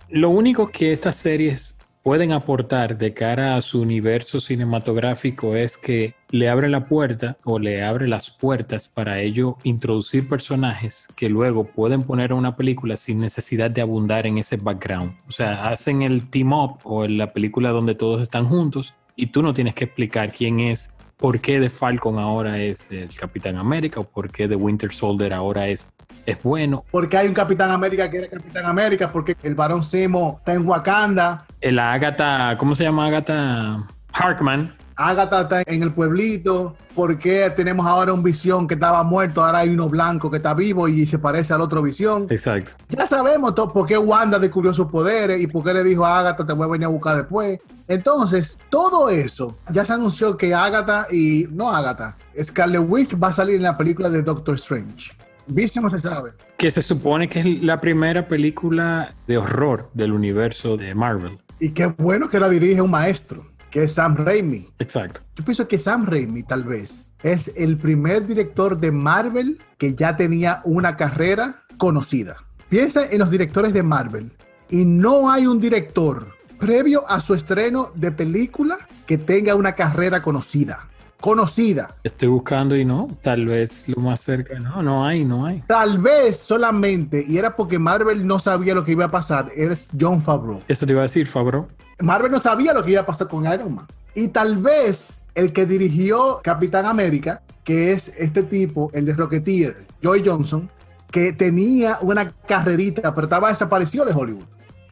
Lo 0.07 0.29
único 0.29 0.69
que 0.69 0.93
estas 0.93 1.15
series 1.15 1.78
pueden 2.03 2.31
aportar 2.31 2.97
de 2.97 3.13
cara 3.13 3.55
a 3.55 3.61
su 3.61 3.81
universo 3.81 4.39
cinematográfico 4.39 5.55
es 5.55 5.77
que 5.77 6.15
le 6.29 6.49
abre 6.49 6.69
la 6.69 6.85
puerta 6.85 7.37
o 7.43 7.59
le 7.59 7.83
abre 7.83 8.07
las 8.07 8.29
puertas 8.29 8.87
para 8.87 9.19
ello 9.19 9.57
introducir 9.63 10.27
personajes 10.27 11.07
que 11.15 11.29
luego 11.29 11.65
pueden 11.65 12.03
poner 12.03 12.31
a 12.31 12.35
una 12.35 12.55
película 12.55 12.95
sin 12.95 13.19
necesidad 13.19 13.71
de 13.71 13.81
abundar 13.81 14.27
en 14.27 14.37
ese 14.37 14.57
background. 14.57 15.13
O 15.27 15.31
sea, 15.31 15.69
hacen 15.69 16.01
el 16.01 16.29
team 16.29 16.53
up 16.53 16.79
o 16.83 17.05
la 17.07 17.33
película 17.33 17.69
donde 17.69 17.95
todos 17.95 18.21
están 18.21 18.45
juntos 18.45 18.93
y 19.15 19.27
tú 19.27 19.43
no 19.43 19.53
tienes 19.53 19.73
que 19.73 19.85
explicar 19.85 20.31
quién 20.31 20.61
es, 20.61 20.93
por 21.19 21.41
qué 21.41 21.59
de 21.59 21.69
Falcon 21.69 22.17
ahora 22.17 22.57
es 22.57 22.89
el 22.91 23.13
Capitán 23.13 23.57
América 23.57 23.99
o 23.99 24.05
por 24.05 24.31
qué 24.31 24.47
de 24.47 24.55
Winter 24.55 24.91
Soldier 24.91 25.33
ahora 25.33 25.67
es, 25.67 25.93
es 26.25 26.41
bueno. 26.41 26.85
Porque 26.89 27.17
hay 27.17 27.27
un 27.27 27.33
Capitán 27.33 27.71
América 27.71 28.09
que 28.09 28.19
era 28.19 28.27
Capitán 28.27 28.65
América, 28.65 29.11
porque 29.11 29.35
el 29.43 29.53
varón 29.53 29.83
Semo 29.83 30.37
está 30.39 30.53
en 30.53 30.65
Wakanda. 30.65 31.45
El 31.59 31.77
Agatha, 31.77 32.57
¿cómo 32.57 32.73
se 32.73 32.85
llama 32.85 33.07
Agatha? 33.07 33.85
Harkman 34.13 34.78
Agatha 34.99 35.41
está 35.41 35.61
en 35.65 35.81
el 35.81 35.93
pueblito. 35.93 36.75
¿Por 36.93 37.17
qué 37.17 37.49
tenemos 37.55 37.87
ahora 37.87 38.11
un 38.11 38.21
visión 38.21 38.67
que 38.67 38.73
estaba 38.73 39.01
muerto? 39.03 39.41
Ahora 39.41 39.59
hay 39.59 39.69
uno 39.69 39.87
blanco 39.87 40.29
que 40.29 40.37
está 40.37 40.53
vivo 40.53 40.89
y 40.89 41.05
se 41.05 41.17
parece 41.17 41.53
al 41.53 41.61
otro 41.61 41.81
visión. 41.81 42.27
Exacto. 42.29 42.71
Ya 42.89 43.07
sabemos 43.07 43.53
por 43.53 43.87
qué 43.87 43.97
Wanda 43.97 44.37
descubrió 44.37 44.73
sus 44.73 44.87
poderes 44.87 45.41
y 45.41 45.47
por 45.47 45.63
qué 45.63 45.73
le 45.73 45.85
dijo 45.85 46.05
a 46.05 46.19
Agatha 46.19 46.45
te 46.45 46.51
voy 46.51 46.65
a 46.65 46.71
venir 46.71 46.85
a 46.85 46.89
buscar 46.89 47.15
después. 47.15 47.61
Entonces, 47.87 48.59
todo 48.69 49.09
eso, 49.09 49.57
ya 49.71 49.85
se 49.85 49.93
anunció 49.93 50.35
que 50.35 50.53
Agatha 50.53 51.07
y 51.09 51.47
no 51.49 51.71
Agatha, 51.71 52.17
Scarlet 52.43 52.83
Witch 52.85 53.15
va 53.15 53.29
a 53.29 53.33
salir 53.33 53.55
en 53.55 53.63
la 53.63 53.77
película 53.77 54.09
de 54.09 54.21
Doctor 54.21 54.55
Strange. 54.55 55.13
Vision 55.47 55.85
no 55.85 55.89
se 55.89 55.99
sabe. 55.99 56.31
Que 56.57 56.69
se 56.69 56.81
supone 56.81 57.29
que 57.29 57.39
es 57.39 57.63
la 57.63 57.77
primera 57.77 58.27
película 58.27 59.15
de 59.27 59.37
horror 59.37 59.89
del 59.93 60.11
universo 60.11 60.75
de 60.75 60.93
Marvel. 60.93 61.39
Y 61.57 61.71
qué 61.71 61.85
bueno 61.85 62.27
que 62.27 62.39
la 62.39 62.49
dirige 62.49 62.81
un 62.81 62.91
maestro 62.91 63.48
que 63.69 63.83
es 63.83 63.93
Sam 63.93 64.15
Raimi. 64.15 64.67
Exacto. 64.79 65.21
Yo 65.35 65.43
pienso 65.45 65.67
que 65.67 65.77
Sam 65.77 66.05
Raimi 66.05 66.43
tal 66.43 66.63
vez 66.63 67.05
es 67.23 67.51
el 67.55 67.77
primer 67.77 68.25
director 68.25 68.79
de 68.79 68.91
Marvel 68.91 69.59
que 69.77 69.93
ya 69.93 70.15
tenía 70.15 70.61
una 70.63 70.95
carrera 70.95 71.63
conocida. 71.77 72.37
Piensa 72.69 73.05
en 73.05 73.19
los 73.19 73.29
directores 73.29 73.73
de 73.73 73.83
Marvel 73.83 74.31
y 74.69 74.85
no 74.85 75.31
hay 75.31 75.47
un 75.47 75.59
director 75.59 76.27
previo 76.59 77.09
a 77.09 77.19
su 77.19 77.33
estreno 77.33 77.91
de 77.95 78.11
película 78.11 78.77
que 79.05 79.17
tenga 79.17 79.55
una 79.55 79.73
carrera 79.73 80.21
conocida. 80.21 80.85
conocida. 81.19 81.95
Estoy 82.03 82.29
buscando 82.29 82.77
y 82.77 82.85
no, 82.85 83.07
tal 83.21 83.45
vez 83.47 83.89
lo 83.89 84.01
más 84.01 84.21
cerca, 84.21 84.57
no, 84.59 84.81
no 84.81 85.05
hay, 85.05 85.25
no 85.25 85.45
hay. 85.45 85.63
Tal 85.67 85.97
vez 85.97 86.37
solamente, 86.37 87.25
y 87.27 87.37
era 87.37 87.55
porque 87.55 87.77
Marvel 87.77 88.25
no 88.25 88.39
sabía 88.39 88.73
lo 88.73 88.85
que 88.85 88.93
iba 88.93 89.05
a 89.05 89.11
pasar, 89.11 89.49
eres 89.55 89.89
John 89.99 90.21
Favreau. 90.21 90.63
Eso 90.67 90.85
te 90.85 90.93
iba 90.93 91.01
a 91.01 91.03
decir, 91.03 91.27
Favreau. 91.27 91.67
Marvel 91.99 92.31
no 92.31 92.41
sabía 92.41 92.73
lo 92.73 92.83
que 92.83 92.91
iba 92.91 93.01
a 93.01 93.05
pasar 93.05 93.27
con 93.27 93.45
Iron 93.51 93.75
Man. 93.75 93.87
Y 94.15 94.29
tal 94.29 94.57
vez 94.57 95.21
el 95.35 95.53
que 95.53 95.65
dirigió 95.65 96.39
Capitán 96.43 96.85
América, 96.85 97.41
que 97.63 97.91
es 97.91 98.09
este 98.17 98.43
tipo, 98.43 98.89
el 98.93 99.05
de 99.05 99.13
Rocketeer, 99.13 99.85
Joy 100.01 100.23
Johnson, 100.25 100.69
que 101.11 101.33
tenía 101.33 101.99
una 102.01 102.31
carrerita, 102.31 103.13
pero 103.13 103.25
estaba 103.25 103.49
desaparecido 103.49 104.05
de 104.05 104.13
Hollywood. 104.13 104.45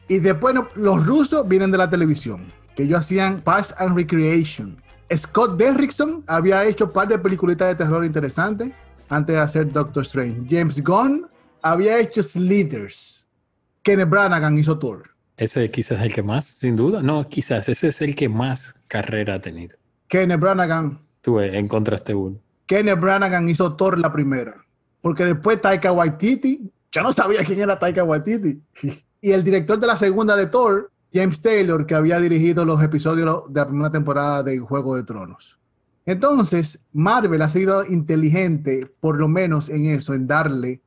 Y 0.08 0.18
después 0.18 0.54
los 0.74 1.06
rusos 1.06 1.46
vienen 1.46 1.70
de 1.70 1.78
la 1.78 1.90
televisión, 1.90 2.46
que 2.74 2.84
ellos 2.84 3.00
hacían 3.00 3.40
Parks 3.40 3.74
and 3.78 3.94
Recreation. 3.96 4.82
Scott 5.14 5.56
Derrickson 5.58 6.24
había 6.26 6.64
hecho 6.64 6.86
un 6.86 6.92
par 6.92 7.08
de 7.08 7.18
peliculitas 7.18 7.68
de 7.68 7.74
terror 7.74 8.04
interesantes 8.04 8.72
antes 9.08 9.34
de 9.34 9.40
hacer 9.40 9.72
Doctor 9.72 10.02
Strange. 10.02 10.46
James 10.48 10.82
Gunn 10.82 11.26
había 11.62 11.98
hecho 11.98 12.22
Slithers. 12.22 13.26
Kenneth 13.82 14.08
Branagh 14.08 14.58
hizo 14.58 14.78
Thor. 14.78 15.02
Ese 15.38 15.70
quizás 15.70 15.98
es 15.98 16.04
el 16.04 16.12
que 16.12 16.22
más, 16.22 16.46
sin 16.46 16.74
duda. 16.74 17.00
No, 17.00 17.28
quizás 17.28 17.68
ese 17.68 17.88
es 17.88 18.02
el 18.02 18.16
que 18.16 18.28
más 18.28 18.82
carrera 18.88 19.34
ha 19.34 19.40
tenido. 19.40 19.76
Kenneth 20.08 20.40
Branagh. 20.40 20.98
Tú 21.22 21.38
encontraste 21.38 22.12
uno. 22.12 22.38
Kenneth 22.66 23.00
Branagh 23.00 23.48
hizo 23.48 23.74
Thor 23.76 23.98
la 23.98 24.12
primera. 24.12 24.56
Porque 25.00 25.24
después 25.24 25.60
Taika 25.60 25.92
Waititi, 25.92 26.70
yo 26.90 27.02
no 27.02 27.12
sabía 27.12 27.44
quién 27.44 27.60
era 27.60 27.78
Taika 27.78 28.04
Waititi. 28.04 28.60
Y 29.20 29.32
el 29.32 29.42
director 29.42 29.80
de 29.80 29.86
la 29.88 29.96
segunda 29.96 30.36
de 30.36 30.46
Thor, 30.46 30.92
James 31.12 31.42
Taylor, 31.42 31.84
que 31.86 31.96
había 31.96 32.20
dirigido 32.20 32.64
los 32.64 32.80
episodios 32.80 33.52
de 33.52 33.60
la 33.60 33.66
primera 33.66 33.90
temporada 33.90 34.44
de 34.44 34.60
Juego 34.60 34.94
de 34.94 35.02
Tronos. 35.02 35.58
Entonces, 36.06 36.80
Marvel 36.92 37.42
ha 37.42 37.48
sido 37.48 37.84
inteligente, 37.84 38.88
por 39.00 39.18
lo 39.18 39.26
menos 39.26 39.70
en 39.70 39.86
eso, 39.86 40.14
en 40.14 40.28
darle 40.28 40.82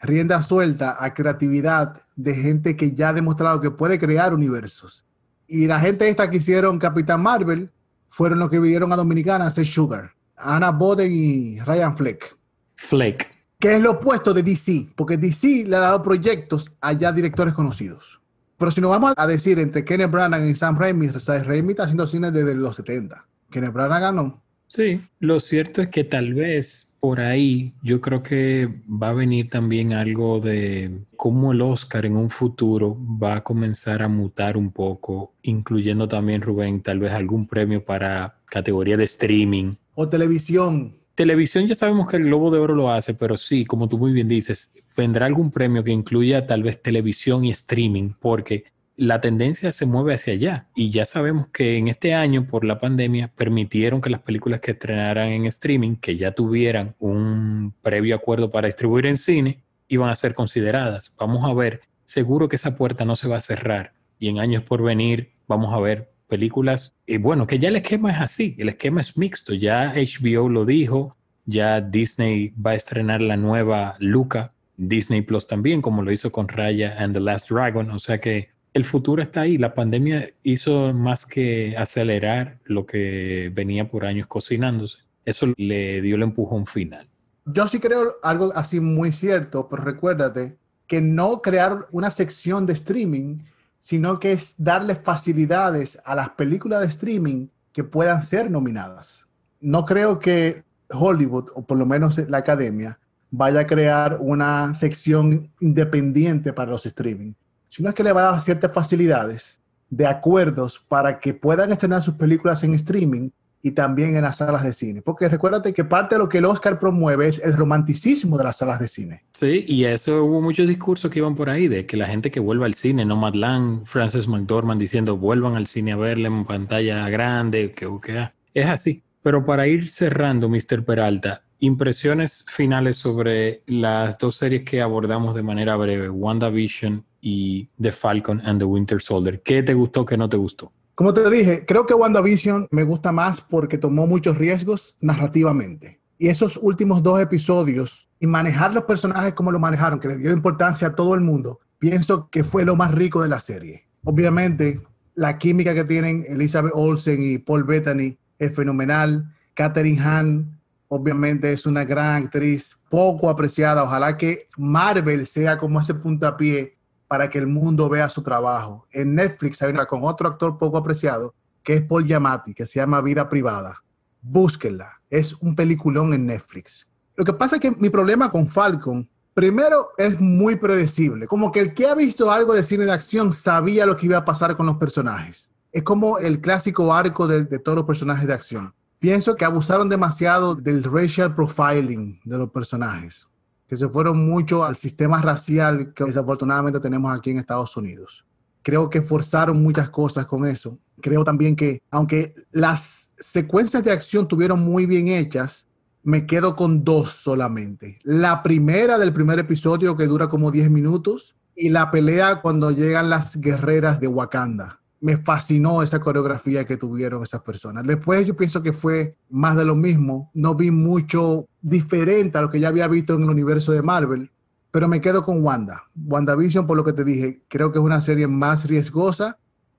rienda 0.00 0.42
suelta 0.42 0.96
a 0.98 1.14
creatividad 1.14 2.02
de 2.16 2.34
gente 2.34 2.76
que 2.76 2.92
ya 2.92 3.10
ha 3.10 3.12
demostrado 3.12 3.60
que 3.60 3.70
puede 3.70 3.98
crear 3.98 4.34
universos. 4.34 5.04
Y 5.46 5.66
la 5.66 5.80
gente 5.80 6.08
esta 6.08 6.30
que 6.30 6.36
hicieron 6.38 6.78
Capitán 6.78 7.22
Marvel 7.22 7.70
fueron 8.08 8.38
los 8.38 8.50
que 8.50 8.58
vinieron 8.58 8.92
a 8.92 8.96
Dominicana 8.96 9.44
a 9.44 9.48
hacer 9.48 9.66
Sugar. 9.66 10.12
Anna 10.36 10.70
Boden 10.70 11.10
y 11.12 11.60
Ryan 11.60 11.96
Fleck. 11.96 12.36
Fleck 12.76 13.38
que 13.58 13.74
es 13.74 13.82
lo 13.82 13.92
opuesto 13.92 14.32
de 14.32 14.42
DC, 14.42 14.88
porque 14.94 15.16
DC 15.16 15.64
le 15.66 15.76
ha 15.76 15.80
dado 15.80 16.02
proyectos 16.02 16.70
a 16.80 16.92
ya 16.92 17.10
directores 17.10 17.54
conocidos. 17.54 18.20
Pero 18.56 18.70
si 18.70 18.80
nos 18.80 18.90
vamos 18.90 19.14
a 19.16 19.26
decir 19.26 19.58
entre 19.58 19.84
Kenneth 19.84 20.10
Branagh 20.10 20.48
y 20.48 20.54
Sam 20.54 20.78
Raimi, 20.78 21.08
Sam 21.18 21.44
Raimi 21.44 21.70
está 21.70 21.84
haciendo 21.84 22.06
cine 22.06 22.30
desde 22.30 22.54
los 22.54 22.76
70. 22.76 23.24
Kenneth 23.50 23.72
Branagh 23.72 24.00
ganó. 24.00 24.42
Sí, 24.68 25.00
lo 25.20 25.40
cierto 25.40 25.82
es 25.82 25.88
que 25.88 26.04
tal 26.04 26.34
vez 26.34 26.87
por 27.00 27.20
ahí 27.20 27.74
yo 27.82 28.00
creo 28.00 28.22
que 28.22 28.68
va 28.88 29.10
a 29.10 29.14
venir 29.14 29.48
también 29.48 29.92
algo 29.92 30.40
de 30.40 31.00
cómo 31.16 31.52
el 31.52 31.60
Oscar 31.60 32.06
en 32.06 32.16
un 32.16 32.30
futuro 32.30 32.96
va 33.22 33.36
a 33.36 33.44
comenzar 33.44 34.02
a 34.02 34.08
mutar 34.08 34.56
un 34.56 34.72
poco, 34.72 35.34
incluyendo 35.42 36.08
también, 36.08 36.40
Rubén, 36.40 36.82
tal 36.82 36.98
vez 36.98 37.12
algún 37.12 37.46
premio 37.46 37.84
para 37.84 38.38
categoría 38.46 38.96
de 38.96 39.04
streaming. 39.04 39.74
O 39.94 40.08
televisión 40.08 40.98
televisión 41.18 41.66
ya 41.66 41.74
sabemos 41.74 42.06
que 42.08 42.16
el 42.16 42.26
Globo 42.26 42.48
de 42.52 42.60
Oro 42.60 42.76
lo 42.76 42.92
hace, 42.92 43.12
pero 43.12 43.36
sí, 43.36 43.64
como 43.64 43.88
tú 43.88 43.98
muy 43.98 44.12
bien 44.12 44.28
dices, 44.28 44.72
vendrá 44.96 45.26
algún 45.26 45.50
premio 45.50 45.82
que 45.82 45.90
incluya 45.90 46.46
tal 46.46 46.62
vez 46.62 46.80
televisión 46.80 47.44
y 47.44 47.50
streaming, 47.50 48.12
porque 48.20 48.66
la 48.98 49.20
tendencia 49.20 49.70
se 49.70 49.86
mueve 49.86 50.14
hacia 50.14 50.32
allá. 50.32 50.66
Y 50.74 50.90
ya 50.90 51.04
sabemos 51.04 51.46
que 51.52 51.76
en 51.76 51.86
este 51.86 52.14
año, 52.14 52.48
por 52.48 52.64
la 52.64 52.80
pandemia, 52.80 53.28
permitieron 53.28 54.00
que 54.00 54.10
las 54.10 54.22
películas 54.22 54.58
que 54.58 54.72
estrenaran 54.72 55.28
en 55.28 55.46
streaming, 55.46 55.94
que 55.96 56.16
ya 56.16 56.32
tuvieran 56.32 56.96
un 56.98 57.72
previo 57.80 58.16
acuerdo 58.16 58.50
para 58.50 58.66
distribuir 58.66 59.06
en 59.06 59.16
cine, 59.16 59.62
iban 59.86 60.10
a 60.10 60.16
ser 60.16 60.34
consideradas. 60.34 61.14
Vamos 61.16 61.48
a 61.48 61.54
ver, 61.54 61.82
seguro 62.04 62.48
que 62.48 62.56
esa 62.56 62.76
puerta 62.76 63.04
no 63.04 63.14
se 63.14 63.28
va 63.28 63.36
a 63.36 63.40
cerrar. 63.40 63.92
Y 64.18 64.28
en 64.30 64.40
años 64.40 64.64
por 64.64 64.82
venir, 64.82 65.30
vamos 65.46 65.72
a 65.72 65.78
ver 65.78 66.10
películas, 66.26 66.96
y 67.06 67.16
bueno, 67.16 67.46
que 67.46 67.58
ya 67.58 67.68
el 67.68 67.76
esquema 67.76 68.10
es 68.10 68.20
así, 68.20 68.54
el 68.58 68.68
esquema 68.68 69.00
es 69.00 69.16
mixto, 69.16 69.54
ya 69.54 69.94
HBO 69.94 70.48
lo 70.48 70.66
dijo, 70.66 71.16
ya 71.46 71.80
Disney 71.80 72.52
va 72.54 72.72
a 72.72 72.74
estrenar 72.74 73.22
la 73.22 73.38
nueva 73.38 73.96
Luca, 74.00 74.52
Disney 74.76 75.22
Plus 75.22 75.46
también, 75.46 75.80
como 75.80 76.02
lo 76.02 76.12
hizo 76.12 76.30
con 76.30 76.48
Raya 76.48 76.96
and 76.98 77.14
the 77.14 77.20
Last 77.20 77.48
Dragon, 77.48 77.90
o 77.90 77.98
sea 77.98 78.20
que 78.20 78.50
el 78.74 78.84
futuro 78.84 79.22
está 79.22 79.42
ahí, 79.42 79.58
la 79.58 79.74
pandemia 79.74 80.30
hizo 80.42 80.92
más 80.92 81.26
que 81.26 81.76
acelerar 81.76 82.58
lo 82.64 82.86
que 82.86 83.50
venía 83.54 83.90
por 83.90 84.04
años 84.04 84.26
cocinándose, 84.26 84.98
eso 85.24 85.52
le 85.56 86.00
dio 86.00 86.16
el 86.16 86.22
empujón 86.22 86.66
final. 86.66 87.06
Yo 87.44 87.66
sí 87.66 87.80
creo 87.80 88.16
algo 88.22 88.52
así 88.54 88.80
muy 88.80 89.12
cierto, 89.12 89.68
pero 89.68 89.82
recuérdate 89.82 90.56
que 90.86 91.00
no 91.00 91.42
crear 91.42 91.86
una 91.90 92.10
sección 92.10 92.66
de 92.66 92.74
streaming 92.74 93.38
sino 93.78 94.18
que 94.18 94.32
es 94.32 94.54
darle 94.58 94.94
facilidades 94.94 96.00
a 96.04 96.14
las 96.14 96.30
películas 96.30 96.80
de 96.80 96.88
streaming 96.88 97.48
que 97.72 97.84
puedan 97.84 98.22
ser 98.22 98.50
nominadas. 98.50 99.24
No 99.60 99.84
creo 99.84 100.18
que 100.18 100.64
Hollywood, 100.90 101.50
o 101.54 101.64
por 101.64 101.78
lo 101.78 101.86
menos 101.86 102.18
la 102.28 102.38
academia, 102.38 102.98
vaya 103.30 103.60
a 103.60 103.66
crear 103.66 104.18
una 104.20 104.74
sección 104.74 105.50
independiente 105.60 106.52
para 106.52 106.70
los 106.70 106.86
streaming, 106.86 107.32
sino 107.68 107.88
es 107.88 107.94
que 107.94 108.04
le 108.04 108.12
va 108.12 108.28
a 108.28 108.32
dar 108.32 108.40
ciertas 108.40 108.72
facilidades 108.72 109.60
de 109.90 110.06
acuerdos 110.06 110.78
para 110.78 111.18
que 111.18 111.34
puedan 111.34 111.72
estrenar 111.72 112.02
sus 112.02 112.14
películas 112.14 112.62
en 112.64 112.74
streaming 112.74 113.30
y 113.62 113.72
también 113.72 114.16
en 114.16 114.22
las 114.22 114.36
salas 114.36 114.62
de 114.62 114.72
cine. 114.72 115.02
Porque 115.02 115.28
recuérdate 115.28 115.72
que 115.72 115.84
parte 115.84 116.14
de 116.14 116.20
lo 116.20 116.28
que 116.28 116.38
el 116.38 116.44
Oscar 116.44 116.78
promueve 116.78 117.28
es 117.28 117.42
el 117.42 117.54
romanticismo 117.54 118.38
de 118.38 118.44
las 118.44 118.58
salas 118.58 118.78
de 118.78 118.88
cine. 118.88 119.24
Sí, 119.32 119.64
y 119.66 119.84
eso 119.84 120.24
hubo 120.24 120.40
muchos 120.40 120.68
discursos 120.68 121.10
que 121.10 121.18
iban 121.18 121.34
por 121.34 121.50
ahí, 121.50 121.68
de 121.68 121.86
que 121.86 121.96
la 121.96 122.06
gente 122.06 122.30
que 122.30 122.40
vuelva 122.40 122.66
al 122.66 122.74
cine, 122.74 123.04
no 123.04 123.30
Lang, 123.30 123.84
Frances 123.84 124.28
McDormand 124.28 124.80
diciendo 124.80 125.16
vuelvan 125.16 125.56
al 125.56 125.66
cine 125.66 125.92
a 125.92 125.96
verle 125.96 126.28
en 126.28 126.44
pantalla 126.44 127.08
grande, 127.08 127.72
que, 127.72 127.88
que 128.02 128.30
es 128.54 128.66
así. 128.66 129.02
Pero 129.22 129.44
para 129.44 129.66
ir 129.66 129.90
cerrando, 129.90 130.48
Mr. 130.48 130.84
Peralta, 130.84 131.42
impresiones 131.58 132.44
finales 132.48 132.96
sobre 132.96 133.62
las 133.66 134.16
dos 134.18 134.36
series 134.36 134.64
que 134.64 134.80
abordamos 134.80 135.34
de 135.34 135.42
manera 135.42 135.76
breve, 135.76 136.08
WandaVision 136.08 137.04
y 137.20 137.68
The 137.80 137.92
Falcon 137.92 138.40
and 138.44 138.58
the 138.58 138.64
Winter 138.64 139.00
Soldier. 139.00 139.42
¿Qué 139.42 139.62
te 139.62 139.74
gustó, 139.74 140.04
qué 140.04 140.16
no 140.16 140.28
te 140.28 140.36
gustó? 140.36 140.72
Como 140.94 141.14
te 141.14 141.28
dije, 141.30 141.64
creo 141.64 141.86
que 141.86 141.94
WandaVision 141.94 142.68
me 142.70 142.82
gusta 142.82 143.12
más 143.12 143.40
porque 143.40 143.78
tomó 143.78 144.06
muchos 144.06 144.36
riesgos 144.36 144.98
narrativamente. 145.00 146.00
Y 146.18 146.28
esos 146.28 146.58
últimos 146.60 147.02
dos 147.02 147.20
episodios 147.20 148.08
y 148.18 148.26
manejar 148.26 148.74
los 148.74 148.84
personajes 148.84 149.34
como 149.34 149.52
lo 149.52 149.60
manejaron, 149.60 150.00
que 150.00 150.08
le 150.08 150.16
dio 150.16 150.32
importancia 150.32 150.88
a 150.88 150.94
todo 150.96 151.14
el 151.14 151.20
mundo, 151.20 151.60
pienso 151.78 152.28
que 152.30 152.42
fue 152.42 152.64
lo 152.64 152.74
más 152.74 152.92
rico 152.92 153.22
de 153.22 153.28
la 153.28 153.38
serie. 153.38 153.86
Obviamente, 154.02 154.80
la 155.14 155.38
química 155.38 155.74
que 155.74 155.84
tienen 155.84 156.24
Elizabeth 156.28 156.72
Olsen 156.74 157.22
y 157.22 157.38
Paul 157.38 157.64
Bettany 157.64 158.18
es 158.38 158.54
fenomenal. 158.54 159.32
Katherine 159.54 160.00
Hahn, 160.00 160.60
obviamente, 160.88 161.52
es 161.52 161.66
una 161.66 161.84
gran 161.84 162.24
actriz, 162.24 162.76
poco 162.88 163.30
apreciada. 163.30 163.84
Ojalá 163.84 164.16
que 164.16 164.48
Marvel 164.56 165.26
sea 165.26 165.58
como 165.58 165.80
ese 165.80 165.94
puntapié 165.94 166.77
para 167.08 167.30
que 167.30 167.38
el 167.38 167.46
mundo 167.46 167.88
vea 167.88 168.08
su 168.08 168.22
trabajo. 168.22 168.86
En 168.92 169.14
Netflix 169.14 169.60
hay 169.62 169.72
una 169.72 169.86
con 169.86 170.04
otro 170.04 170.28
actor 170.28 170.58
poco 170.58 170.76
apreciado, 170.76 171.34
que 171.64 171.74
es 171.74 171.82
Paul 171.82 172.04
Giamatti, 172.04 172.54
que 172.54 172.66
se 172.66 172.78
llama 172.78 173.00
Vida 173.00 173.28
Privada. 173.28 173.82
Búsquenla. 174.20 175.00
Es 175.08 175.32
un 175.40 175.56
peliculón 175.56 176.12
en 176.12 176.26
Netflix. 176.26 176.86
Lo 177.16 177.24
que 177.24 177.32
pasa 177.32 177.56
es 177.56 177.62
que 177.62 177.70
mi 177.70 177.88
problema 177.88 178.30
con 178.30 178.46
Falcon, 178.46 179.08
primero, 179.32 179.88
es 179.96 180.20
muy 180.20 180.56
predecible. 180.56 181.26
Como 181.26 181.50
que 181.50 181.60
el 181.60 181.74
que 181.74 181.86
ha 181.86 181.94
visto 181.94 182.30
algo 182.30 182.52
de 182.52 182.62
cine 182.62 182.84
de 182.84 182.92
acción 182.92 183.32
sabía 183.32 183.86
lo 183.86 183.96
que 183.96 184.06
iba 184.06 184.18
a 184.18 184.24
pasar 184.24 184.54
con 184.54 184.66
los 184.66 184.76
personajes. 184.76 185.50
Es 185.72 185.82
como 185.82 186.18
el 186.18 186.40
clásico 186.40 186.92
arco 186.92 187.26
de, 187.26 187.44
de 187.44 187.58
todos 187.58 187.76
los 187.76 187.86
personajes 187.86 188.26
de 188.26 188.34
acción. 188.34 188.74
Pienso 188.98 189.34
que 189.34 189.44
abusaron 189.44 189.88
demasiado 189.88 190.54
del 190.54 190.84
racial 190.84 191.34
profiling 191.34 192.20
de 192.24 192.38
los 192.38 192.50
personajes 192.50 193.27
que 193.68 193.76
se 193.76 193.88
fueron 193.88 194.26
mucho 194.26 194.64
al 194.64 194.76
sistema 194.76 195.20
racial 195.20 195.92
que 195.92 196.04
desafortunadamente 196.04 196.80
tenemos 196.80 197.16
aquí 197.16 197.30
en 197.30 197.38
Estados 197.38 197.76
Unidos. 197.76 198.24
Creo 198.62 198.88
que 198.88 199.02
forzaron 199.02 199.62
muchas 199.62 199.90
cosas 199.90 200.26
con 200.26 200.46
eso. 200.46 200.78
Creo 201.00 201.22
también 201.22 201.54
que, 201.54 201.82
aunque 201.90 202.34
las 202.50 203.12
secuencias 203.18 203.84
de 203.84 203.92
acción 203.92 204.26
tuvieron 204.26 204.60
muy 204.60 204.86
bien 204.86 205.08
hechas, 205.08 205.66
me 206.02 206.26
quedo 206.26 206.56
con 206.56 206.82
dos 206.82 207.10
solamente. 207.10 207.98
La 208.02 208.42
primera 208.42 208.98
del 208.98 209.12
primer 209.12 209.38
episodio 209.38 209.96
que 209.96 210.06
dura 210.06 210.28
como 210.28 210.50
10 210.50 210.70
minutos 210.70 211.36
y 211.54 211.68
la 211.68 211.90
pelea 211.90 212.40
cuando 212.40 212.70
llegan 212.70 213.10
las 213.10 213.38
guerreras 213.40 214.00
de 214.00 214.06
Wakanda 214.06 214.77
me 215.00 215.16
fascinó 215.16 215.82
esa 215.82 216.00
coreografía 216.00 216.64
que 216.64 216.76
tuvieron 216.76 217.22
esas 217.22 217.42
personas. 217.42 217.86
Después 217.86 218.26
yo 218.26 218.36
pienso 218.36 218.62
que 218.62 218.72
fue 218.72 219.16
más 219.30 219.56
de 219.56 219.64
lo 219.64 219.76
mismo. 219.76 220.30
No 220.34 220.54
vi 220.54 220.70
mucho 220.70 221.46
diferente 221.60 222.38
a 222.38 222.42
lo 222.42 222.50
que 222.50 222.60
ya 222.60 222.68
había 222.68 222.88
visto 222.88 223.14
en 223.14 223.22
el 223.22 223.30
universo 223.30 223.72
de 223.72 223.82
Marvel, 223.82 224.30
pero 224.70 224.88
me 224.88 225.00
quedo 225.00 225.22
con 225.22 225.42
Wanda. 225.42 225.84
WandaVision, 225.94 226.66
por 226.66 226.76
lo 226.76 226.84
que 226.84 226.92
te 226.92 227.04
dije, 227.04 227.42
creo 227.48 227.70
que 227.72 227.78
es 227.78 227.84
una 227.84 228.00
serie 228.00 228.26
más 228.26 228.66
riesgosa 228.66 229.38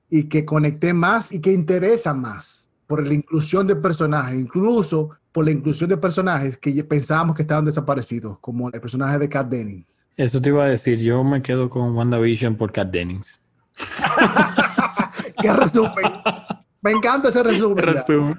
y 0.09 0.23
que 0.23 0.45
conecté 0.45 0.93
más 0.93 1.31
y 1.31 1.39
que 1.39 1.53
interesa 1.53 2.13
más. 2.13 2.67
por 2.87 3.05
la 3.05 3.13
inclusión 3.13 3.67
de 3.67 3.75
personajes, 3.75 4.39
incluso 4.39 5.11
por 5.31 5.45
la 5.45 5.51
inclusión 5.51 5.91
de 5.91 5.97
personajes 5.97 6.57
que 6.57 6.83
pensábamos 6.83 7.35
que 7.35 7.43
estaban 7.43 7.63
desaparecidos, 7.63 8.39
como 8.39 8.67
el 8.67 8.81
personaje 8.81 9.19
de 9.19 9.29
Kat 9.29 9.47
Dennings. 9.47 9.85
Eso 10.17 10.41
te 10.41 10.49
iba 10.49 10.63
a 10.63 10.69
decir, 10.69 10.97
yo 10.97 11.23
me 11.23 11.43
quedo 11.43 11.69
con 11.69 11.95
WandaVision 11.95 12.57
por 12.57 12.71
Kat 12.71 12.89
Dennings. 12.89 13.45
¡Qué 15.41 15.53
resumen! 15.53 16.05
Me 16.81 16.91
encanta 16.91 17.29
ese 17.29 17.43
resumen. 17.43 17.85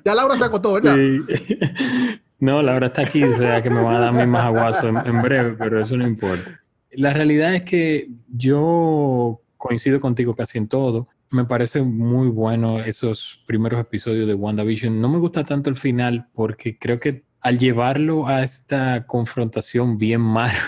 Ya. 0.04 0.14
Laura 0.14 0.36
sacó 0.36 0.60
todo, 0.60 0.74
¿verdad? 0.74 0.96
Sí. 0.96 2.20
No, 2.40 2.62
Laura 2.62 2.86
está 2.86 3.02
aquí, 3.02 3.22
o 3.22 3.36
sea 3.36 3.62
que 3.62 3.68
me 3.68 3.82
va 3.82 3.98
a 3.98 4.00
dar 4.00 4.14
mi 4.14 4.26
más 4.26 4.46
aguaso 4.46 4.88
en 4.88 5.20
breve, 5.20 5.56
pero 5.58 5.78
eso 5.78 5.94
no 5.94 6.06
importa. 6.06 6.58
La 6.92 7.12
realidad 7.12 7.54
es 7.54 7.64
que 7.64 8.08
yo 8.28 9.42
coincido 9.58 10.00
contigo 10.00 10.34
casi 10.34 10.56
en 10.56 10.66
todo. 10.66 11.08
Me 11.30 11.44
parece 11.44 11.82
muy 11.82 12.28
bueno 12.28 12.80
esos 12.80 13.44
primeros 13.46 13.78
episodios 13.78 14.26
de 14.26 14.32
WandaVision. 14.32 15.02
No 15.02 15.10
me 15.10 15.18
gusta 15.18 15.44
tanto 15.44 15.68
el 15.68 15.76
final 15.76 16.28
porque 16.34 16.78
creo 16.78 16.98
que 16.98 17.24
al 17.40 17.58
llevarlo 17.58 18.26
a 18.26 18.42
esta 18.42 19.06
confrontación 19.06 19.98
bien 19.98 20.20
Marvel, 20.20 20.58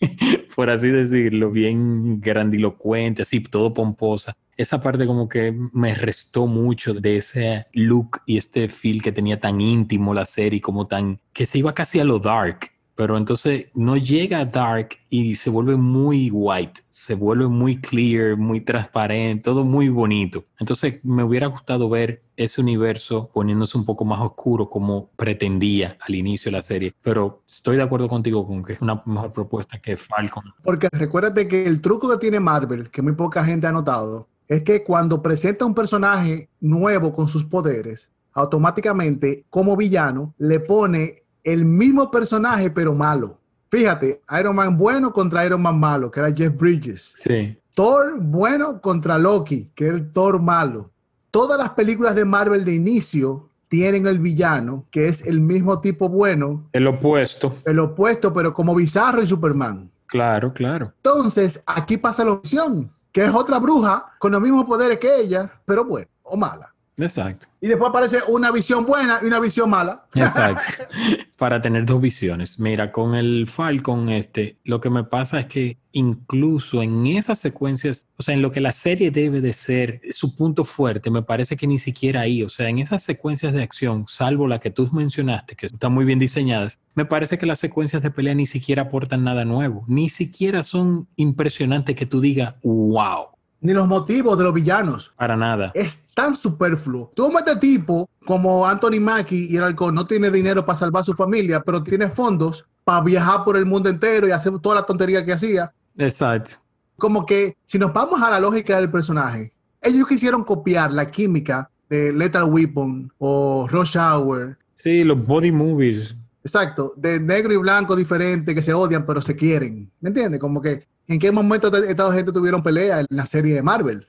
por 0.56 0.70
así 0.70 0.88
decirlo, 0.88 1.50
bien 1.50 2.20
grandilocuente, 2.20 3.22
así 3.22 3.42
todo 3.42 3.72
pomposa, 3.72 4.36
esa 4.62 4.80
parte 4.80 5.06
como 5.06 5.28
que 5.28 5.54
me 5.72 5.94
restó 5.94 6.46
mucho 6.46 6.94
de 6.94 7.18
ese 7.18 7.66
look 7.72 8.20
y 8.26 8.36
este 8.36 8.68
feel 8.68 9.02
que 9.02 9.12
tenía 9.12 9.38
tan 9.38 9.60
íntimo 9.60 10.14
la 10.14 10.24
serie, 10.24 10.60
como 10.60 10.86
tan 10.86 11.20
que 11.32 11.46
se 11.46 11.58
iba 11.58 11.74
casi 11.74 12.00
a 12.00 12.04
lo 12.04 12.18
dark 12.18 12.72
pero 12.94 13.16
entonces 13.16 13.66
no 13.74 13.96
llega 13.96 14.40
a 14.40 14.44
dark 14.44 14.90
y 15.08 15.36
se 15.36 15.50
vuelve 15.50 15.76
muy 15.76 16.30
white, 16.30 16.82
se 16.88 17.14
vuelve 17.14 17.48
muy 17.48 17.80
clear, 17.80 18.36
muy 18.36 18.60
transparente, 18.60 19.42
todo 19.42 19.64
muy 19.64 19.88
bonito. 19.88 20.44
Entonces 20.58 21.04
me 21.04 21.24
hubiera 21.24 21.46
gustado 21.46 21.88
ver 21.88 22.22
ese 22.36 22.60
universo 22.60 23.30
poniéndose 23.32 23.76
un 23.76 23.84
poco 23.84 24.04
más 24.04 24.20
oscuro 24.20 24.68
como 24.68 25.10
pretendía 25.16 25.96
al 26.00 26.14
inicio 26.14 26.50
de 26.50 26.56
la 26.56 26.62
serie, 26.62 26.94
pero 27.02 27.42
estoy 27.46 27.76
de 27.76 27.82
acuerdo 27.82 28.08
contigo 28.08 28.46
con 28.46 28.62
que 28.62 28.74
es 28.74 28.80
una 28.80 29.02
mejor 29.06 29.32
propuesta 29.32 29.80
que 29.80 29.96
Falcon. 29.96 30.44
Porque 30.62 30.88
recuérdate 30.92 31.48
que 31.48 31.66
el 31.66 31.80
truco 31.80 32.08
que 32.08 32.18
tiene 32.18 32.40
Marvel, 32.40 32.90
que 32.90 33.02
muy 33.02 33.12
poca 33.12 33.44
gente 33.44 33.66
ha 33.66 33.72
notado, 33.72 34.28
es 34.52 34.62
que 34.64 34.84
cuando 34.84 35.22
presenta 35.22 35.64
un 35.64 35.74
personaje 35.74 36.50
nuevo 36.60 37.14
con 37.14 37.26
sus 37.26 37.42
poderes, 37.42 38.10
automáticamente 38.34 39.46
como 39.48 39.76
villano 39.76 40.34
le 40.36 40.60
pone 40.60 41.22
el 41.42 41.64
mismo 41.64 42.10
personaje, 42.10 42.68
pero 42.68 42.94
malo. 42.94 43.38
Fíjate, 43.70 44.20
Iron 44.38 44.54
Man 44.54 44.76
bueno 44.76 45.10
contra 45.10 45.46
Iron 45.46 45.62
Man 45.62 45.80
malo, 45.80 46.10
que 46.10 46.20
era 46.20 46.30
Jeff 46.34 46.54
Bridges. 46.54 47.14
Sí. 47.16 47.56
Thor 47.74 48.18
bueno 48.20 48.82
contra 48.82 49.16
Loki, 49.16 49.70
que 49.74 49.86
era 49.86 49.96
el 49.96 50.12
Thor 50.12 50.38
malo. 50.42 50.90
Todas 51.30 51.58
las 51.58 51.70
películas 51.70 52.14
de 52.14 52.26
Marvel 52.26 52.66
de 52.66 52.74
inicio 52.74 53.48
tienen 53.68 54.06
el 54.06 54.18
villano, 54.18 54.84
que 54.90 55.08
es 55.08 55.26
el 55.26 55.40
mismo 55.40 55.80
tipo 55.80 56.10
bueno. 56.10 56.68
El 56.74 56.86
opuesto. 56.88 57.56
El 57.64 57.78
opuesto, 57.78 58.34
pero 58.34 58.52
como 58.52 58.74
Bizarro 58.74 59.22
y 59.22 59.26
Superman. 59.26 59.90
Claro, 60.04 60.52
claro. 60.52 60.92
Entonces, 60.96 61.62
aquí 61.64 61.96
pasa 61.96 62.22
la 62.22 62.32
opción, 62.32 62.92
que 63.12 63.24
es 63.24 63.34
otra 63.34 63.58
bruja 63.58 64.14
con 64.18 64.32
los 64.32 64.40
mismos 64.40 64.64
poderes 64.64 64.98
que 64.98 65.20
ella, 65.20 65.60
pero 65.64 65.84
bueno, 65.84 66.08
o 66.22 66.36
mala. 66.36 66.74
Exacto. 67.04 67.46
Y 67.60 67.68
después 67.68 67.90
aparece 67.90 68.18
una 68.28 68.50
visión 68.50 68.84
buena 68.84 69.20
y 69.22 69.26
una 69.26 69.38
visión 69.38 69.70
mala. 69.70 70.06
Exacto. 70.14 70.84
Para 71.36 71.62
tener 71.62 71.86
dos 71.86 72.00
visiones. 72.00 72.58
Mira, 72.58 72.90
con 72.90 73.14
el 73.14 73.46
Falcon, 73.46 74.08
este, 74.08 74.56
lo 74.64 74.80
que 74.80 74.90
me 74.90 75.04
pasa 75.04 75.40
es 75.40 75.46
que 75.46 75.78
incluso 75.92 76.82
en 76.82 77.06
esas 77.06 77.38
secuencias, 77.38 78.08
o 78.16 78.22
sea, 78.22 78.34
en 78.34 78.42
lo 78.42 78.50
que 78.50 78.60
la 78.60 78.72
serie 78.72 79.10
debe 79.10 79.40
de 79.40 79.52
ser 79.52 80.00
su 80.10 80.34
punto 80.34 80.64
fuerte, 80.64 81.10
me 81.10 81.22
parece 81.22 81.56
que 81.56 81.66
ni 81.66 81.78
siquiera 81.78 82.22
ahí, 82.22 82.42
o 82.42 82.48
sea, 82.48 82.68
en 82.68 82.78
esas 82.78 83.02
secuencias 83.02 83.52
de 83.52 83.62
acción, 83.62 84.06
salvo 84.08 84.48
la 84.48 84.58
que 84.58 84.70
tú 84.70 84.88
mencionaste, 84.92 85.54
que 85.54 85.66
están 85.66 85.92
muy 85.92 86.04
bien 86.04 86.18
diseñadas, 86.18 86.78
me 86.94 87.04
parece 87.04 87.38
que 87.38 87.46
las 87.46 87.60
secuencias 87.60 88.02
de 88.02 88.10
pelea 88.10 88.34
ni 88.34 88.46
siquiera 88.46 88.82
aportan 88.82 89.24
nada 89.24 89.44
nuevo, 89.44 89.84
ni 89.86 90.08
siquiera 90.08 90.62
son 90.62 91.08
impresionantes 91.16 91.94
que 91.94 92.06
tú 92.06 92.20
digas, 92.20 92.54
wow 92.62 93.31
ni 93.62 93.72
los 93.72 93.88
motivos 93.88 94.36
de 94.36 94.44
los 94.44 94.52
villanos. 94.52 95.12
Para 95.16 95.36
nada. 95.36 95.70
Es 95.74 96.04
tan 96.14 96.36
superfluo. 96.36 97.12
Tú 97.14 97.32
este 97.38 97.56
tipo 97.56 98.08
como 98.26 98.66
Anthony 98.66 99.00
Mackie 99.00 99.46
y 99.50 99.56
el 99.56 99.64
halcón 99.64 99.94
no 99.94 100.06
tiene 100.06 100.30
dinero 100.30 100.66
para 100.66 100.78
salvar 100.78 101.00
a 101.00 101.04
su 101.04 101.14
familia, 101.14 101.62
pero 101.64 101.82
tiene 101.82 102.10
fondos 102.10 102.66
para 102.84 103.00
viajar 103.00 103.44
por 103.44 103.56
el 103.56 103.64
mundo 103.64 103.88
entero 103.88 104.28
y 104.28 104.32
hacer 104.32 104.58
toda 104.58 104.76
la 104.76 104.82
tontería 104.82 105.24
que 105.24 105.32
hacía. 105.32 105.72
Exacto. 105.96 106.52
Como 106.96 107.24
que 107.24 107.56
si 107.64 107.78
nos 107.78 107.92
vamos 107.92 108.20
a 108.20 108.30
la 108.30 108.40
lógica 108.40 108.78
del 108.78 108.90
personaje, 108.90 109.52
ellos 109.80 110.06
quisieron 110.06 110.44
copiar 110.44 110.92
la 110.92 111.06
química 111.06 111.70
de 111.88 112.12
Lethal 112.12 112.44
Weapon 112.44 113.12
o 113.18 113.66
Rush 113.70 113.96
Hour. 113.96 114.58
Sí, 114.74 115.04
los 115.04 115.24
body 115.24 115.52
movies. 115.52 116.16
Exacto, 116.44 116.94
de 116.96 117.20
negro 117.20 117.52
y 117.52 117.56
blanco 117.56 117.94
diferente, 117.94 118.54
que 118.54 118.62
se 118.62 118.74
odian 118.74 119.06
pero 119.06 119.22
se 119.22 119.36
quieren. 119.36 119.90
¿Me 120.00 120.08
entiendes? 120.08 120.40
Como 120.40 120.60
que 120.60 120.86
¿En 121.08 121.18
qué 121.18 121.32
momento 121.32 121.74
esta 121.76 122.12
gente 122.12 122.32
tuvieron 122.32 122.62
pelea 122.62 123.00
en 123.00 123.06
la 123.10 123.26
serie 123.26 123.54
de 123.54 123.62
Marvel? 123.62 124.06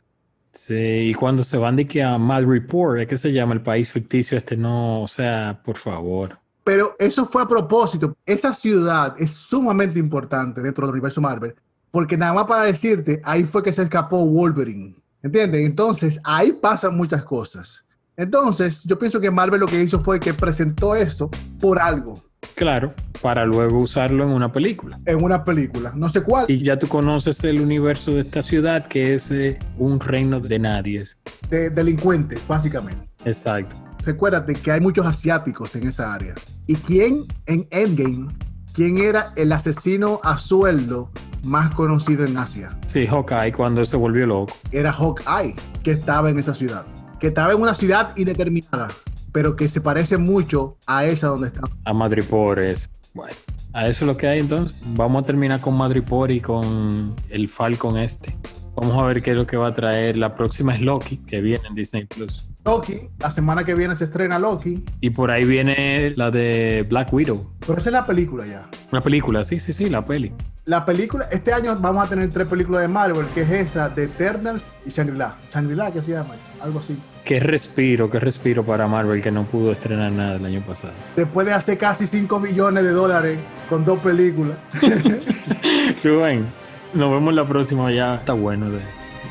Sí, 0.52 0.76
y 1.10 1.14
cuando 1.16 1.44
se 1.44 1.58
van 1.58 1.76
de 1.76 1.88
que 1.88 2.04
a 2.04 2.18
Mad 2.18 2.46
Report, 2.46 3.00
¿es 3.00 3.08
que 3.08 3.18
se 3.18 3.34
llama 3.34 3.54
el 3.56 3.62
país 3.62 3.90
ficticio 3.90 4.38
este? 4.38 4.56
No, 4.56 5.02
o 5.02 5.08
sea, 5.08 5.60
por 5.64 5.78
favor. 5.78 6.38
Pero 6.64 6.96
eso 7.00 7.26
fue 7.26 7.42
a 7.42 7.48
propósito. 7.48 8.16
Esa 8.26 8.54
ciudad 8.54 9.16
es 9.18 9.32
sumamente 9.32 10.00
importante 10.00 10.62
dentro 10.62 10.86
del 10.86 10.94
universo 10.94 11.20
Marvel, 11.20 11.56
porque 11.90 12.16
nada 12.16 12.34
más 12.34 12.46
para 12.46 12.64
decirte, 12.64 13.20
ahí 13.24 13.44
fue 13.44 13.64
que 13.64 13.74
se 13.74 13.82
escapó 13.82 14.24
Wolverine. 14.26 14.96
¿Entiendes? 15.24 15.66
Entonces, 15.66 16.20
ahí 16.24 16.52
pasan 16.52 16.96
muchas 16.96 17.24
cosas. 17.24 17.84
Entonces, 18.16 18.84
yo 18.84 19.00
pienso 19.00 19.20
que 19.20 19.32
Marvel 19.32 19.62
lo 19.62 19.68
que 19.68 19.82
hizo 19.82 20.04
fue 20.04 20.20
que 20.20 20.34
presentó 20.34 20.96
esto 20.96 21.32
por 21.60 21.80
algo. 21.80 22.16
Claro, 22.56 22.94
para 23.22 23.46
luego 23.46 23.80
usarlo 23.80 24.24
en 24.24 24.30
una 24.30 24.52
película. 24.52 25.00
En 25.06 25.24
una 25.24 25.44
película, 25.44 25.92
no 25.96 26.10
sé 26.10 26.22
cuál. 26.22 26.46
Y 26.50 26.58
ya 26.58 26.78
tú 26.78 26.88
conoces 26.88 27.44
el 27.44 27.60
universo 27.62 28.12
de 28.12 28.20
esta 28.20 28.44
ciudad, 28.44 28.88
que 28.88 29.16
es 29.16 29.32
eh, 29.32 29.58
un 29.78 30.00
reino 30.00 30.40
de 30.40 30.60
nadie. 30.60 31.04
De 31.50 31.70
delincuentes, 31.70 32.46
básicamente. 32.48 33.08
Exacto. 33.26 33.76
Recuérdate 34.06 34.54
que 34.54 34.72
hay 34.72 34.82
muchos 34.82 35.06
asiáticos 35.06 35.76
en 35.76 35.88
esa 35.88 36.14
área. 36.14 36.36
¿Y 36.68 36.76
quién 36.76 37.24
en 37.46 37.68
Endgame, 37.72 38.28
quién 38.74 38.98
era 38.98 39.34
el 39.36 39.52
asesino 39.52 40.20
a 40.24 40.38
sueldo 40.38 41.10
más 41.44 41.74
conocido 41.74 42.26
en 42.26 42.38
Asia? 42.38 42.78
Sí, 42.88 43.08
Hawkeye, 43.08 43.54
cuando 43.54 43.84
se 43.86 43.96
volvió 43.96 44.28
loco. 44.28 44.54
Era 44.72 44.92
Hawkeye, 44.92 45.56
que 45.84 45.92
estaba 45.92 46.30
en 46.30 46.38
esa 46.38 46.54
ciudad. 46.54 46.86
Que 47.20 47.28
estaba 47.28 47.54
en 47.54 47.62
una 47.62 47.74
ciudad 47.74 48.12
indeterminada 48.18 48.90
pero 49.34 49.58
que 49.58 49.68
se 49.68 49.82
parece 49.82 50.18
mucho 50.18 50.78
a 50.88 51.04
esa 51.06 51.28
donde 51.28 51.48
está. 51.48 51.62
A 51.84 51.94
Madripoor 51.94 52.60
es. 52.60 52.90
Bueno, 53.14 53.36
a 53.74 53.88
eso 53.88 54.06
es 54.06 54.08
lo 54.08 54.16
que 54.18 54.28
hay 54.28 54.40
entonces. 54.40 54.82
Vamos 54.96 55.24
a 55.24 55.28
terminar 55.28 55.60
con 55.60 55.76
Madripoor 55.76 56.32
y 56.32 56.40
con 56.40 57.14
el 57.30 57.48
Falcon 57.48 57.98
este. 57.98 58.36
Vamos 58.76 58.98
a 58.98 59.06
ver 59.06 59.22
qué 59.22 59.32
es 59.32 59.38
lo 59.38 59.46
que 59.46 59.56
va 59.56 59.68
a 59.68 59.76
traer. 59.76 60.18
La 60.18 60.36
próxima 60.36 60.74
es 60.74 60.82
Loki, 60.82 61.18
que 61.18 61.42
viene 61.42 61.68
en 61.68 61.76
Disney 61.76 62.06
Plus. 62.06 62.50
Loki, 62.66 63.10
la 63.20 63.30
semana 63.30 63.64
que 63.64 63.76
viene 63.76 63.96
se 63.96 64.06
estrena 64.06 64.40
Loki. 64.40 64.84
Y 65.00 65.12
por 65.12 65.30
ahí 65.30 65.46
viene 65.46 66.14
la 66.16 66.32
de 66.32 66.84
Black 66.90 67.14
Widow. 67.14 67.52
Pero 67.60 67.78
esa 67.78 67.90
es 67.90 67.94
la 67.94 68.06
película 68.06 68.48
ya. 68.48 68.68
Una 68.92 69.02
película, 69.02 69.44
sí, 69.44 69.60
sí, 69.60 69.74
sí, 69.74 69.90
la 69.90 70.04
peli. 70.04 70.34
La 70.66 70.86
película, 70.86 71.26
este 71.32 71.54
año 71.54 71.76
vamos 71.80 72.04
a 72.04 72.10
tener 72.10 72.30
tres 72.32 72.48
películas 72.48 72.82
de 72.82 72.88
Marvel, 72.88 73.28
que 73.36 73.42
es 73.42 73.52
esa, 73.52 73.90
de 73.90 74.06
Eternals 74.06 74.66
y 74.88 74.90
Shangri-La. 74.90 75.36
Shangri-La, 75.54 75.92
¿qué 75.92 76.02
se 76.02 76.14
llama? 76.14 76.34
Algo 76.62 76.80
así. 76.80 76.98
Qué 77.24 77.40
respiro, 77.40 78.10
qué 78.10 78.20
respiro 78.20 78.66
para 78.66 78.86
Marvel 78.88 79.24
que 79.24 79.32
no 79.32 79.44
pudo 79.44 79.72
estrenar 79.72 80.12
nada 80.12 80.36
el 80.36 80.46
año 80.46 80.62
pasado. 80.62 80.94
Después 81.16 81.48
de 81.48 81.54
hacer 81.54 81.78
casi 81.78 82.06
5 82.06 82.40
millones 82.40 82.84
de 82.84 82.92
dólares 82.92 83.40
con 83.70 83.86
dos 83.86 84.00
películas. 84.00 84.58
Rubén, 86.04 86.46
nos 86.94 87.12
vemos 87.12 87.34
la 87.34 87.46
próxima 87.46 87.90
ya. 87.92 88.16
Está 88.16 88.34
bueno. 88.34 88.70
De... 88.70 88.80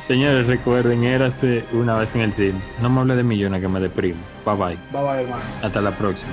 Señores, 0.06 0.46
recuerden, 0.46 1.04
érase 1.04 1.64
una 1.72 1.98
vez 1.98 2.14
en 2.14 2.22
el 2.22 2.32
cine. 2.32 2.60
No 2.80 2.88
me 2.88 3.00
hable 3.00 3.14
de 3.14 3.24
millones 3.24 3.60
que 3.60 3.68
me 3.68 3.78
deprimo. 3.78 4.20
Bye 4.46 4.54
bye. 4.54 4.78
Bye 4.90 5.02
bye, 5.02 5.22
hermano. 5.24 5.42
Hasta 5.62 5.82
la 5.82 5.90
próxima. 5.90 6.32